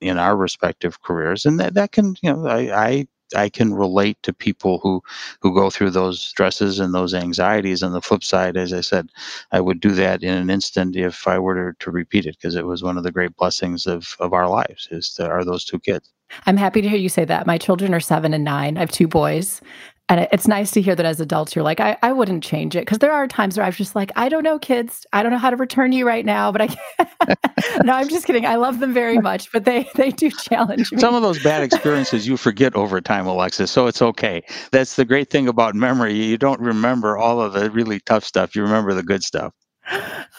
in 0.00 0.18
our 0.18 0.36
respective 0.36 1.02
careers 1.02 1.46
and 1.46 1.58
that, 1.58 1.74
that 1.74 1.92
can 1.92 2.14
you 2.22 2.32
know 2.32 2.46
I, 2.46 2.86
I 2.86 3.06
I 3.34 3.48
can 3.48 3.74
relate 3.74 4.18
to 4.22 4.32
people 4.32 4.78
who 4.78 5.02
who 5.40 5.54
go 5.54 5.70
through 5.70 5.90
those 5.90 6.20
stresses 6.20 6.78
and 6.78 6.94
those 6.94 7.14
anxieties. 7.14 7.82
On 7.82 7.92
the 7.92 8.00
flip 8.00 8.22
side, 8.22 8.56
as 8.56 8.72
I 8.72 8.80
said, 8.80 9.08
I 9.52 9.60
would 9.60 9.80
do 9.80 9.90
that 9.92 10.22
in 10.22 10.34
an 10.34 10.50
instant 10.50 10.96
if 10.96 11.26
I 11.26 11.38
were 11.38 11.72
to, 11.72 11.84
to 11.84 11.90
repeat 11.90 12.26
it 12.26 12.36
because 12.36 12.54
it 12.54 12.66
was 12.66 12.82
one 12.82 12.96
of 12.96 13.02
the 13.02 13.12
great 13.12 13.36
blessings 13.36 13.86
of 13.86 14.16
of 14.20 14.32
our 14.32 14.48
lives 14.48 14.88
is 14.90 15.12
to, 15.14 15.26
are 15.26 15.44
those 15.44 15.64
two 15.64 15.80
kids. 15.80 16.12
I'm 16.46 16.56
happy 16.56 16.82
to 16.82 16.88
hear 16.88 16.98
you 16.98 17.08
say 17.08 17.24
that. 17.24 17.46
My 17.46 17.58
children 17.58 17.94
are 17.94 18.00
seven 18.00 18.34
and 18.34 18.44
nine. 18.44 18.76
I 18.76 18.80
have 18.80 18.90
two 18.90 19.08
boys, 19.08 19.60
and 20.08 20.28
it's 20.30 20.46
nice 20.46 20.70
to 20.72 20.80
hear 20.80 20.94
that 20.94 21.04
as 21.04 21.20
adults, 21.20 21.56
you're 21.56 21.64
like, 21.64 21.80
I, 21.80 21.96
I 22.00 22.12
wouldn't 22.12 22.44
change 22.44 22.76
it. 22.76 22.80
Because 22.80 22.98
there 22.98 23.12
are 23.12 23.26
times 23.26 23.56
where 23.56 23.64
I 23.64 23.68
was 23.68 23.76
just 23.76 23.96
like, 23.96 24.12
I 24.14 24.28
don't 24.28 24.44
know, 24.44 24.56
kids. 24.58 25.04
I 25.12 25.22
don't 25.22 25.32
know 25.32 25.38
how 25.38 25.50
to 25.50 25.56
return 25.56 25.90
you 25.90 26.06
right 26.06 26.24
now, 26.24 26.52
but 26.52 26.62
I 26.62 26.66
can't. 26.68 27.84
no, 27.84 27.92
I'm 27.92 28.08
just 28.08 28.24
kidding. 28.24 28.46
I 28.46 28.54
love 28.54 28.78
them 28.78 28.94
very 28.94 29.18
much, 29.18 29.50
but 29.50 29.64
they, 29.64 29.88
they 29.96 30.10
do 30.10 30.30
challenge 30.30 30.92
me. 30.92 30.98
Some 30.98 31.14
of 31.14 31.22
those 31.22 31.42
bad 31.42 31.64
experiences 31.64 32.28
you 32.28 32.36
forget 32.36 32.76
over 32.76 33.00
time, 33.00 33.26
Alexis. 33.26 33.72
So 33.72 33.88
it's 33.88 34.00
okay. 34.00 34.44
That's 34.70 34.94
the 34.94 35.04
great 35.04 35.28
thing 35.28 35.48
about 35.48 35.74
memory. 35.74 36.14
You 36.14 36.38
don't 36.38 36.60
remember 36.60 37.18
all 37.18 37.40
of 37.40 37.52
the 37.52 37.68
really 37.70 37.98
tough 38.00 38.22
stuff, 38.24 38.54
you 38.54 38.62
remember 38.62 38.94
the 38.94 39.02
good 39.02 39.24
stuff. 39.24 39.52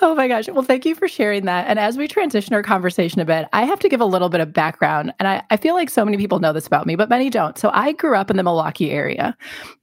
Oh 0.02 0.14
my 0.14 0.28
gosh. 0.28 0.48
Well, 0.48 0.64
thank 0.64 0.86
you 0.86 0.94
for 0.94 1.08
sharing 1.08 1.46
that. 1.46 1.68
And 1.68 1.80
as 1.80 1.98
we 1.98 2.08
transition 2.08 2.54
our 2.54 2.62
conversation 2.62 3.20
a 3.20 3.26
bit, 3.26 3.48
I 3.54 3.64
have 3.64 3.80
to 3.80 3.90
give 3.90 4.02
a 4.02 4.06
little 4.06 4.30
bit 4.30 4.42
of 4.42 4.54
background. 4.54 5.14
And 5.18 5.28
I, 5.28 5.42
I 5.50 5.58
feel 5.58 5.74
like 5.74 5.90
so 5.90 6.06
many 6.06 6.18
people 6.18 6.40
know 6.40 6.54
this 6.54 6.68
about 6.68 6.86
me, 6.86 6.96
but 6.96 7.10
many 7.10 7.30
don't. 7.30 7.58
So 7.58 7.72
I 7.74 7.94
grew 7.94 8.16
up 8.16 8.30
in 8.30 8.38
the 8.38 8.44
Milwaukee 8.44 8.92
area, 8.92 9.36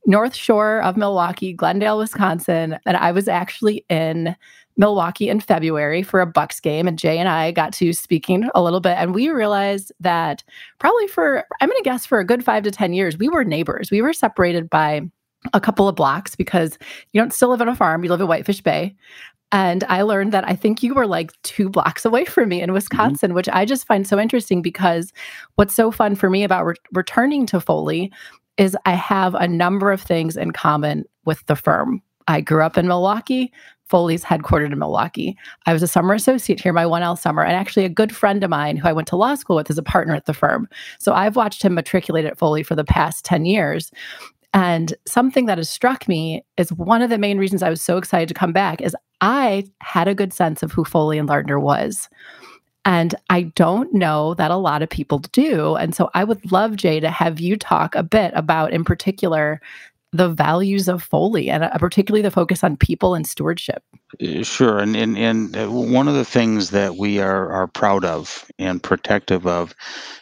North 0.06 0.34
Shore 0.34 0.82
of 0.82 0.96
Milwaukee, 0.96 1.52
Glendale, 1.52 1.98
Wisconsin. 1.98 2.78
And 2.86 2.96
I 2.96 3.10
was 3.10 3.26
actually 3.26 3.84
in 3.88 4.36
Milwaukee 4.76 5.28
in 5.28 5.40
February 5.40 6.02
for 6.02 6.20
a 6.20 6.26
Bucks 6.26 6.60
game. 6.60 6.86
And 6.86 6.98
Jay 6.98 7.18
and 7.18 7.28
I 7.28 7.50
got 7.50 7.72
to 7.74 7.92
speaking 7.92 8.48
a 8.54 8.62
little 8.62 8.80
bit. 8.80 8.96
And 8.98 9.14
we 9.14 9.30
realized 9.30 9.92
that 10.00 10.44
probably 10.78 11.06
for, 11.08 11.44
I'm 11.60 11.68
going 11.68 11.82
to 11.82 11.84
guess 11.84 12.06
for 12.06 12.18
a 12.18 12.24
good 12.24 12.44
five 12.44 12.62
to 12.64 12.70
10 12.70 12.92
years, 12.92 13.18
we 13.18 13.28
were 13.28 13.44
neighbors. 13.44 13.90
We 13.90 14.02
were 14.02 14.12
separated 14.12 14.68
by 14.68 15.02
a 15.52 15.60
couple 15.60 15.88
of 15.88 15.94
blocks 15.94 16.34
because 16.34 16.78
you 17.12 17.20
don't 17.20 17.32
still 17.32 17.50
live 17.50 17.60
on 17.60 17.68
a 17.68 17.76
farm, 17.76 18.02
you 18.02 18.10
live 18.10 18.20
in 18.20 18.26
Whitefish 18.26 18.62
Bay. 18.62 18.96
And 19.54 19.84
I 19.84 20.02
learned 20.02 20.32
that 20.32 20.46
I 20.48 20.56
think 20.56 20.82
you 20.82 20.94
were 20.94 21.06
like 21.06 21.30
two 21.42 21.68
blocks 21.68 22.04
away 22.04 22.24
from 22.24 22.48
me 22.48 22.60
in 22.60 22.66
mm-hmm. 22.66 22.74
Wisconsin, 22.74 23.28
mm-hmm. 23.28 23.36
which 23.36 23.48
I 23.48 23.64
just 23.64 23.86
find 23.86 24.04
so 24.04 24.18
interesting 24.18 24.62
because 24.62 25.12
what's 25.54 25.76
so 25.76 25.92
fun 25.92 26.16
for 26.16 26.28
me 26.28 26.42
about 26.42 26.66
re- 26.66 26.74
returning 26.92 27.46
to 27.46 27.60
Foley 27.60 28.12
is 28.56 28.76
I 28.84 28.94
have 28.94 29.36
a 29.36 29.46
number 29.46 29.92
of 29.92 30.02
things 30.02 30.36
in 30.36 30.50
common 30.50 31.04
with 31.24 31.46
the 31.46 31.54
firm. 31.54 32.02
I 32.26 32.40
grew 32.40 32.64
up 32.64 32.76
in 32.76 32.88
Milwaukee. 32.88 33.52
Foley's 33.86 34.24
headquartered 34.24 34.72
in 34.72 34.78
Milwaukee. 34.78 35.36
I 35.66 35.72
was 35.72 35.82
a 35.84 35.86
summer 35.86 36.14
associate 36.14 36.60
here 36.60 36.72
my 36.72 36.84
1L 36.84 37.16
summer, 37.16 37.44
and 37.44 37.52
actually 37.52 37.84
a 37.84 37.90
good 37.90 38.14
friend 38.16 38.42
of 38.42 38.50
mine 38.50 38.76
who 38.76 38.88
I 38.88 38.92
went 38.92 39.06
to 39.08 39.16
law 39.16 39.36
school 39.36 39.56
with 39.56 39.70
is 39.70 39.78
a 39.78 39.82
partner 39.82 40.14
at 40.14 40.24
the 40.24 40.34
firm. 40.34 40.68
So 40.98 41.12
I've 41.12 41.36
watched 41.36 41.62
him 41.62 41.74
matriculate 41.74 42.24
at 42.24 42.38
Foley 42.38 42.64
for 42.64 42.74
the 42.74 42.84
past 42.84 43.24
10 43.24 43.44
years. 43.44 43.92
And 44.54 44.94
something 45.06 45.46
that 45.46 45.58
has 45.58 45.68
struck 45.68 46.06
me 46.06 46.44
is 46.56 46.72
one 46.72 47.02
of 47.02 47.10
the 47.10 47.18
main 47.18 47.38
reasons 47.38 47.62
I 47.62 47.70
was 47.70 47.82
so 47.82 47.98
excited 47.98 48.28
to 48.28 48.34
come 48.34 48.52
back 48.52 48.80
is 48.80 48.96
I 49.20 49.64
had 49.80 50.06
a 50.06 50.14
good 50.14 50.32
sense 50.32 50.62
of 50.62 50.70
who 50.70 50.84
Foley 50.84 51.18
and 51.18 51.28
Lardner 51.28 51.58
was. 51.58 52.08
And 52.84 53.14
I 53.30 53.42
don't 53.42 53.92
know 53.92 54.34
that 54.34 54.50
a 54.50 54.56
lot 54.56 54.82
of 54.82 54.90
people 54.90 55.18
do. 55.18 55.74
And 55.74 55.94
so 55.94 56.10
I 56.14 56.22
would 56.22 56.52
love, 56.52 56.76
Jay, 56.76 57.00
to 57.00 57.10
have 57.10 57.40
you 57.40 57.56
talk 57.56 57.94
a 57.94 58.02
bit 58.02 58.32
about, 58.34 58.72
in 58.72 58.84
particular, 58.84 59.60
the 60.12 60.28
values 60.28 60.86
of 60.86 61.02
Foley 61.02 61.50
and 61.50 61.64
uh, 61.64 61.76
particularly 61.78 62.22
the 62.22 62.30
focus 62.30 62.62
on 62.62 62.76
people 62.76 63.14
and 63.16 63.26
stewardship. 63.26 63.82
Uh, 64.22 64.44
sure. 64.44 64.78
And, 64.78 64.94
and, 64.94 65.18
and 65.18 65.56
uh, 65.56 65.68
one 65.68 66.06
of 66.06 66.14
the 66.14 66.24
things 66.24 66.70
that 66.70 66.94
we 66.94 67.18
are, 67.18 67.50
are 67.50 67.66
proud 67.66 68.04
of 68.04 68.48
and 68.58 68.80
protective 68.80 69.44
of 69.46 69.74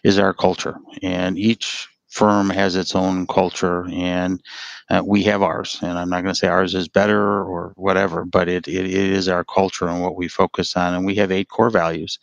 is 0.03 0.19
our 0.19 0.33
culture. 0.33 0.77
And 1.03 1.39
each 1.39 1.89
firm 2.13 2.51
has 2.51 2.77
its 2.77 2.95
own 2.97 3.27
culture 3.27 3.87
and 3.93 4.43
uh, 4.91 5.03
we 5.07 5.25
have 5.25 5.43
ours. 5.43 5.79
And 5.83 5.99
i'm 5.99 6.11
not 6.11 6.23
going 6.23 6.35
to 6.35 6.39
say 6.41 6.49
ours 6.49 6.75
is 6.75 6.89
better 6.89 7.21
or 7.43 7.73
whatever 7.77 8.25
but 8.27 8.49
it, 8.49 8.69
it, 8.69 8.87
it 8.87 8.95
is 8.95 9.29
our 9.29 9.45
culture 9.45 9.89
and 9.89 10.03
what 10.03 10.17
we 10.17 10.29
focus 10.29 10.77
on. 10.77 10.95
And 10.95 11.07
we 11.07 11.17
have 11.17 11.33
eight 11.33 11.51
core 11.51 11.71
values 11.71 12.19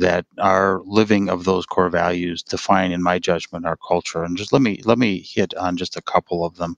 that 0.00 0.26
are 0.38 0.82
living 0.86 1.30
of 1.30 1.44
those 1.44 1.66
core 1.66 1.90
values 1.90 2.42
define 2.44 2.92
in 2.92 3.02
my 3.02 3.18
judgment 3.18 3.66
our 3.66 3.78
culture. 3.88 4.24
And 4.24 4.36
just 4.38 4.52
let 4.52 4.62
me 4.62 4.82
let 4.84 4.98
me 4.98 5.20
hit 5.20 5.54
on 5.56 5.78
just 5.78 5.96
a 5.96 6.02
couple 6.02 6.44
of 6.46 6.56
them. 6.56 6.76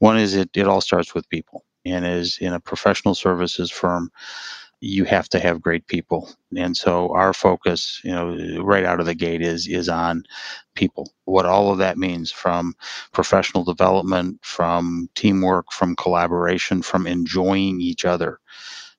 One 0.00 0.18
is 0.18 0.36
it 0.36 0.50
it 0.54 0.68
all 0.68 0.82
starts 0.82 1.14
with 1.14 1.28
people 1.30 1.64
and 1.86 2.06
is 2.06 2.38
in 2.38 2.54
a 2.54 2.60
professional 2.60 3.16
services 3.16 3.70
firm 3.72 4.10
you 4.84 5.04
have 5.04 5.28
to 5.30 5.38
have 5.38 5.62
great 5.62 5.86
people. 5.86 6.28
And 6.56 6.76
so 6.76 7.12
our 7.14 7.32
focus, 7.32 8.00
you 8.02 8.10
know, 8.10 8.62
right 8.64 8.84
out 8.84 8.98
of 8.98 9.06
the 9.06 9.14
gate 9.14 9.40
is 9.40 9.68
is 9.68 9.88
on 9.88 10.24
people. 10.74 11.12
What 11.24 11.46
all 11.46 11.70
of 11.70 11.78
that 11.78 11.98
means 11.98 12.32
from 12.32 12.74
professional 13.12 13.62
development, 13.64 14.40
from 14.42 15.08
teamwork, 15.14 15.70
from 15.72 15.94
collaboration, 15.94 16.82
from 16.82 17.06
enjoying 17.06 17.80
each 17.80 18.04
other. 18.04 18.40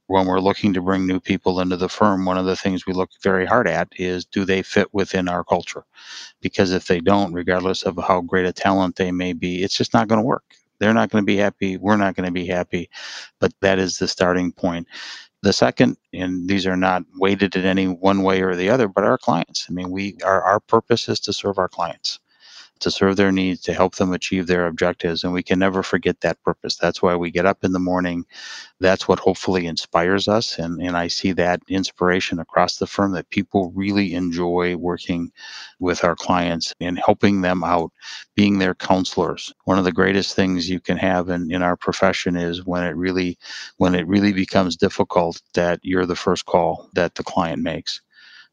When 0.08 0.26
we're 0.26 0.39
looking 0.39 0.74
to 0.74 0.82
bring 0.82 1.06
new 1.08 1.19
people 1.19 1.60
into 1.60 1.78
the 1.78 1.89
firm, 1.89 2.26
one 2.26 2.38
of 2.38 2.46
the 2.46 2.56
things 2.58 2.86
we 2.86 2.93
look 2.93 3.12
very 3.22 3.46
hard 3.46 3.67
at 3.67 3.89
is 3.98 4.26
do 4.26 4.46
they 4.46 4.63
fit 4.63 4.93
within 4.93 5.30
our 5.30 5.43
culture? 5.43 5.84
Because 6.41 6.72
if 6.72 6.88
they 6.88 7.02
don't, 7.02 7.34
regardless 7.34 7.84
of 7.84 7.98
how 8.08 8.22
great 8.22 8.46
a 8.46 8.54
talent 8.54 8.96
they 8.98 9.12
may 9.12 9.34
be, 9.34 9.63
it's 9.63 9.78
just 9.78 9.93
not 9.93 10.08
going 10.08 10.19
to 10.22 10.28
work 10.28 10.46
they're 10.80 10.93
not 10.93 11.10
going 11.10 11.22
to 11.22 11.26
be 11.26 11.38
happy 11.38 11.78
we're 11.78 11.96
not 11.98 12.15
going 12.15 12.26
to 12.26 12.32
be 12.32 12.46
happy 12.46 12.89
but 13.39 13.54
that 13.62 13.80
is 13.80 13.98
the 13.98 14.08
starting 14.08 14.52
point 14.52 14.88
the 15.43 15.53
second, 15.53 15.97
and 16.13 16.49
these 16.49 16.67
are 16.67 16.77
not 16.77 17.03
weighted 17.17 17.56
in 17.56 17.65
any 17.65 17.88
one 17.88 18.23
way 18.23 18.43
or 18.43 18.56
the 18.56 18.71
other, 18.71 18.89
but 18.89 19.06
our 19.06 19.19
clients. 19.19 19.67
I 19.69 19.73
mean, 19.73 19.91
we 19.91 20.17
our, 20.25 20.43
our 20.43 20.62
purpose 20.62 21.10
is 21.10 21.21
to 21.21 21.34
serve 21.34 21.60
our 21.60 21.69
clients, 21.69 22.19
to 22.84 22.91
serve 22.91 23.17
their 23.17 23.32
needs, 23.32 23.62
to 23.62 23.74
help 23.74 23.96
them 23.96 24.13
achieve 24.13 24.48
their 24.48 24.67
objectives. 24.67 25.24
And 25.24 25.34
we 25.34 25.43
can 25.43 25.60
never 25.60 25.84
forget 25.84 26.22
that 26.22 26.41
purpose. 26.43 26.76
That's 26.78 27.02
why 27.02 27.15
we 27.15 27.32
get 27.32 27.46
up 27.46 27.63
in 27.63 27.74
the 27.74 27.80
morning. 27.80 28.26
That's 28.80 29.08
what 29.08 29.19
hopefully 29.19 29.65
inspires 29.65 30.28
us. 30.28 30.60
And, 30.60 30.82
and 30.82 30.96
I 30.96 31.08
see 31.08 31.32
that 31.34 31.62
inspiration 31.67 32.39
across 32.39 32.78
the 32.78 32.88
firm 32.88 33.13
that 33.13 33.30
people 33.30 33.72
really 33.76 34.13
enjoy 34.13 34.76
working 34.76 35.31
with 35.79 36.04
our 36.04 36.15
clients 36.15 36.73
and 36.79 37.00
helping 37.00 37.42
them 37.42 37.63
out, 37.63 37.92
being 38.36 38.60
their 38.60 38.75
counselors. 38.75 39.54
One 39.65 39.77
of 39.79 39.86
the 39.86 39.92
greatest 39.92 40.36
things 40.36 40.69
you 40.69 40.79
can 40.79 40.98
have 40.98 41.29
in, 41.29 41.52
in 41.52 41.62
our 41.62 41.75
profession 41.75 42.36
is 42.36 42.65
when 42.65 42.84
it 42.84 42.96
really 42.96 43.38
when 43.77 43.96
it 43.96 44.08
really 44.08 44.34
becomes 44.34 44.75
difficult 44.75 45.42
that 45.54 45.79
you're 45.84 46.06
the 46.06 46.15
first 46.15 46.46
call 46.46 46.90
that 46.94 47.15
the 47.15 47.23
client 47.23 47.62
makes 47.62 48.02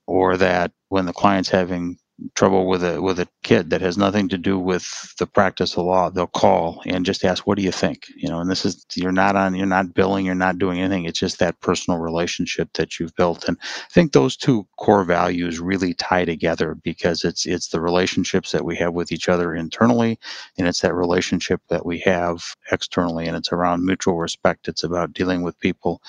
or 0.06 0.36
that 0.36 0.72
when 0.88 1.06
the 1.06 1.12
client's 1.12 1.48
having 1.48 1.96
trouble 2.34 2.66
with 2.66 2.84
a 2.84 3.00
with 3.00 3.18
a 3.20 3.28
kid 3.42 3.70
that 3.70 3.80
has 3.80 3.98
nothing 3.98 4.28
to 4.28 4.38
do 4.38 4.58
with 4.58 5.14
the 5.18 5.26
practice 5.26 5.76
of 5.76 5.84
law 5.84 6.10
they'll 6.10 6.26
call 6.26 6.82
and 6.86 7.06
just 7.06 7.24
ask 7.24 7.46
what 7.46 7.56
do 7.56 7.62
you 7.64 7.72
think? 7.72 8.06
You 8.16 8.28
know 8.28 8.40
and 8.40 8.50
this 8.50 8.64
is 8.64 8.86
you're 8.94 9.12
not 9.12 9.36
on 9.36 9.54
you're 9.54 9.66
not 9.66 9.94
billing 9.94 10.26
you're 10.26 10.34
not 10.34 10.58
doing 10.58 10.80
anything. 10.80 11.04
It's 11.04 11.18
just 11.18 11.38
that 11.40 11.60
personal 11.60 12.00
relationship 12.00 12.72
that 12.74 12.98
you've 12.98 13.14
built. 13.16 13.46
And 13.48 13.56
i 13.62 13.92
think 13.92 14.12
those 14.12 14.36
two 14.36 14.66
core 14.78 15.04
values 15.04 15.60
really 15.60 15.94
tie 15.94 16.24
together 16.24 16.74
because 16.74 17.24
it's 17.24 17.46
it's 17.46 17.68
the 17.68 17.80
relationships 17.80 18.52
that 18.52 18.64
we 18.64 18.76
have 18.76 18.94
with 18.94 19.12
each 19.12 19.28
other 19.28 19.54
internally 19.54 20.18
and 20.58 20.68
it's 20.68 20.80
that 20.80 20.94
relationship 20.94 21.60
that 21.68 21.86
we 21.86 21.98
have 22.00 22.42
externally 22.72 23.26
and 23.26 23.36
it's 23.36 23.52
around 23.52 23.84
mutual 23.84 24.18
respect. 24.18 24.68
It's 24.68 24.84
about 24.84 25.12
dealing 25.12 25.42
with 25.42 25.58
people 25.60 26.02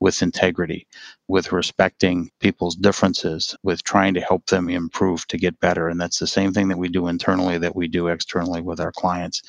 with 0.00 0.22
integrity 0.22 0.86
with 1.28 1.50
respecting 1.50 2.30
people's 2.40 2.76
differences, 2.76 3.56
with 3.64 3.82
trying 3.82 4.14
to 4.14 4.20
help 4.20 4.46
them 4.46 4.68
improve 4.68 5.26
to 5.26 5.36
get 5.36 5.58
better. 5.58 5.88
And 5.88 6.00
that's 6.00 6.18
the 6.18 6.26
same 6.26 6.52
thing 6.52 6.68
that 6.68 6.78
we 6.78 6.88
do 6.88 7.08
internally 7.08 7.58
that 7.58 7.74
we 7.74 7.88
do 7.88 8.06
externally 8.08 8.60
with 8.60 8.78
our 8.78 8.92
clients. 8.92 9.42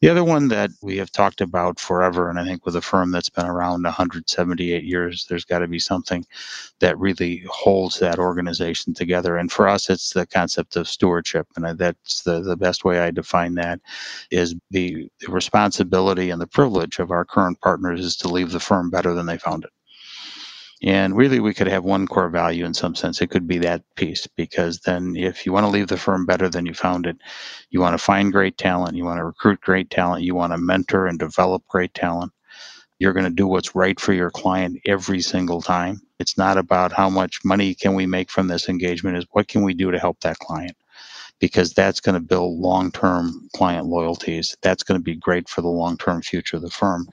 The 0.00 0.08
other 0.08 0.24
one 0.24 0.48
that 0.48 0.70
we 0.82 0.96
have 0.96 1.12
talked 1.12 1.40
about 1.42 1.78
forever, 1.78 2.30
and 2.30 2.38
I 2.38 2.44
think 2.44 2.64
with 2.64 2.76
a 2.76 2.80
firm 2.80 3.10
that's 3.10 3.28
been 3.28 3.46
around 3.46 3.82
178 3.82 4.84
years, 4.84 5.26
there's 5.28 5.44
got 5.44 5.58
to 5.58 5.68
be 5.68 5.78
something 5.78 6.24
that 6.80 6.98
really 6.98 7.44
holds 7.48 7.98
that 7.98 8.18
organization 8.18 8.94
together. 8.94 9.36
And 9.36 9.52
for 9.52 9.68
us, 9.68 9.90
it's 9.90 10.14
the 10.14 10.26
concept 10.26 10.76
of 10.76 10.88
stewardship. 10.88 11.46
And 11.56 11.78
that's 11.78 12.22
the, 12.22 12.40
the 12.40 12.56
best 12.56 12.84
way 12.84 13.00
I 13.00 13.10
define 13.10 13.54
that 13.56 13.80
is 14.30 14.54
the, 14.70 15.10
the 15.20 15.30
responsibility 15.30 16.30
and 16.30 16.40
the 16.40 16.46
privilege 16.46 16.98
of 16.98 17.10
our 17.10 17.24
current 17.24 17.60
partners 17.60 18.00
is 18.00 18.16
to 18.18 18.28
leave 18.28 18.52
the 18.52 18.60
firm 18.60 18.88
better 18.88 19.12
than 19.12 19.26
they 19.26 19.38
found 19.38 19.64
it. 19.64 19.70
And 20.82 21.16
really, 21.16 21.40
we 21.40 21.54
could 21.54 21.66
have 21.66 21.82
one 21.82 22.06
core 22.06 22.28
value 22.28 22.64
in 22.64 22.72
some 22.72 22.94
sense. 22.94 23.20
It 23.20 23.30
could 23.30 23.48
be 23.48 23.58
that 23.58 23.82
piece, 23.96 24.28
because 24.28 24.78
then 24.80 25.16
if 25.16 25.44
you 25.44 25.52
want 25.52 25.64
to 25.64 25.70
leave 25.70 25.88
the 25.88 25.96
firm 25.96 26.24
better 26.24 26.48
than 26.48 26.66
you 26.66 26.74
found 26.74 27.06
it, 27.06 27.16
you 27.70 27.80
want 27.80 27.94
to 27.94 28.04
find 28.04 28.32
great 28.32 28.58
talent, 28.58 28.96
you 28.96 29.04
want 29.04 29.18
to 29.18 29.24
recruit 29.24 29.60
great 29.60 29.90
talent, 29.90 30.22
you 30.22 30.36
want 30.36 30.52
to 30.52 30.58
mentor 30.58 31.06
and 31.08 31.18
develop 31.18 31.66
great 31.66 31.94
talent. 31.94 32.32
You're 33.00 33.12
going 33.12 33.24
to 33.24 33.30
do 33.30 33.48
what's 33.48 33.74
right 33.74 33.98
for 33.98 34.12
your 34.12 34.30
client 34.30 34.78
every 34.86 35.20
single 35.20 35.62
time. 35.62 36.00
It's 36.20 36.38
not 36.38 36.58
about 36.58 36.92
how 36.92 37.10
much 37.10 37.40
money 37.44 37.74
can 37.74 37.94
we 37.94 38.06
make 38.06 38.30
from 38.30 38.46
this 38.48 38.68
engagement, 38.68 39.16
is 39.16 39.26
what 39.32 39.48
can 39.48 39.62
we 39.64 39.74
do 39.74 39.90
to 39.90 39.98
help 39.98 40.20
that 40.20 40.38
client? 40.38 40.76
Because 41.40 41.72
that's 41.72 42.00
going 42.00 42.14
to 42.14 42.20
build 42.20 42.58
long 42.58 42.90
term 42.90 43.48
client 43.54 43.86
loyalties. 43.86 44.56
That's 44.62 44.82
going 44.82 44.98
to 44.98 45.04
be 45.04 45.14
great 45.14 45.48
for 45.48 45.62
the 45.62 45.68
long 45.68 45.96
term 45.96 46.22
future 46.22 46.56
of 46.56 46.62
the 46.62 46.70
firm. 46.70 47.08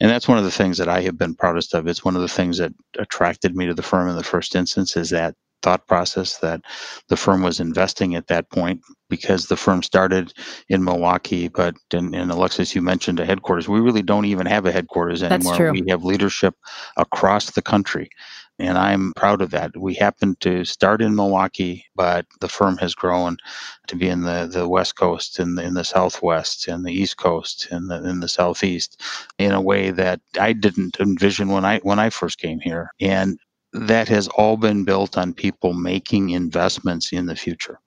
And 0.00 0.10
that's 0.10 0.28
one 0.28 0.38
of 0.38 0.44
the 0.44 0.50
things 0.50 0.78
that 0.78 0.88
I 0.88 1.02
have 1.02 1.18
been 1.18 1.34
proudest 1.34 1.74
of. 1.74 1.86
It's 1.86 2.04
one 2.04 2.16
of 2.16 2.22
the 2.22 2.28
things 2.28 2.58
that 2.58 2.72
attracted 2.98 3.54
me 3.54 3.66
to 3.66 3.74
the 3.74 3.82
firm 3.82 4.08
in 4.08 4.16
the 4.16 4.24
first 4.24 4.54
instance 4.54 4.96
is 4.96 5.10
that 5.10 5.34
thought 5.66 5.88
process 5.88 6.38
that 6.38 6.60
the 7.08 7.16
firm 7.16 7.42
was 7.42 7.58
investing 7.58 8.14
at 8.14 8.28
that 8.28 8.48
point 8.50 8.80
because 9.10 9.46
the 9.46 9.56
firm 9.56 9.82
started 9.82 10.32
in 10.68 10.84
Milwaukee, 10.84 11.48
but 11.48 11.74
in, 11.92 12.14
in 12.14 12.30
Alexis, 12.30 12.72
you 12.76 12.80
mentioned 12.80 13.18
a 13.18 13.26
headquarters. 13.26 13.68
We 13.68 13.80
really 13.80 14.02
don't 14.02 14.26
even 14.26 14.46
have 14.46 14.64
a 14.64 14.70
headquarters 14.70 15.24
anymore. 15.24 15.54
We 15.72 15.84
have 15.88 16.04
leadership 16.04 16.54
across 16.96 17.50
the 17.50 17.62
country 17.62 18.08
and 18.58 18.78
I'm 18.78 19.12
proud 19.14 19.42
of 19.42 19.50
that. 19.50 19.76
We 19.76 19.94
happened 19.94 20.40
to 20.40 20.64
start 20.64 21.02
in 21.02 21.14
Milwaukee, 21.14 21.84
but 21.94 22.26
the 22.40 22.48
firm 22.48 22.78
has 22.78 22.94
grown 22.94 23.36
to 23.88 23.96
be 23.96 24.08
in 24.08 24.22
the, 24.22 24.48
the 24.50 24.68
West 24.68 24.96
Coast, 24.96 25.38
in 25.38 25.56
the, 25.56 25.62
in 25.62 25.74
the 25.74 25.84
Southwest, 25.84 26.66
and 26.68 26.84
the 26.84 26.92
East 26.92 27.18
Coast, 27.18 27.68
and 27.70 27.90
the, 27.90 28.02
in 28.08 28.20
the 28.20 28.28
Southeast, 28.28 29.02
in 29.38 29.52
a 29.52 29.60
way 29.60 29.90
that 29.90 30.20
I 30.40 30.54
didn't 30.54 30.98
envision 31.00 31.48
when 31.48 31.64
I 31.64 31.80
when 31.80 31.98
I 31.98 32.10
first 32.10 32.38
came 32.38 32.60
here. 32.60 32.90
And 33.00 33.38
that 33.76 34.08
has 34.08 34.28
all 34.28 34.56
been 34.56 34.84
built 34.84 35.18
on 35.18 35.34
people 35.34 35.74
making 35.74 36.30
investments 36.30 37.12
in 37.12 37.26
the 37.26 37.36
future 37.36 37.80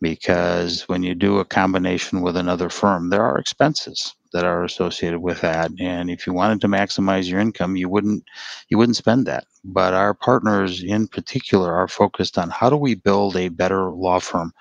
because 0.00 0.82
when 0.88 1.02
you 1.02 1.14
do 1.14 1.38
a 1.38 1.44
combination 1.44 2.20
with 2.22 2.36
another 2.36 2.68
firm, 2.68 3.10
there 3.10 3.22
are 3.22 3.38
expenses 3.38 4.14
that 4.32 4.44
are 4.44 4.64
associated 4.64 5.20
with 5.20 5.40
that. 5.40 5.70
And 5.80 6.10
if 6.10 6.26
you 6.26 6.32
wanted 6.32 6.60
to 6.62 6.68
maximize 6.68 7.28
your 7.30 7.40
income, 7.40 7.76
you 7.76 7.88
wouldn't 7.88 8.24
you 8.68 8.78
wouldn't 8.78 8.96
spend 8.96 9.26
that. 9.26 9.44
But 9.64 9.94
our 9.94 10.14
partners 10.14 10.82
in 10.82 11.08
particular 11.08 11.74
are 11.74 11.88
focused 11.88 12.38
on 12.38 12.50
how 12.50 12.70
do 12.70 12.76
we 12.76 12.94
build 12.94 13.36
a 13.36 13.48
better 13.48 13.90
law 13.90 14.20
firm. 14.20 14.52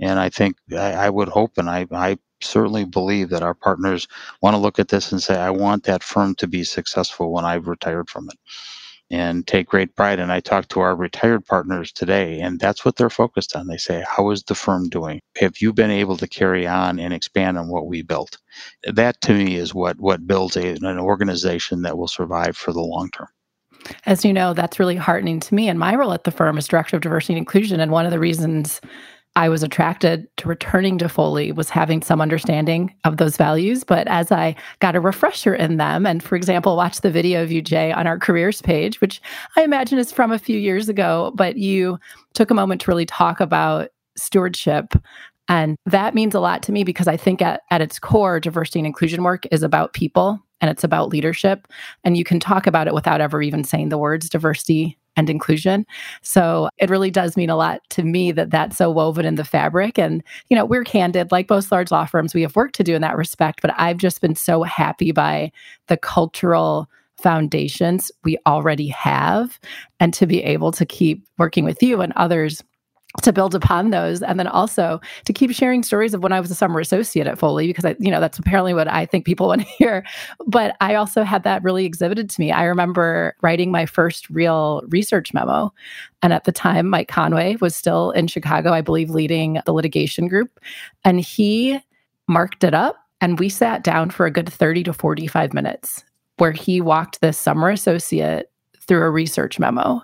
And 0.00 0.18
I 0.18 0.28
think 0.28 0.56
I, 0.72 0.92
I 0.92 1.10
would 1.10 1.28
hope 1.28 1.52
and 1.58 1.70
I, 1.70 1.86
I 1.92 2.18
certainly 2.42 2.84
believe 2.84 3.30
that 3.30 3.42
our 3.42 3.54
partners 3.54 4.08
want 4.42 4.54
to 4.54 4.58
look 4.58 4.78
at 4.78 4.88
this 4.88 5.12
and 5.12 5.22
say, 5.22 5.38
I 5.38 5.50
want 5.50 5.84
that 5.84 6.02
firm 6.02 6.34
to 6.36 6.48
be 6.48 6.64
successful 6.64 7.32
when 7.32 7.44
I've 7.44 7.68
retired 7.68 8.10
from 8.10 8.28
it 8.30 8.38
and 9.10 9.46
take 9.46 9.68
great 9.68 9.94
pride. 9.94 10.18
And 10.18 10.32
I 10.32 10.40
talk 10.40 10.68
to 10.68 10.80
our 10.80 10.96
retired 10.96 11.44
partners 11.46 11.92
today, 11.92 12.40
and 12.40 12.58
that's 12.58 12.84
what 12.84 12.96
they're 12.96 13.10
focused 13.10 13.54
on. 13.54 13.66
They 13.66 13.76
say, 13.76 14.04
How 14.08 14.30
is 14.30 14.42
the 14.42 14.54
firm 14.54 14.88
doing? 14.88 15.20
Have 15.36 15.58
you 15.58 15.72
been 15.72 15.90
able 15.90 16.16
to 16.16 16.28
carry 16.28 16.66
on 16.66 16.98
and 16.98 17.12
expand 17.12 17.58
on 17.58 17.68
what 17.68 17.86
we 17.86 18.02
built? 18.02 18.38
That 18.84 19.20
to 19.22 19.32
me 19.32 19.56
is 19.56 19.74
what, 19.74 20.00
what 20.00 20.26
builds 20.26 20.56
a, 20.56 20.68
an 20.68 20.98
organization 20.98 21.82
that 21.82 21.98
will 21.98 22.08
survive 22.08 22.56
for 22.56 22.72
the 22.72 22.80
long 22.80 23.10
term. 23.10 23.28
As 24.06 24.24
you 24.24 24.32
know, 24.32 24.54
that's 24.54 24.78
really 24.78 24.96
heartening 24.96 25.40
to 25.40 25.54
me. 25.54 25.68
And 25.68 25.78
my 25.78 25.94
role 25.94 26.12
at 26.12 26.24
the 26.24 26.30
firm 26.30 26.56
is 26.56 26.66
Director 26.66 26.96
of 26.96 27.02
Diversity 27.02 27.34
and 27.34 27.38
Inclusion. 27.38 27.80
And 27.80 27.92
one 27.92 28.06
of 28.06 28.12
the 28.12 28.18
reasons 28.18 28.80
I 29.36 29.48
was 29.48 29.64
attracted 29.64 30.28
to 30.36 30.48
returning 30.48 30.96
to 30.98 31.08
Foley 31.08 31.50
was 31.50 31.68
having 31.68 32.02
some 32.02 32.20
understanding 32.20 32.94
of 33.02 33.16
those 33.16 33.36
values. 33.36 33.82
But 33.82 34.06
as 34.06 34.30
I 34.30 34.54
got 34.78 34.94
a 34.94 35.00
refresher 35.00 35.54
in 35.54 35.76
them, 35.76 36.06
and 36.06 36.22
for 36.22 36.36
example, 36.36 36.76
watch 36.76 37.00
the 37.00 37.10
video 37.10 37.42
of 37.42 37.50
you, 37.50 37.60
Jay, 37.60 37.90
on 37.90 38.06
our 38.06 38.18
careers 38.18 38.62
page, 38.62 39.00
which 39.00 39.20
I 39.56 39.62
imagine 39.62 39.98
is 39.98 40.12
from 40.12 40.30
a 40.30 40.38
few 40.38 40.58
years 40.58 40.88
ago, 40.88 41.32
but 41.34 41.56
you 41.56 41.98
took 42.34 42.50
a 42.50 42.54
moment 42.54 42.80
to 42.82 42.90
really 42.90 43.06
talk 43.06 43.40
about 43.40 43.88
stewardship. 44.16 44.94
And 45.48 45.76
that 45.84 46.14
means 46.14 46.34
a 46.34 46.40
lot 46.40 46.62
to 46.64 46.72
me 46.72 46.84
because 46.84 47.08
I 47.08 47.16
think 47.16 47.42
at, 47.42 47.62
at 47.70 47.82
its 47.82 47.98
core, 47.98 48.38
diversity 48.38 48.78
and 48.78 48.86
inclusion 48.86 49.24
work 49.24 49.46
is 49.50 49.64
about 49.64 49.94
people 49.94 50.40
and 50.60 50.70
it's 50.70 50.84
about 50.84 51.10
leadership. 51.10 51.66
And 52.04 52.16
you 52.16 52.24
can 52.24 52.38
talk 52.38 52.66
about 52.68 52.86
it 52.86 52.94
without 52.94 53.20
ever 53.20 53.42
even 53.42 53.64
saying 53.64 53.88
the 53.88 53.98
words 53.98 54.28
diversity 54.28 54.96
and 55.16 55.30
inclusion. 55.30 55.86
So 56.22 56.68
it 56.78 56.90
really 56.90 57.10
does 57.10 57.36
mean 57.36 57.50
a 57.50 57.56
lot 57.56 57.80
to 57.90 58.02
me 58.02 58.32
that 58.32 58.50
that's 58.50 58.76
so 58.76 58.90
woven 58.90 59.24
in 59.24 59.36
the 59.36 59.44
fabric. 59.44 59.98
And, 59.98 60.22
you 60.48 60.56
know, 60.56 60.64
we're 60.64 60.84
candid, 60.84 61.32
like 61.32 61.50
most 61.50 61.70
large 61.70 61.90
law 61.90 62.04
firms, 62.04 62.34
we 62.34 62.42
have 62.42 62.56
work 62.56 62.72
to 62.72 62.84
do 62.84 62.94
in 62.94 63.02
that 63.02 63.16
respect. 63.16 63.62
But 63.62 63.74
I've 63.76 63.98
just 63.98 64.20
been 64.20 64.34
so 64.34 64.62
happy 64.62 65.12
by 65.12 65.52
the 65.88 65.96
cultural 65.96 66.88
foundations 67.16 68.10
we 68.24 68.36
already 68.46 68.88
have 68.88 69.58
and 70.00 70.12
to 70.14 70.26
be 70.26 70.42
able 70.42 70.72
to 70.72 70.84
keep 70.84 71.24
working 71.38 71.64
with 71.64 71.82
you 71.82 72.00
and 72.00 72.12
others 72.16 72.62
to 73.22 73.32
build 73.32 73.54
upon 73.54 73.90
those 73.90 74.22
and 74.22 74.38
then 74.38 74.48
also 74.48 75.00
to 75.24 75.32
keep 75.32 75.52
sharing 75.52 75.82
stories 75.82 76.14
of 76.14 76.22
when 76.22 76.32
I 76.32 76.40
was 76.40 76.50
a 76.50 76.54
summer 76.54 76.80
associate 76.80 77.26
at 77.26 77.38
Foley 77.38 77.68
because 77.68 77.84
I 77.84 77.94
you 77.98 78.10
know 78.10 78.20
that's 78.20 78.38
apparently 78.38 78.74
what 78.74 78.88
I 78.88 79.06
think 79.06 79.24
people 79.24 79.46
want 79.48 79.62
to 79.62 79.66
hear. 79.66 80.04
But 80.46 80.76
I 80.80 80.94
also 80.94 81.22
had 81.22 81.44
that 81.44 81.62
really 81.62 81.84
exhibited 81.84 82.28
to 82.30 82.40
me. 82.40 82.50
I 82.50 82.64
remember 82.64 83.36
writing 83.40 83.70
my 83.70 83.86
first 83.86 84.28
real 84.30 84.82
research 84.88 85.32
memo. 85.32 85.72
And 86.22 86.32
at 86.32 86.44
the 86.44 86.52
time 86.52 86.88
Mike 86.88 87.08
Conway 87.08 87.56
was 87.60 87.76
still 87.76 88.10
in 88.12 88.26
Chicago 88.26 88.72
I 88.72 88.80
believe 88.80 89.10
leading 89.10 89.60
the 89.64 89.72
litigation 89.72 90.26
group. 90.28 90.58
And 91.04 91.20
he 91.20 91.78
marked 92.26 92.64
it 92.64 92.74
up 92.74 92.96
and 93.20 93.38
we 93.38 93.48
sat 93.48 93.84
down 93.84 94.10
for 94.10 94.26
a 94.26 94.30
good 94.30 94.50
30 94.50 94.84
to 94.84 94.92
45 94.92 95.54
minutes 95.54 96.04
where 96.38 96.52
he 96.52 96.80
walked 96.80 97.20
this 97.20 97.38
summer 97.38 97.70
associate 97.70 98.50
through 98.80 99.02
a 99.02 99.10
research 99.10 99.58
memo. 99.58 100.02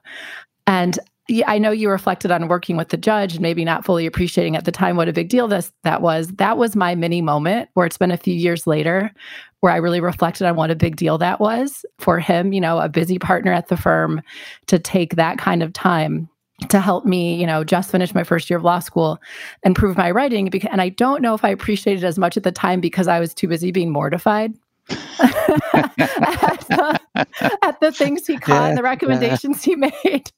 And 0.67 0.99
I 1.47 1.59
know 1.59 1.71
you 1.71 1.91
reflected 1.91 2.31
on 2.31 2.49
working 2.49 2.77
with 2.77 2.89
the 2.89 2.97
judge 2.97 3.35
and 3.35 3.43
maybe 3.43 3.65
not 3.65 3.85
fully 3.85 4.07
appreciating 4.07 4.57
at 4.57 4.65
the 4.65 4.73
time 4.73 4.97
what 4.97 5.09
a 5.09 5.13
big 5.13 5.29
deal 5.29 5.49
this 5.49 5.73
that 5.85 6.03
was. 6.03 6.29
That 6.29 6.59
was 6.59 6.75
my 6.75 6.95
mini 6.95 7.23
moment 7.23 7.69
where 7.75 7.87
it's 7.87 7.99
been 7.99 8.11
a 8.11 8.17
few 8.17 8.35
years 8.35 8.67
later 8.67 9.13
where 9.61 9.73
I 9.73 9.77
really 9.77 10.01
reflected 10.01 10.47
on 10.47 10.57
what 10.57 10.71
a 10.71 10.75
big 10.75 10.97
deal 10.97 11.19
that 11.19 11.41
was 11.41 11.85
for 11.99 12.19
him, 12.19 12.53
you 12.53 12.61
know, 12.61 12.79
a 12.79 12.89
busy 12.89 13.19
partner 13.19 13.53
at 13.53 13.69
the 13.69 13.77
firm 13.77 14.23
to 14.67 14.79
take 14.79 15.17
that 15.17 15.39
kind 15.39 15.63
of 15.63 15.73
time 15.73 16.29
to 16.69 16.81
help 16.81 17.05
me, 17.05 17.37
you 17.37 17.47
know, 17.47 17.65
just 17.65 17.91
finish 17.91 18.15
my 18.15 18.25
first 18.25 18.51
year 18.51 18.59
of 18.59 18.65
law 18.65 18.79
school 18.79 19.19
and 19.63 19.77
prove 19.77 19.97
my 19.97 20.11
writing. 20.11 20.53
And 20.67 20.83
I 20.83 20.91
don't 20.91 21.23
know 21.23 21.35
if 21.35 21.45
I 21.45 21.51
appreciated 21.51 22.05
it 22.05 22.07
as 22.07 22.19
much 22.19 22.37
at 22.37 22.43
the 22.43 22.53
time 22.53 22.81
because 22.81 23.09
I 23.09 23.21
was 23.21 23.33
too 23.33 23.49
busy 23.49 23.71
being 23.71 23.91
mortified 23.91 24.53
at, 27.63 27.81
the, 27.81 27.93
things 27.93 28.27
he 28.27 28.39
caught 28.39 28.55
yeah, 28.55 28.67
and 28.69 28.79
the 28.79 28.83
recommendations 28.83 29.67
yeah. 29.67 29.75
he 29.75 29.77
made. 30.05 30.33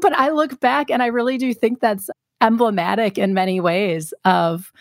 but 0.00 0.12
I 0.12 0.30
look 0.30 0.60
back 0.60 0.90
and 0.90 1.02
I 1.02 1.06
really 1.06 1.38
do 1.38 1.52
think 1.54 1.80
that's 1.80 2.10
emblematic 2.40 3.18
in 3.18 3.34
many 3.34 3.60
ways 3.60 4.14
of 4.24 4.72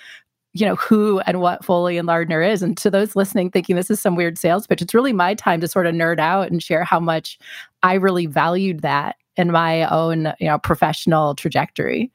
you 0.59 0.65
know, 0.65 0.75
who 0.75 1.19
and 1.21 1.39
what 1.39 1.63
Foley 1.63 1.97
and 1.97 2.07
Lardner 2.07 2.41
is. 2.41 2.63
And 2.63 2.75
to 2.77 2.89
those 2.89 3.15
listening 3.15 3.51
thinking 3.51 3.75
this 3.75 3.91
is 3.91 3.99
some 3.99 4.15
weird 4.15 4.39
sales 4.39 4.65
pitch, 4.65 4.81
it's 4.81 4.93
really 4.93 5.13
my 5.13 5.35
time 5.35 5.61
to 5.61 5.67
sort 5.67 5.85
of 5.85 5.93
nerd 5.93 6.19
out 6.19 6.49
and 6.49 6.63
share 6.63 6.83
how 6.83 6.99
much 6.99 7.37
I 7.83 7.93
really 7.93 8.25
valued 8.25 8.81
that 8.81 9.17
in 9.35 9.51
my 9.51 9.83
own, 9.85 10.33
you 10.39 10.47
know, 10.47 10.57
professional 10.57 11.35
trajectory. 11.35 12.11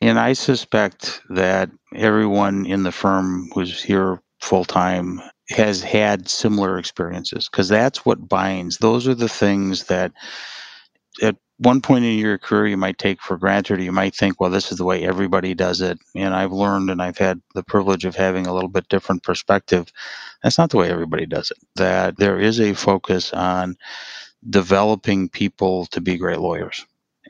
And 0.00 0.18
I 0.18 0.32
suspect 0.32 1.22
that 1.30 1.70
everyone 1.94 2.66
in 2.66 2.84
the 2.84 2.92
firm 2.92 3.50
was 3.56 3.82
here 3.82 4.20
full 4.40 4.64
time 4.64 5.20
has 5.52 5.82
had 5.82 6.28
similar 6.28 6.78
experiences 6.78 7.48
because 7.50 7.68
that's 7.68 8.06
what 8.06 8.28
binds. 8.28 8.78
Those 8.78 9.08
are 9.08 9.14
the 9.16 9.28
things 9.30 9.84
that 9.86 10.12
at 11.22 11.36
one 11.58 11.82
point 11.82 12.06
in 12.06 12.18
your 12.18 12.38
career 12.38 12.68
you 12.68 12.78
might 12.78 12.98
take 12.98 13.20
for 13.22 13.38
granted 13.38 13.80
or 13.80 13.82
you 13.82 13.92
might 13.92 14.14
think 14.14 14.40
well 14.40 14.50
this 14.50 14.72
is 14.72 14.78
the 14.78 14.84
way 14.84 15.04
everybody 15.04 15.54
does 15.54 15.82
it 15.82 15.98
and 16.16 16.34
i've 16.34 16.52
learned 16.52 16.90
and 16.90 17.02
i've 17.02 17.18
had 17.18 17.40
the 17.56 17.64
privilege 17.64 18.06
of 18.06 18.16
having 18.16 18.46
a 18.46 18.54
little 18.54 18.70
bit 18.70 18.88
different 18.88 19.24
perspective 19.24 19.92
that's 20.44 20.58
not 20.58 20.70
the 20.70 20.78
way 20.78 20.90
everybody 20.90 21.26
does 21.26 21.50
it 21.50 21.58
that 21.76 22.16
there 22.18 22.40
is 22.40 22.60
a 22.60 22.74
focus 22.74 23.32
on 23.34 23.76
developing 24.50 25.28
people 25.28 25.86
to 25.86 26.00
be 26.00 26.18
great 26.18 26.40
lawyers 26.40 26.86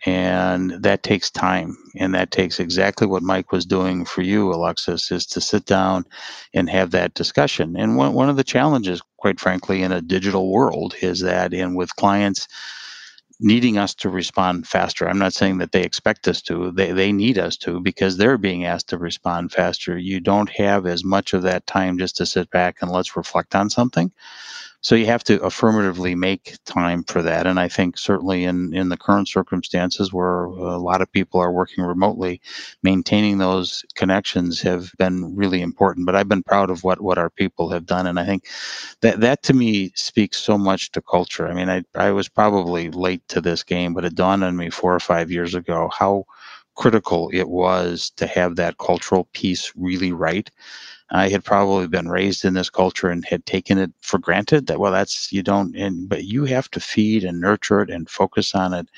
and 0.07 0.73
that 0.83 1.03
takes 1.03 1.31
time 1.31 1.77
and 1.99 2.15
that 2.15 2.31
takes 2.31 2.61
exactly 2.61 3.07
what 3.07 3.23
mike 3.23 3.53
was 3.53 3.67
doing 3.67 4.05
for 4.05 4.23
you 4.23 4.53
alexis 4.53 5.11
is 5.13 5.27
to 5.27 5.41
sit 5.41 5.65
down 5.67 6.05
and 6.55 6.71
have 6.71 6.91
that 6.93 7.15
discussion 7.15 7.77
and 7.77 7.97
one, 7.97 8.13
one 8.15 8.29
of 8.29 8.37
the 8.37 8.45
challenges 8.45 9.03
quite 9.19 9.41
frankly 9.41 9.83
in 9.83 9.93
a 9.93 10.03
digital 10.03 10.51
world 10.51 10.95
is 11.03 11.21
that 11.21 11.55
in 11.55 11.75
with 11.75 11.95
clients 11.97 12.49
needing 13.41 13.79
us 13.79 13.95
to 13.95 14.09
respond 14.09 14.67
faster. 14.67 15.09
I'm 15.09 15.19
not 15.19 15.35
saying 15.35 15.59
that 15.59 15.73
they 15.73 15.83
expect 15.83 16.29
us 16.29 16.43
to. 16.43 16.71
They 16.73 16.93
they 16.93 17.13
need 17.13 17.39
us 17.39 17.57
to 17.59 17.81
because 17.81 18.17
they're 18.17 18.39
being 18.39 18.65
asked 18.65 18.89
to 18.91 18.99
respond 18.99 19.53
faster. 19.53 19.99
You 19.99 20.21
don't 20.21 20.51
have 20.51 20.87
as 20.87 21.05
much 21.05 21.35
of 21.35 21.43
that 21.43 21.67
time 21.67 21.99
just 21.99 22.17
to 22.19 22.27
sit 22.27 22.51
back 22.51 22.79
and 22.81 22.91
let's 22.91 23.17
reflect 23.17 23.55
on 23.55 23.71
something. 23.71 24.13
So 24.83 24.97
you 24.97 25.07
have 25.07 25.23
to 25.25 25.41
affirmatively 25.43 26.17
make 26.17 26.57
time 26.65 27.05
for 27.05 27.23
that. 27.23 27.47
And 27.47 27.61
I 27.61 27.69
think 27.69 27.97
certainly 27.97 28.45
in, 28.45 28.75
in 28.75 28.89
the 28.89 28.97
current 28.97 29.29
circumstances 29.29 30.13
where 30.13 30.45
a 30.45 30.77
lot 30.77 31.01
of 31.01 31.11
people 31.13 31.41
are 31.41 31.53
working 31.53 31.85
remotely, 31.85 32.41
maintaining 32.83 33.39
those 33.39 33.85
connections 33.95 34.61
have 34.63 34.91
been 34.99 35.37
really 35.37 35.63
important. 35.63 36.05
But 36.05 36.17
I've 36.17 36.29
been 36.29 36.43
proud 36.43 36.69
of 36.69 36.83
what, 36.83 37.01
what 37.01 37.17
our 37.17 37.31
people 37.31 37.71
have 37.71 37.87
done. 37.87 38.09
And 38.09 38.19
I 38.19 38.27
think 38.27 38.49
that 39.03 39.21
that 39.21 39.45
to 39.45 39.55
me 39.55 39.93
speaks 39.95 40.39
so 40.39 40.59
much 40.59 40.91
to 40.93 41.01
culture. 41.01 41.47
I 41.47 41.55
mean, 41.55 41.71
I, 41.71 41.85
I 41.95 42.11
was 42.11 42.29
probably 42.29 42.91
late 42.91 43.27
to 43.29 43.41
this 43.41 43.63
game, 43.63 43.95
but 43.95 44.05
it 44.05 44.17
dawned 44.17 44.43
on 44.43 44.57
me 44.57 44.69
four 44.69 44.95
or 44.95 45.01
five 45.01 45.31
years 45.31 45.55
ago 45.55 45.91
how 45.97 46.25
critical 46.75 47.31
it 47.33 47.49
was 47.49 48.11
to 48.17 48.27
have 48.27 48.57
that 48.57 48.79
cultural 48.79 49.29
piece 49.33 49.73
really 49.77 50.11
right 50.11 50.51
I 51.13 51.29
had 51.29 51.45
probably 51.45 51.87
been 51.87 52.09
raised 52.09 52.45
in 52.45 52.55
this 52.55 52.71
culture 52.71 53.09
and 53.09 53.25
had 53.25 53.47
taken 53.47 53.79
it 53.79 53.93
for 54.01 54.19
granted 54.19 54.67
that 54.67 54.81
well 54.81 54.93
that's 54.93 55.33
you 55.33 55.43
don't 55.43 55.77
and 55.77 56.09
but 56.09 56.25
you 56.25 56.45
have 56.47 56.71
to 56.73 56.81
feed 56.81 57.25
and 57.25 57.41
nurture 57.41 57.83
it 57.83 57.91
and 57.91 58.09
focus 58.09 58.55
on 58.55 58.75
it. 58.75 58.89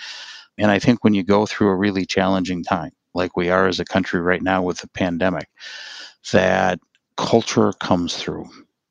And 0.56 0.70
I 0.70 0.78
think 0.78 1.02
when 1.02 1.14
you 1.14 1.24
go 1.24 1.46
through 1.46 1.68
a 1.68 1.76
really 1.76 2.06
challenging 2.06 2.62
time 2.62 2.92
like 3.14 3.36
we 3.36 3.50
are 3.50 3.66
as 3.66 3.80
a 3.80 3.84
country 3.84 4.20
right 4.20 4.42
now 4.42 4.62
with 4.62 4.78
the 4.78 4.88
pandemic 4.88 5.48
that 6.32 6.80
culture 7.16 7.72
comes 7.74 8.16
through 8.16 8.48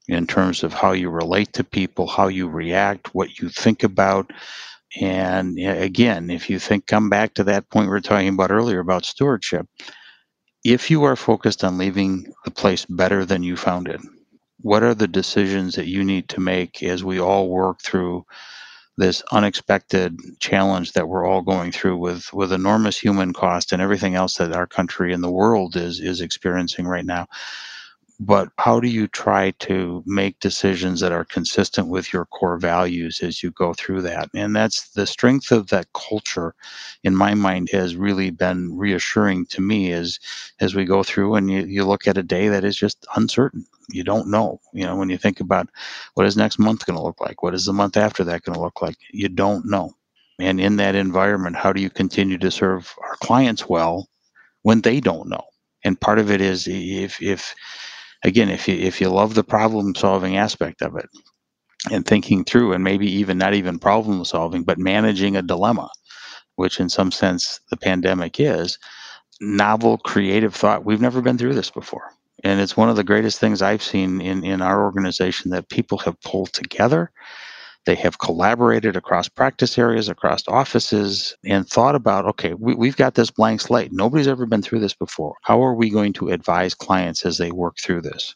in 0.07 0.27
terms 0.27 0.63
of 0.63 0.73
how 0.73 0.91
you 0.91 1.09
relate 1.09 1.53
to 1.53 1.63
people, 1.63 2.07
how 2.07 2.27
you 2.27 2.47
react, 2.47 3.13
what 3.15 3.39
you 3.39 3.49
think 3.49 3.83
about. 3.83 4.31
And 4.99 5.57
again, 5.59 6.29
if 6.29 6.49
you 6.49 6.59
think, 6.59 6.87
come 6.87 7.09
back 7.09 7.33
to 7.35 7.43
that 7.45 7.69
point 7.69 7.87
we 7.87 7.91
were 7.91 8.01
talking 8.01 8.29
about 8.29 8.51
earlier 8.51 8.79
about 8.79 9.05
stewardship, 9.05 9.67
if 10.63 10.91
you 10.91 11.03
are 11.03 11.15
focused 11.15 11.63
on 11.63 11.77
leaving 11.77 12.33
the 12.45 12.51
place 12.51 12.85
better 12.85 13.25
than 13.25 13.43
you 13.43 13.57
found 13.57 13.87
it, 13.87 14.01
what 14.61 14.83
are 14.83 14.95
the 14.95 15.07
decisions 15.09 15.75
that 15.75 15.87
you 15.87 16.03
need 16.03 16.29
to 16.29 16.39
make 16.41 16.83
as 16.83 17.03
we 17.03 17.19
all 17.19 17.49
work 17.49 17.81
through 17.81 18.25
this 18.97 19.23
unexpected 19.31 20.17
challenge 20.39 20.93
that 20.93 21.07
we're 21.07 21.25
all 21.25 21.41
going 21.41 21.71
through 21.71 21.97
with 21.97 22.31
with 22.33 22.53
enormous 22.53 22.97
human 22.99 23.33
cost 23.33 23.71
and 23.73 23.81
everything 23.81 24.15
else 24.15 24.35
that 24.37 24.53
our 24.53 24.67
country 24.67 25.13
and 25.13 25.23
the 25.23 25.31
world 25.31 25.75
is 25.75 25.99
is 25.99 26.21
experiencing 26.21 26.85
right 26.87 27.05
now 27.05 27.27
but 28.25 28.49
how 28.57 28.79
do 28.79 28.87
you 28.87 29.07
try 29.07 29.51
to 29.59 30.01
make 30.05 30.39
decisions 30.39 31.01
that 31.01 31.11
are 31.11 31.25
consistent 31.25 31.89
with 31.89 32.13
your 32.13 32.25
core 32.27 32.57
values 32.57 33.19
as 33.21 33.43
you 33.43 33.51
go 33.51 33.73
through 33.73 34.01
that? 34.03 34.29
And 34.33 34.55
that's 34.55 34.89
the 34.91 35.05
strength 35.05 35.51
of 35.51 35.67
that 35.69 35.87
culture 35.93 36.55
in 37.03 37.15
my 37.15 37.33
mind 37.33 37.69
has 37.73 37.97
really 37.97 38.29
been 38.29 38.77
reassuring 38.77 39.47
to 39.47 39.61
me 39.61 39.91
as 39.91 40.19
as 40.61 40.73
we 40.73 40.85
go 40.85 41.03
through 41.03 41.35
and 41.35 41.51
you, 41.51 41.65
you 41.65 41.83
look 41.83 42.07
at 42.07 42.17
a 42.17 42.23
day 42.23 42.47
that 42.47 42.63
is 42.63 42.77
just 42.77 43.05
uncertain. 43.17 43.65
You 43.89 44.03
don't 44.05 44.29
know 44.29 44.61
you 44.73 44.85
know 44.85 44.95
when 44.95 45.09
you 45.09 45.17
think 45.17 45.41
about 45.41 45.67
what 46.13 46.25
is 46.25 46.37
next 46.37 46.59
month 46.59 46.85
going 46.85 46.97
to 46.97 47.03
look 47.03 47.19
like? 47.19 47.43
What 47.43 47.53
is 47.53 47.65
the 47.65 47.73
month 47.73 47.97
after 47.97 48.23
that 48.23 48.43
going 48.43 48.55
to 48.55 48.61
look 48.61 48.81
like? 48.81 48.95
You 49.11 49.27
don't 49.27 49.65
know. 49.65 49.91
And 50.39 50.61
in 50.61 50.77
that 50.77 50.95
environment 50.95 51.57
how 51.57 51.73
do 51.73 51.81
you 51.81 51.89
continue 51.89 52.37
to 52.37 52.51
serve 52.51 52.95
our 53.03 53.17
clients 53.17 53.67
well 53.67 54.07
when 54.61 54.79
they 54.79 55.01
don't 55.01 55.27
know? 55.27 55.43
And 55.83 55.99
part 55.99 56.19
of 56.19 56.31
it 56.31 56.39
is 56.39 56.67
if 56.69 57.21
if 57.21 57.53
again, 58.23 58.49
if 58.49 58.67
you 58.67 58.75
if 58.75 59.01
you 59.01 59.09
love 59.09 59.33
the 59.35 59.43
problem 59.43 59.95
solving 59.95 60.37
aspect 60.37 60.81
of 60.81 60.95
it 60.95 61.09
and 61.91 62.05
thinking 62.05 62.43
through 62.43 62.73
and 62.73 62.83
maybe 62.83 63.09
even 63.09 63.37
not 63.37 63.53
even 63.53 63.79
problem 63.79 64.23
solving, 64.25 64.63
but 64.63 64.79
managing 64.79 65.35
a 65.35 65.41
dilemma, 65.41 65.89
which 66.55 66.79
in 66.79 66.89
some 66.89 67.11
sense 67.11 67.59
the 67.69 67.77
pandemic 67.77 68.39
is, 68.39 68.77
novel 69.41 69.97
creative 69.97 70.55
thought. 70.55 70.85
We've 70.85 71.01
never 71.01 71.21
been 71.21 71.37
through 71.37 71.55
this 71.55 71.71
before. 71.71 72.11
And 72.43 72.59
it's 72.59 72.75
one 72.75 72.89
of 72.89 72.95
the 72.95 73.03
greatest 73.05 73.39
things 73.39 73.61
I've 73.61 73.83
seen 73.83 74.19
in, 74.19 74.43
in 74.43 74.61
our 74.61 74.83
organization 74.83 75.51
that 75.51 75.69
people 75.69 75.97
have 75.99 76.19
pulled 76.21 76.51
together 76.51 77.11
they 77.85 77.95
have 77.95 78.19
collaborated 78.19 78.95
across 78.95 79.27
practice 79.27 79.77
areas, 79.77 80.09
across 80.09 80.47
offices, 80.47 81.35
and 81.45 81.67
thought 81.67 81.95
about 81.95 82.25
okay, 82.25 82.53
we, 82.53 82.75
we've 82.75 82.97
got 82.97 83.15
this 83.15 83.31
blank 83.31 83.61
slate. 83.61 83.91
Nobody's 83.91 84.27
ever 84.27 84.45
been 84.45 84.61
through 84.61 84.79
this 84.79 84.93
before. 84.93 85.35
How 85.41 85.63
are 85.63 85.75
we 85.75 85.89
going 85.89 86.13
to 86.13 86.29
advise 86.29 86.73
clients 86.73 87.25
as 87.25 87.37
they 87.37 87.51
work 87.51 87.77
through 87.77 88.01
this? 88.01 88.35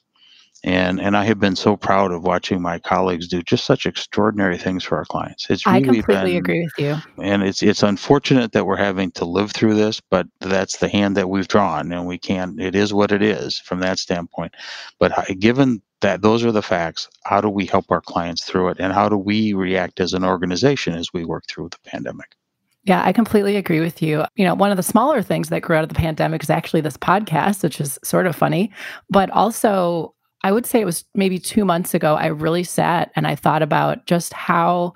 And 0.64 1.00
and 1.00 1.16
I 1.16 1.24
have 1.26 1.40
been 1.40 1.56
so 1.56 1.78
proud 1.78 2.12
of 2.12 2.24
watching 2.24 2.62
my 2.62 2.80
colleagues 2.80 3.28
do 3.28 3.42
just 3.44 3.66
such 3.66 3.86
extraordinary 3.86 4.58
things 4.58 4.84
for 4.84 4.98
our 4.98 5.06
clients. 5.06 5.50
It's 5.50 5.66
really 5.66 5.78
I 5.78 5.82
completely 5.82 6.32
been, 6.32 6.38
agree 6.38 6.64
with 6.64 6.74
you. 6.78 7.24
And 7.24 7.44
it's 7.44 7.62
it's 7.62 7.84
unfortunate 7.84 8.52
that 8.54 8.66
we're 8.66 8.76
having 8.78 9.12
to 9.12 9.26
live 9.26 9.52
through 9.52 9.76
this, 9.76 10.02
but 10.02 10.28
that's 10.40 10.78
the 10.78 10.88
hand 10.88 11.16
that 11.18 11.30
we've 11.30 11.48
drawn, 11.48 11.92
and 11.92 12.08
we 12.08 12.18
can't. 12.18 12.60
It 12.60 12.76
is 12.76 12.94
what 12.94 13.12
it 13.12 13.22
is 13.22 13.60
from 13.60 13.80
that 13.82 14.00
standpoint. 14.00 14.56
But 15.00 15.14
given 15.40 15.82
that 16.02 16.22
those 16.22 16.44
are 16.44 16.52
the 16.52 16.62
facts, 16.62 17.10
how 17.24 17.42
do 17.42 17.50
we 17.50 17.66
help 17.66 17.86
our 17.90 18.02
clients 18.02 18.44
through 18.44 18.70
it, 18.70 18.78
and 18.80 18.94
how 18.94 19.10
do 19.10 19.18
we 19.18 19.54
react 19.54 20.00
as 20.00 20.14
an 20.14 20.24
organization 20.24 20.96
as 20.96 21.14
we 21.14 21.26
work 21.26 21.46
through 21.48 21.70
the 21.70 21.90
pandemic? 21.90 22.36
Yeah, 22.84 23.04
I 23.04 23.12
completely 23.12 23.58
agree 23.58 23.82
with 23.82 24.02
you. 24.02 24.24
You 24.38 24.46
know, 24.46 24.56
one 24.56 24.72
of 24.72 24.78
the 24.78 24.84
smaller 24.84 25.22
things 25.22 25.50
that 25.50 25.62
grew 25.62 25.76
out 25.76 25.84
of 25.84 25.90
the 25.90 25.96
pandemic 25.96 26.42
is 26.42 26.50
actually 26.50 26.80
this 26.80 26.96
podcast, 26.96 27.62
which 27.62 27.82
is 27.82 28.00
sort 28.02 28.26
of 28.26 28.34
funny, 28.34 28.72
but 29.10 29.30
also 29.32 30.14
I 30.44 30.52
would 30.52 30.66
say 30.66 30.80
it 30.80 30.86
was 30.86 31.04
maybe 31.16 31.40
two 31.40 31.66
months 31.66 31.94
ago, 31.94 32.16
I 32.16 32.28
really 32.28 32.64
sat 32.64 33.12
and 33.16 33.28
I 33.28 33.36
thought 33.36 33.62
about 33.62 34.06
just 34.06 34.34
how 34.34 34.94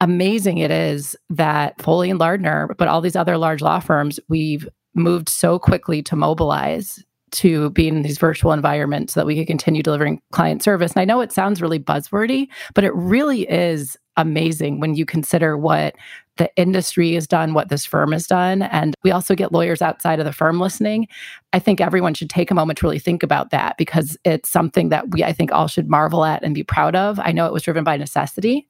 amazing 0.00 0.58
it 0.58 0.70
is 0.70 1.16
that 1.30 1.80
Foley 1.80 2.10
and 2.10 2.20
Lardner, 2.20 2.74
but 2.78 2.88
all 2.88 3.00
these 3.00 3.16
other 3.16 3.36
large 3.38 3.62
law 3.62 3.80
firms, 3.80 4.20
we've 4.28 4.68
moved 4.94 5.28
so 5.28 5.58
quickly 5.58 6.02
to 6.02 6.16
mobilize 6.16 7.02
to 7.32 7.70
be 7.70 7.88
in 7.88 8.02
these 8.02 8.18
virtual 8.18 8.52
environments 8.52 9.14
so 9.14 9.20
that 9.20 9.26
we 9.26 9.36
could 9.36 9.46
continue 9.46 9.82
delivering 9.82 10.20
client 10.32 10.62
service. 10.62 10.92
And 10.92 11.00
I 11.00 11.04
know 11.04 11.20
it 11.20 11.32
sounds 11.32 11.62
really 11.62 11.78
buzzwordy, 11.78 12.48
but 12.74 12.84
it 12.84 12.94
really 12.94 13.48
is 13.48 13.96
amazing 14.16 14.80
when 14.80 14.94
you 14.94 15.06
consider 15.06 15.56
what 15.56 15.94
the 16.36 16.50
industry 16.56 17.14
has 17.14 17.26
done, 17.26 17.54
what 17.54 17.68
this 17.68 17.84
firm 17.84 18.12
has 18.12 18.26
done. 18.26 18.62
And 18.62 18.94
we 19.02 19.10
also 19.10 19.34
get 19.34 19.52
lawyers 19.52 19.82
outside 19.82 20.18
of 20.18 20.24
the 20.24 20.32
firm 20.32 20.60
listening. 20.60 21.08
I 21.52 21.58
think 21.58 21.80
everyone 21.80 22.14
should 22.14 22.30
take 22.30 22.50
a 22.50 22.54
moment 22.54 22.78
to 22.78 22.86
really 22.86 22.98
think 22.98 23.22
about 23.22 23.50
that 23.50 23.76
because 23.76 24.16
it's 24.24 24.48
something 24.48 24.88
that 24.88 25.10
we, 25.10 25.24
I 25.24 25.32
think, 25.32 25.52
all 25.52 25.68
should 25.68 25.88
marvel 25.88 26.24
at 26.24 26.42
and 26.42 26.54
be 26.54 26.64
proud 26.64 26.94
of. 26.94 27.20
I 27.20 27.32
know 27.32 27.46
it 27.46 27.52
was 27.52 27.62
driven 27.62 27.84
by 27.84 27.96
necessity, 27.96 28.68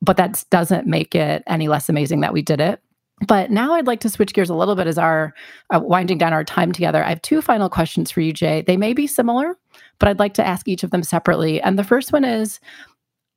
but 0.00 0.16
that 0.16 0.44
doesn't 0.50 0.86
make 0.86 1.14
it 1.14 1.42
any 1.46 1.68
less 1.68 1.88
amazing 1.88 2.20
that 2.20 2.32
we 2.32 2.42
did 2.42 2.60
it. 2.60 2.82
But 3.26 3.50
now 3.50 3.74
I'd 3.74 3.86
like 3.86 4.00
to 4.00 4.10
switch 4.10 4.32
gears 4.32 4.50
a 4.50 4.54
little 4.54 4.76
bit 4.76 4.86
as 4.86 4.96
our 4.96 5.34
uh, 5.74 5.80
winding 5.80 6.18
down 6.18 6.32
our 6.32 6.44
time 6.44 6.72
together. 6.72 7.04
I 7.04 7.08
have 7.08 7.22
two 7.22 7.42
final 7.42 7.68
questions 7.68 8.10
for 8.10 8.20
you, 8.20 8.32
Jay. 8.32 8.62
They 8.62 8.76
may 8.76 8.92
be 8.92 9.06
similar, 9.06 9.56
but 9.98 10.08
I'd 10.08 10.20
like 10.20 10.34
to 10.34 10.46
ask 10.46 10.68
each 10.68 10.84
of 10.84 10.90
them 10.90 11.02
separately. 11.02 11.60
And 11.60 11.78
the 11.78 11.84
first 11.84 12.12
one 12.12 12.24
is 12.24 12.60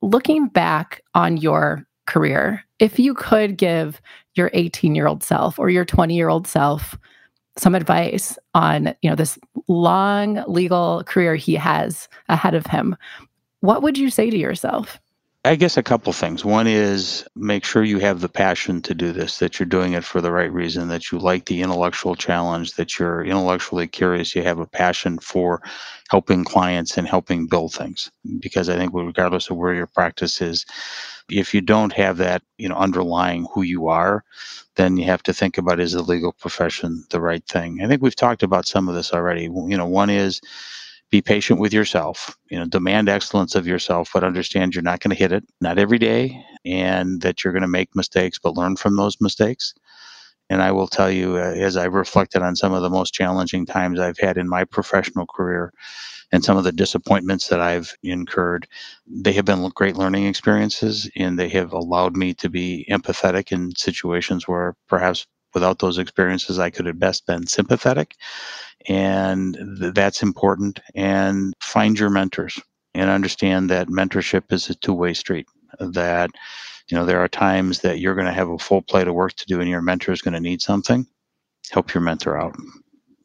looking 0.00 0.48
back 0.48 1.02
on 1.14 1.36
your 1.36 1.86
career, 2.06 2.64
if 2.78 2.98
you 2.98 3.14
could 3.14 3.56
give 3.56 4.00
your 4.34 4.50
18 4.54 4.94
year 4.94 5.06
old 5.06 5.22
self 5.22 5.58
or 5.58 5.70
your 5.70 5.84
20 5.84 6.14
year 6.14 6.28
old 6.28 6.46
self 6.46 6.96
some 7.58 7.74
advice 7.74 8.38
on 8.54 8.94
you 9.02 9.10
know 9.10 9.16
this 9.16 9.38
long 9.68 10.42
legal 10.46 11.02
career 11.06 11.36
he 11.36 11.54
has 11.54 12.08
ahead 12.30 12.54
of 12.54 12.66
him 12.66 12.96
what 13.60 13.82
would 13.82 13.98
you 13.98 14.08
say 14.08 14.30
to 14.30 14.38
yourself 14.38 14.98
I 15.44 15.56
guess 15.56 15.76
a 15.76 15.82
couple 15.82 16.12
things. 16.12 16.44
One 16.44 16.68
is 16.68 17.26
make 17.34 17.64
sure 17.64 17.82
you 17.82 17.98
have 17.98 18.20
the 18.20 18.28
passion 18.28 18.80
to 18.82 18.94
do 18.94 19.10
this, 19.10 19.38
that 19.38 19.58
you're 19.58 19.66
doing 19.66 19.94
it 19.94 20.04
for 20.04 20.20
the 20.20 20.30
right 20.30 20.52
reason, 20.52 20.86
that 20.88 21.10
you 21.10 21.18
like 21.18 21.46
the 21.46 21.62
intellectual 21.62 22.14
challenge, 22.14 22.74
that 22.74 22.96
you're 22.96 23.24
intellectually 23.24 23.88
curious, 23.88 24.36
you 24.36 24.42
have 24.44 24.60
a 24.60 24.66
passion 24.66 25.18
for 25.18 25.60
helping 26.10 26.44
clients 26.44 26.96
and 26.96 27.08
helping 27.08 27.48
build 27.48 27.74
things. 27.74 28.08
Because 28.38 28.68
I 28.68 28.76
think 28.76 28.92
regardless 28.94 29.50
of 29.50 29.56
where 29.56 29.74
your 29.74 29.88
practice 29.88 30.40
is, 30.40 30.64
if 31.28 31.52
you 31.52 31.60
don't 31.60 31.92
have 31.94 32.18
that, 32.18 32.42
you 32.56 32.68
know, 32.68 32.76
underlying 32.76 33.48
who 33.52 33.62
you 33.62 33.88
are, 33.88 34.22
then 34.76 34.96
you 34.96 35.06
have 35.06 35.24
to 35.24 35.34
think 35.34 35.58
about 35.58 35.80
is 35.80 35.92
the 35.92 36.02
legal 36.02 36.32
profession 36.34 37.04
the 37.10 37.20
right 37.20 37.44
thing? 37.48 37.80
I 37.82 37.88
think 37.88 38.00
we've 38.00 38.14
talked 38.14 38.44
about 38.44 38.68
some 38.68 38.88
of 38.88 38.94
this 38.94 39.12
already. 39.12 39.42
You 39.42 39.76
know, 39.76 39.86
one 39.86 40.08
is 40.10 40.40
be 41.12 41.22
patient 41.22 41.60
with 41.60 41.74
yourself 41.74 42.36
you 42.50 42.58
know 42.58 42.64
demand 42.64 43.08
excellence 43.08 43.54
of 43.54 43.66
yourself 43.66 44.10
but 44.14 44.24
understand 44.24 44.74
you're 44.74 44.82
not 44.82 44.98
going 44.98 45.14
to 45.14 45.22
hit 45.22 45.30
it 45.30 45.44
not 45.60 45.78
every 45.78 45.98
day 45.98 46.42
and 46.64 47.20
that 47.20 47.44
you're 47.44 47.52
going 47.52 47.60
to 47.62 47.68
make 47.68 47.94
mistakes 47.94 48.38
but 48.42 48.56
learn 48.56 48.76
from 48.76 48.96
those 48.96 49.18
mistakes. 49.20 49.74
And 50.50 50.62
i 50.62 50.72
will 50.72 50.88
tell 50.88 51.10
you 51.10 51.36
uh, 51.36 51.54
as 51.68 51.76
i've 51.76 51.92
reflected 51.94 52.42
on 52.42 52.56
some 52.56 52.72
of 52.72 52.82
the 52.82 52.90
most 52.90 53.12
challenging 53.12 53.66
times 53.66 54.00
i've 54.00 54.18
had 54.18 54.38
in 54.38 54.48
my 54.48 54.64
professional 54.64 55.26
career 55.26 55.72
and 56.32 56.42
some 56.42 56.56
of 56.56 56.64
the 56.64 56.72
disappointments 56.72 57.48
that 57.48 57.60
i've 57.60 57.94
incurred 58.02 58.66
they 59.06 59.32
have 59.34 59.44
been 59.44 59.68
great 59.74 59.96
learning 59.96 60.26
experiences 60.26 61.10
and 61.16 61.38
they 61.38 61.50
have 61.50 61.72
allowed 61.74 62.16
me 62.16 62.34
to 62.34 62.48
be 62.48 62.86
empathetic 62.90 63.52
in 63.52 63.74
situations 63.76 64.48
where 64.48 64.74
perhaps 64.88 65.26
without 65.54 65.78
those 65.80 65.98
experiences 65.98 66.58
i 66.58 66.70
could 66.70 66.86
have 66.86 66.98
best 66.98 67.26
been 67.26 67.46
sympathetic 67.46 68.14
and 68.88 69.54
th- 69.80 69.94
that's 69.94 70.22
important. 70.22 70.80
And 70.94 71.54
find 71.60 71.98
your 71.98 72.10
mentors 72.10 72.60
and 72.94 73.10
understand 73.10 73.70
that 73.70 73.88
mentorship 73.88 74.52
is 74.52 74.70
a 74.70 74.74
two 74.74 74.94
way 74.94 75.14
street. 75.14 75.46
That 75.80 76.30
you 76.88 76.96
know 76.96 77.06
there 77.06 77.20
are 77.20 77.28
times 77.28 77.80
that 77.80 77.98
you're 77.98 78.14
going 78.14 78.26
to 78.26 78.32
have 78.32 78.50
a 78.50 78.58
full 78.58 78.82
plate 78.82 79.08
of 79.08 79.14
work 79.14 79.34
to 79.34 79.46
do, 79.46 79.60
and 79.60 79.70
your 79.70 79.82
mentor 79.82 80.12
is 80.12 80.22
going 80.22 80.34
to 80.34 80.40
need 80.40 80.62
something. 80.62 81.06
Help 81.70 81.94
your 81.94 82.02
mentor 82.02 82.40
out 82.40 82.56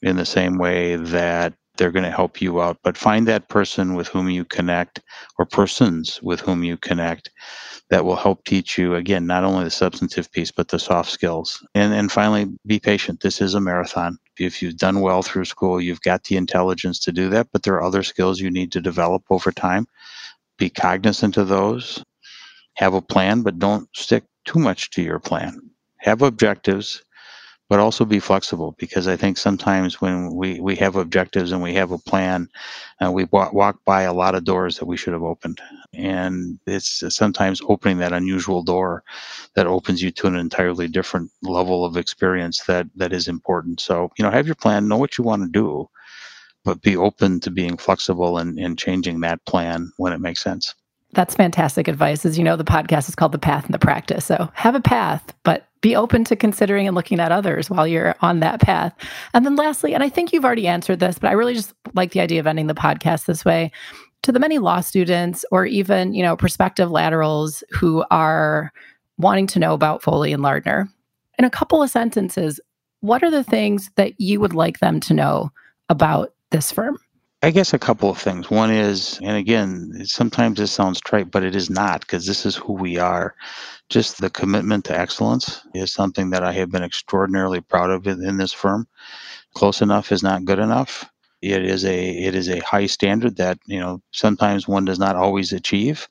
in 0.02 0.16
the 0.16 0.26
same 0.26 0.58
way 0.58 0.96
that 0.96 1.54
they're 1.78 1.92
going 1.92 2.04
to 2.04 2.12
help 2.12 2.42
you 2.42 2.62
out. 2.62 2.78
But 2.84 2.98
find 2.98 3.28
that 3.28 3.50
person 3.50 3.96
with 3.96 4.08
whom 4.08 4.30
you 4.30 4.46
connect, 4.46 5.02
or 5.38 5.46
persons 5.46 6.20
with 6.22 6.40
whom 6.42 6.64
you 6.64 6.78
connect, 6.78 7.30
that 7.90 8.06
will 8.06 8.16
help 8.16 8.44
teach 8.46 8.78
you 8.78 8.96
again 8.96 9.26
not 9.26 9.44
only 9.44 9.64
the 9.64 9.70
substantive 9.70 10.32
piece 10.32 10.52
but 10.52 10.68
the 10.70 10.80
soft 10.80 11.10
skills. 11.10 11.66
And 11.76 11.94
and 11.94 12.12
finally 12.12 12.48
be 12.66 12.80
patient. 12.80 13.22
This 13.22 13.42
is 13.42 13.54
a 13.54 13.62
marathon. 13.62 14.18
If 14.38 14.62
you've 14.62 14.78
done 14.78 15.02
well 15.02 15.22
through 15.22 15.46
school 15.46 15.80
you've 15.82 16.02
got 16.02 16.26
the 16.26 16.38
intelligence 16.38 17.00
to 17.02 17.12
do 17.12 17.30
that 17.30 17.48
but 17.52 17.64
there 17.64 17.76
are 17.76 17.84
other 17.84 18.04
skills 18.04 18.40
you 18.40 18.52
need 18.52 18.72
to 18.74 18.82
develop 18.82 19.24
over 19.30 19.52
time. 19.52 19.88
Be 20.58 20.70
cognizant 20.70 21.38
of 21.38 21.48
those. 21.48 22.04
Have 22.76 22.94
a 22.94 23.02
plan 23.02 23.42
but 23.42 23.60
don't 23.60 23.88
stick 23.96 24.24
too 24.46 24.60
much 24.60 24.90
to 24.92 25.02
your 25.02 25.20
plan. 25.20 25.60
Have 26.00 26.22
objectives 26.22 27.04
but 27.70 27.80
also 27.80 28.05
be 28.05 28.20
flexible 28.20 28.76
because 28.78 29.07
I 29.07 29.18
think 29.18 29.38
sometimes 29.38 29.99
when 29.99 30.34
we, 30.34 30.59
we 30.59 30.76
have 30.78 30.95
objectives 30.95 31.51
and 31.51 31.61
we 31.61 31.74
have 31.74 31.91
a 31.91 31.97
plan, 31.97 32.49
uh, 33.03 33.11
we 33.11 33.26
walk, 33.26 33.51
walk 33.53 33.84
by 33.84 34.03
a 34.03 34.13
lot 34.13 34.36
of 34.36 34.45
doors 34.45 34.78
that 34.78 34.86
we 34.86 34.95
should 34.95 35.13
have 35.13 35.24
opened. 35.24 35.59
And 35.93 36.59
it's 36.65 37.03
sometimes 37.13 37.61
opening 37.68 37.97
that 37.97 38.13
unusual 38.13 38.63
door 38.63 39.03
that 39.55 39.68
opens 39.68 40.01
you 40.01 40.11
to 40.11 40.28
an 40.28 40.36
entirely 40.36 40.88
different 40.88 41.30
level 41.43 41.84
of 41.84 41.97
experience 41.97 42.63
that, 42.65 42.88
that 42.95 43.11
is 43.11 43.28
important. 43.28 43.82
So, 43.82 44.11
you 44.18 44.24
know, 44.24 44.32
have 44.32 44.47
your 44.47 44.55
plan, 44.55 44.88
know 44.88 44.97
what 44.97 45.18
you 45.18 45.24
want 45.24 45.43
to 45.43 45.49
do, 45.49 45.89
but 46.63 46.82
be 46.82 46.95
open 46.95 47.39
to 47.41 47.51
being 47.51 47.76
flexible 47.76 48.38
and, 48.38 48.57
and 48.57 48.78
changing 48.78 49.20
that 49.22 49.43
plan 49.45 49.91
when 49.97 50.13
it 50.13 50.22
makes 50.22 50.41
sense. 50.41 50.74
That's 51.13 51.36
fantastic 51.36 51.88
advice. 51.88 52.26
As 52.26 52.38
you 52.38 52.43
know, 52.43 52.55
the 52.55 52.63
podcast 52.63 53.09
is 53.09 53.15
called 53.15 53.32
The 53.32 53.39
Path 53.39 53.65
and 53.65 53.74
the 53.74 53.80
Practice. 53.80 54.26
So 54.26 54.49
have 54.53 54.76
a 54.76 54.82
path, 54.82 55.34
but 55.43 55.66
be 55.82 55.96
open 55.96 56.24
to 56.26 56.36
considering 56.36 56.88
and 56.88 56.96
looking 56.96 57.20
at 57.20 57.32
others 57.32 57.70
while 57.70 57.88
you're 57.88 58.16
on 58.22 58.40
that 58.40 58.62
path. 58.62 58.94
And 59.34 59.46
then 59.46 59.56
lastly, 59.56 59.94
and 59.94 60.04
I 60.04 60.10
think 60.10 60.34
you've 60.34 60.46
already 60.46 60.68
answered 60.68 61.00
this, 61.00 61.20
but 61.20 61.30
I 61.30 61.34
really 61.34 61.54
just 61.54 61.74
like 61.94 62.12
the 62.12 62.20
idea 62.20 62.40
of 62.40 62.48
ending 62.48 62.68
the 62.68 62.74
podcast 62.74 63.26
this 63.26 63.46
way. 63.46 63.72
To 64.24 64.32
the 64.32 64.40
many 64.40 64.58
law 64.58 64.82
students 64.82 65.46
or 65.52 65.66
even, 65.66 66.14
you 66.14 66.24
know, 66.24 66.36
prospective 66.36 66.90
laterals 66.90 67.64
who 67.70 68.04
are 68.10 68.72
wanting 69.18 69.48
to 69.48 69.60
know 69.60 69.74
about 69.74 70.02
Foley 70.02 70.34
and 70.34 70.42
Lardner, 70.42 70.90
in 71.38 71.46
a 71.46 71.50
couple 71.50 71.84
of 71.84 71.90
sentences, 71.90 72.60
what 73.02 73.24
are 73.24 73.32
the 73.32 73.44
things 73.44 73.92
that 73.96 74.20
you 74.20 74.40
would 74.40 74.54
like 74.54 74.80
them 74.80 75.00
to 75.02 75.14
know 75.14 75.52
about 75.90 76.34
this 76.50 76.72
firm? 76.72 76.98
I 77.42 77.52
guess 77.52 77.74
a 77.74 77.80
couple 77.80 78.10
of 78.10 78.18
things. 78.18 78.52
One 78.52 78.72
is, 78.72 79.20
and 79.24 79.38
again, 79.38 79.94
sometimes 80.06 80.60
this 80.60 80.72
sounds 80.74 81.00
trite, 81.00 81.32
but 81.32 81.44
it 81.44 81.56
is 81.56 81.70
not 81.70 82.02
because 82.02 82.26
this 82.26 82.46
is 82.46 82.56
who 82.58 82.74
we 82.74 82.98
are. 82.98 83.34
Just 83.90 84.20
the 84.20 84.30
commitment 84.30 84.86
to 84.86 85.00
excellence 85.00 85.62
is 85.74 85.94
something 85.94 86.32
that 86.32 86.44
I 86.44 86.52
have 86.54 86.72
been 86.72 86.84
extraordinarily 86.84 87.62
proud 87.62 87.92
of 87.92 88.08
in, 88.08 88.24
in 88.26 88.38
this 88.38 88.54
firm. 88.54 88.88
Close 89.56 89.82
enough 89.82 90.12
is 90.12 90.24
not 90.24 90.46
good 90.46 90.60
enough. 90.60 91.10
It 91.42 91.64
is 91.66 91.86
a 91.86 92.10
it 92.10 92.36
is 92.36 92.50
a 92.50 92.60
high 92.60 92.88
standard 92.88 93.38
that 93.38 93.60
you 93.66 93.80
know 93.80 94.02
sometimes 94.12 94.68
one 94.68 94.86
does 94.86 95.00
not 95.00 95.16
always 95.16 95.54
achieve, 95.54 96.08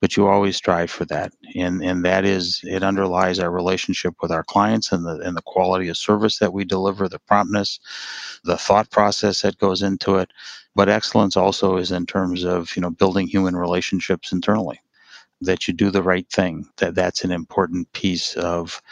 but 0.00 0.16
you 0.16 0.28
always 0.28 0.56
strive 0.56 0.90
for 0.90 1.06
that 1.06 1.32
and 1.56 1.82
and 1.84 2.04
that 2.06 2.24
is 2.26 2.60
it 2.64 2.84
underlies 2.84 3.40
our 3.40 3.52
relationship 3.52 4.14
with 4.22 4.32
our 4.32 4.44
clients 4.44 4.92
and 4.92 5.06
the 5.06 5.20
and 5.20 5.36
the 5.36 5.42
quality 5.42 5.88
of 5.90 5.98
service 5.98 6.38
that 6.40 6.54
we 6.54 6.64
deliver 6.64 7.08
the 7.08 7.20
promptness 7.20 7.80
the 8.44 8.58
thought 8.58 8.90
process 8.90 9.42
that 9.42 9.58
goes 9.58 9.82
into 9.82 10.16
it 10.16 10.30
but 10.74 10.88
excellence 10.88 11.36
also 11.36 11.76
is 11.76 11.92
in 11.92 12.06
terms 12.06 12.44
of 12.44 12.74
you 12.76 12.82
know 12.82 12.90
building 12.90 13.26
human 13.28 13.56
relationships 13.56 14.32
internally 14.32 14.80
that 15.42 15.68
you 15.68 15.74
do 15.74 15.90
the 15.90 16.02
right 16.02 16.28
thing 16.30 16.66
that 16.78 16.94
that's 16.94 17.24
an 17.24 17.32
important 17.32 17.92
piece 17.92 18.34
of 18.36 18.82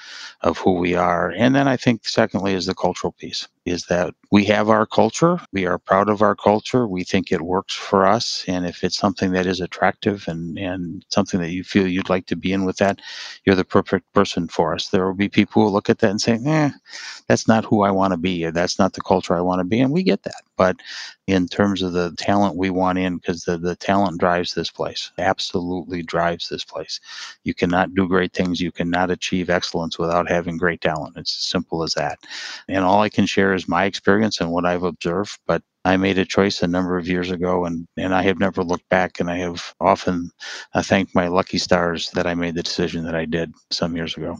of 0.42 0.58
who 0.58 0.74
we 0.74 0.94
are. 0.94 1.30
And 1.30 1.54
then 1.54 1.68
i 1.68 1.76
think 1.76 2.06
secondly 2.08 2.54
is 2.54 2.66
the 2.66 2.74
cultural 2.74 3.12
piece 3.12 3.48
is 3.68 3.84
that 3.86 4.14
we 4.30 4.44
have 4.44 4.68
our 4.68 4.86
culture 4.86 5.40
we 5.52 5.66
are 5.66 5.78
proud 5.78 6.08
of 6.08 6.22
our 6.22 6.36
culture 6.36 6.86
we 6.86 7.04
think 7.04 7.32
it 7.32 7.42
works 7.42 7.74
for 7.74 8.06
us 8.06 8.44
and 8.48 8.66
if 8.66 8.84
it's 8.84 8.96
something 8.96 9.32
that 9.32 9.46
is 9.46 9.60
attractive 9.60 10.26
and 10.28 10.58
and 10.58 11.04
something 11.10 11.40
that 11.40 11.50
you 11.50 11.64
feel 11.64 11.86
you'd 11.86 12.10
like 12.10 12.26
to 12.26 12.36
be 12.36 12.52
in 12.52 12.64
with 12.64 12.76
that 12.78 13.00
you're 13.44 13.56
the 13.56 13.64
perfect 13.64 14.12
person 14.12 14.48
for 14.48 14.74
us. 14.74 14.88
There 14.88 15.06
will 15.06 15.14
be 15.14 15.28
people 15.28 15.62
who 15.62 15.70
look 15.70 15.90
at 15.90 15.98
that 16.00 16.10
and 16.10 16.20
say 16.20 16.38
eh 16.44 16.70
that's 17.28 17.48
not 17.48 17.64
who 17.64 17.82
i 17.82 17.90
want 17.90 18.12
to 18.12 18.16
be 18.16 18.44
or 18.44 18.50
that's 18.50 18.78
not 18.78 18.92
the 18.92 19.00
culture 19.00 19.34
i 19.34 19.40
want 19.40 19.60
to 19.60 19.64
be 19.64 19.80
and 19.80 19.92
we 19.92 20.02
get 20.02 20.22
that. 20.24 20.42
But 20.56 20.76
in 21.26 21.46
terms 21.46 21.82
of 21.82 21.92
the 21.92 22.12
talent 22.16 22.56
we 22.56 22.70
want 22.70 22.98
in 22.98 23.16
because 23.18 23.44
the, 23.44 23.58
the 23.58 23.76
talent 23.76 24.18
drives 24.18 24.54
this 24.54 24.70
place 24.70 25.12
absolutely 25.18 26.02
drives 26.02 26.48
this 26.48 26.64
place. 26.64 27.00
You 27.44 27.54
cannot 27.54 27.94
do 27.94 28.08
great 28.08 28.32
things 28.32 28.60
you 28.60 28.72
cannot 28.72 29.10
achieve 29.10 29.50
excellence 29.50 29.98
without 29.98 30.28
having 30.28 30.56
great 30.56 30.80
talent. 30.80 31.16
It's 31.16 31.36
as 31.38 31.44
simple 31.44 31.82
as 31.82 31.94
that. 31.94 32.18
And 32.68 32.84
all 32.84 33.00
i 33.02 33.08
can 33.08 33.26
share 33.26 33.54
my 33.66 33.86
experience 33.86 34.40
and 34.40 34.52
what 34.52 34.66
i've 34.66 34.84
observed 34.84 35.38
but 35.46 35.62
I 35.84 35.96
made 35.96 36.18
a 36.18 36.24
choice 36.26 36.62
a 36.62 36.66
number 36.66 36.98
of 36.98 37.08
years 37.08 37.30
ago, 37.30 37.64
and, 37.64 37.86
and 37.96 38.14
I 38.14 38.22
have 38.22 38.38
never 38.38 38.62
looked 38.62 38.88
back. 38.90 39.20
And 39.20 39.30
I 39.30 39.38
have 39.38 39.74
often 39.80 40.30
uh, 40.74 40.82
thanked 40.82 41.14
my 41.14 41.28
lucky 41.28 41.56
stars 41.56 42.10
that 42.10 42.26
I 42.26 42.34
made 42.34 42.56
the 42.56 42.62
decision 42.62 43.04
that 43.04 43.14
I 43.14 43.24
did 43.24 43.52
some 43.70 43.96
years 43.96 44.14
ago. 44.14 44.36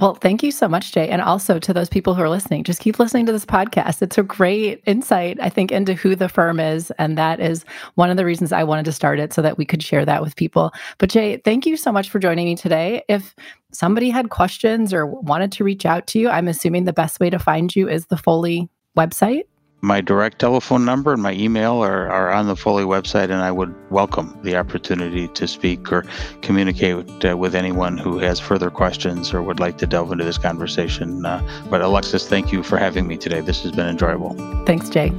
Well, 0.00 0.14
thank 0.14 0.42
you 0.42 0.50
so 0.50 0.68
much, 0.68 0.92
Jay. 0.92 1.08
And 1.08 1.22
also 1.22 1.58
to 1.58 1.72
those 1.72 1.88
people 1.88 2.14
who 2.14 2.22
are 2.22 2.28
listening, 2.28 2.64
just 2.64 2.80
keep 2.80 2.98
listening 2.98 3.26
to 3.26 3.32
this 3.32 3.46
podcast. 3.46 4.02
It's 4.02 4.18
a 4.18 4.22
great 4.22 4.82
insight, 4.86 5.38
I 5.40 5.48
think, 5.48 5.72
into 5.72 5.94
who 5.94 6.14
the 6.14 6.28
firm 6.28 6.60
is. 6.60 6.90
And 6.98 7.16
that 7.16 7.40
is 7.40 7.64
one 7.94 8.10
of 8.10 8.16
the 8.16 8.24
reasons 8.24 8.52
I 8.52 8.64
wanted 8.64 8.84
to 8.86 8.92
start 8.92 9.18
it 9.18 9.32
so 9.32 9.42
that 9.42 9.58
we 9.58 9.64
could 9.64 9.82
share 9.82 10.04
that 10.04 10.22
with 10.22 10.36
people. 10.36 10.72
But, 10.98 11.10
Jay, 11.10 11.38
thank 11.38 11.66
you 11.66 11.76
so 11.76 11.92
much 11.92 12.10
for 12.10 12.18
joining 12.18 12.46
me 12.46 12.56
today. 12.56 13.02
If 13.08 13.34
somebody 13.72 14.10
had 14.10 14.30
questions 14.30 14.92
or 14.92 15.06
wanted 15.06 15.52
to 15.52 15.64
reach 15.64 15.86
out 15.86 16.06
to 16.08 16.18
you, 16.18 16.28
I'm 16.28 16.48
assuming 16.48 16.84
the 16.84 16.92
best 16.92 17.18
way 17.18 17.30
to 17.30 17.38
find 17.38 17.74
you 17.74 17.88
is 17.88 18.06
the 18.06 18.16
Foley 18.16 18.68
website 18.96 19.44
my 19.86 20.00
direct 20.00 20.40
telephone 20.40 20.84
number 20.84 21.12
and 21.12 21.22
my 21.22 21.32
email 21.32 21.74
are, 21.74 22.10
are 22.10 22.32
on 22.32 22.48
the 22.48 22.56
Foley 22.56 22.82
website, 22.82 23.24
and 23.24 23.34
I 23.34 23.52
would 23.52 23.72
welcome 23.90 24.36
the 24.42 24.56
opportunity 24.56 25.28
to 25.28 25.46
speak 25.46 25.92
or 25.92 26.04
communicate 26.42 26.96
with, 26.96 27.24
uh, 27.24 27.36
with 27.36 27.54
anyone 27.54 27.96
who 27.96 28.18
has 28.18 28.40
further 28.40 28.68
questions 28.68 29.32
or 29.32 29.42
would 29.42 29.60
like 29.60 29.78
to 29.78 29.86
delve 29.86 30.10
into 30.10 30.24
this 30.24 30.38
conversation. 30.38 31.24
Uh, 31.24 31.40
but 31.70 31.82
Alexis, 31.82 32.28
thank 32.28 32.50
you 32.52 32.64
for 32.64 32.78
having 32.78 33.06
me 33.06 33.16
today. 33.16 33.40
This 33.40 33.62
has 33.62 33.70
been 33.70 33.86
enjoyable. 33.86 34.34
Thanks, 34.66 34.88
Jay. 34.88 35.12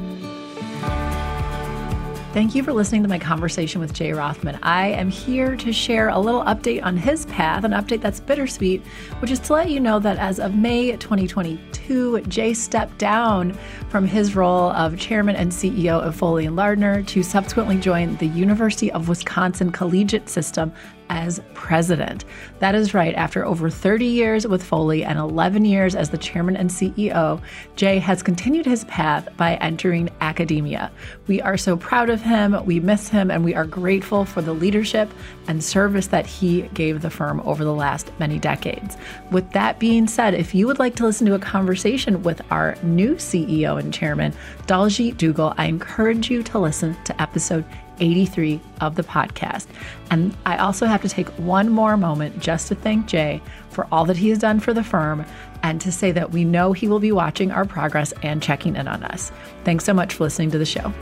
Thank 2.38 2.54
you 2.54 2.62
for 2.62 2.72
listening 2.72 3.02
to 3.02 3.10
my 3.10 3.18
conversation 3.18 3.82
with 3.82 3.94
Jay 3.94 4.14
Rothman. 4.14 4.60
I 4.62 4.90
am 4.90 5.10
here 5.10 5.56
to 5.56 5.74
share 5.74 6.10
a 6.10 6.20
little 6.20 6.44
update 6.44 6.84
on 6.84 6.96
his 6.96 7.26
path, 7.26 7.64
an 7.64 7.72
update 7.72 8.00
that's 8.00 8.20
bittersweet, 8.20 8.84
which 9.22 9.32
is 9.32 9.40
to 9.40 9.54
let 9.54 9.72
you 9.72 9.80
know 9.80 9.98
that 9.98 10.20
as 10.20 10.40
of 10.40 10.54
May 10.54 10.92
2022, 10.92 12.22
Jay 12.28 12.54
stepped 12.54 13.00
down 13.00 13.58
from 13.90 14.06
his 14.06 14.36
role 14.36 14.70
of 14.70 15.00
chairman 15.00 15.36
and 15.36 15.52
CEO 15.52 16.00
of 16.00 16.16
Foley 16.16 16.46
and 16.46 16.56
Lardner 16.56 17.02
to 17.02 17.24
subsequently 17.24 17.76
join 17.76 18.16
the 18.18 18.28
University 18.28 18.92
of 18.92 19.10
Wisconsin 19.10 19.72
Collegiate 19.72 20.30
System 20.30 20.72
as 21.10 21.42
president. 21.54 22.26
That 22.60 22.76
is 22.76 22.94
right. 22.94 23.16
After 23.16 23.46
over 23.46 23.70
30 23.70 24.06
years 24.06 24.48
with 24.48 24.64
Foley 24.64 25.04
and 25.04 25.18
11 25.20 25.66
years 25.66 25.96
as 25.96 26.10
the 26.10 26.18
chairman 26.18 26.56
and 26.56 26.70
CEO, 26.70 27.42
Jay 27.76 28.00
has 28.00 28.24
continued 28.24 28.66
his 28.66 28.86
path 28.86 29.28
by 29.38 29.56
entering 29.56 30.10
academia. 30.22 30.92
We 31.28 31.42
are 31.42 31.58
so 31.58 31.78
proud 31.78 32.10
of 32.10 32.22
him, 32.22 32.64
we 32.66 32.80
miss 32.80 33.10
him, 33.10 33.32
and 33.32 33.44
we 33.44 33.56
are 33.56 33.66
grateful 33.66 34.26
for 34.26 34.42
the 34.42 34.54
leadership 34.54 35.12
and 35.48 35.64
service 35.64 36.08
that 36.08 36.26
he 36.26 36.64
gave 36.74 37.02
the 37.02 37.10
firm 37.10 37.42
over 37.42 37.64
the 37.64 37.74
last 37.74 38.12
many 38.20 38.40
decades. 38.40 38.98
With 39.32 39.50
that 39.52 39.80
being 39.80 40.08
said, 40.08 40.34
if 40.34 40.54
you 40.54 40.68
would 40.68 40.80
like 40.80 40.96
to 40.96 41.06
listen 41.06 41.28
to 41.28 41.36
a 41.36 41.40
conversation 41.40 42.24
with 42.24 42.42
our 42.52 42.76
new 42.84 43.16
CEO 43.16 43.80
and 43.80 43.94
chairman, 43.94 44.34
Daljit 44.68 45.16
Doogal, 45.16 45.54
I 45.58 45.66
encourage 45.66 46.30
you 46.30 46.44
to 46.44 46.60
listen 46.60 46.96
to 47.04 47.22
episode 47.22 47.66
83 48.00 48.60
of 48.82 48.96
the 48.96 49.04
podcast. 49.04 49.68
And 50.12 50.36
I 50.46 50.58
also 50.58 50.86
have 50.86 51.02
to 51.02 51.10
take 51.10 51.28
one 51.40 51.70
more 51.70 51.98
moment 51.98 52.40
just 52.40 52.68
to 52.70 52.76
thank 52.76 53.06
Jay 53.08 53.42
for 53.70 53.88
all 53.92 54.06
that 54.06 54.18
he 54.18 54.30
has 54.30 54.40
done 54.40 54.60
for 54.60 54.74
the 54.74 54.84
firm 54.84 55.26
and 55.64 55.82
to 55.82 55.92
say 55.92 56.12
that 56.12 56.32
we 56.32 56.46
know 56.46 56.74
he 56.74 56.88
will 56.88 57.00
be 57.00 57.12
watching 57.12 57.52
our 57.52 57.66
progress 57.66 58.14
and 58.24 58.42
checking 58.42 58.76
in 58.76 58.88
on 58.88 59.04
us. 59.04 59.32
Thanks 59.64 59.86
so 59.86 59.94
much 59.94 60.14
for 60.14 60.24
listening 60.24 60.52
to 60.52 60.58
the 60.58 60.66
show. 60.66 60.94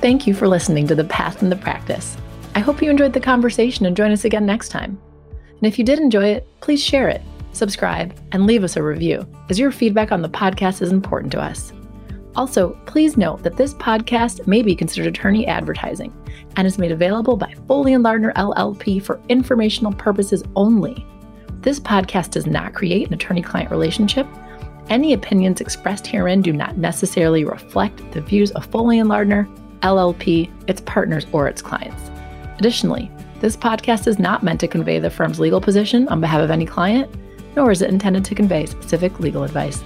Thank 0.00 0.26
you 0.26 0.34
for 0.34 0.48
listening 0.48 0.88
to 0.88 0.96
The 0.96 1.04
Path 1.04 1.42
and 1.42 1.52
the 1.52 1.56
Practice. 1.56 2.16
I 2.54 2.58
hope 2.58 2.82
you 2.82 2.90
enjoyed 2.90 3.12
the 3.12 3.20
conversation 3.20 3.86
and 3.86 3.96
join 3.96 4.10
us 4.10 4.24
again 4.24 4.44
next 4.44 4.70
time. 4.70 5.00
And 5.30 5.66
if 5.66 5.78
you 5.78 5.84
did 5.84 6.00
enjoy 6.00 6.26
it, 6.26 6.46
please 6.60 6.82
share 6.82 7.08
it, 7.08 7.22
subscribe, 7.52 8.14
and 8.32 8.44
leave 8.44 8.64
us 8.64 8.76
a 8.76 8.82
review, 8.82 9.26
as 9.48 9.60
your 9.60 9.70
feedback 9.70 10.10
on 10.10 10.20
the 10.20 10.28
podcast 10.28 10.82
is 10.82 10.90
important 10.90 11.30
to 11.32 11.40
us. 11.40 11.72
Also, 12.34 12.70
please 12.86 13.16
note 13.16 13.42
that 13.42 13.56
this 13.56 13.74
podcast 13.74 14.46
may 14.46 14.62
be 14.62 14.74
considered 14.74 15.08
attorney 15.08 15.46
advertising 15.46 16.12
and 16.56 16.66
is 16.66 16.78
made 16.78 16.92
available 16.92 17.36
by 17.36 17.54
Foley 17.68 17.92
and 17.92 18.02
Lardner 18.02 18.32
LLP 18.34 19.02
for 19.02 19.20
informational 19.28 19.92
purposes 19.92 20.42
only. 20.56 21.06
This 21.60 21.78
podcast 21.78 22.30
does 22.30 22.46
not 22.46 22.74
create 22.74 23.08
an 23.08 23.14
attorney 23.14 23.42
client 23.42 23.70
relationship. 23.70 24.26
Any 24.88 25.12
opinions 25.12 25.60
expressed 25.60 26.06
herein 26.06 26.42
do 26.42 26.52
not 26.52 26.76
necessarily 26.76 27.44
reflect 27.44 28.10
the 28.12 28.20
views 28.20 28.50
of 28.52 28.66
Foley 28.66 28.98
and 28.98 29.08
Lardner 29.08 29.48
LLP, 29.80 30.50
its 30.68 30.80
partners, 30.80 31.26
or 31.32 31.48
its 31.48 31.60
clients. 31.60 32.10
Additionally, 32.58 33.10
this 33.40 33.56
podcast 33.56 34.06
is 34.06 34.18
not 34.18 34.42
meant 34.42 34.60
to 34.60 34.68
convey 34.68 34.98
the 34.98 35.10
firm's 35.10 35.40
legal 35.40 35.60
position 35.60 36.08
on 36.08 36.20
behalf 36.20 36.40
of 36.40 36.50
any 36.50 36.64
client, 36.64 37.12
nor 37.56 37.70
is 37.70 37.82
it 37.82 37.90
intended 37.90 38.24
to 38.24 38.34
convey 38.34 38.66
specific 38.66 39.20
legal 39.20 39.42
advice. 39.42 39.82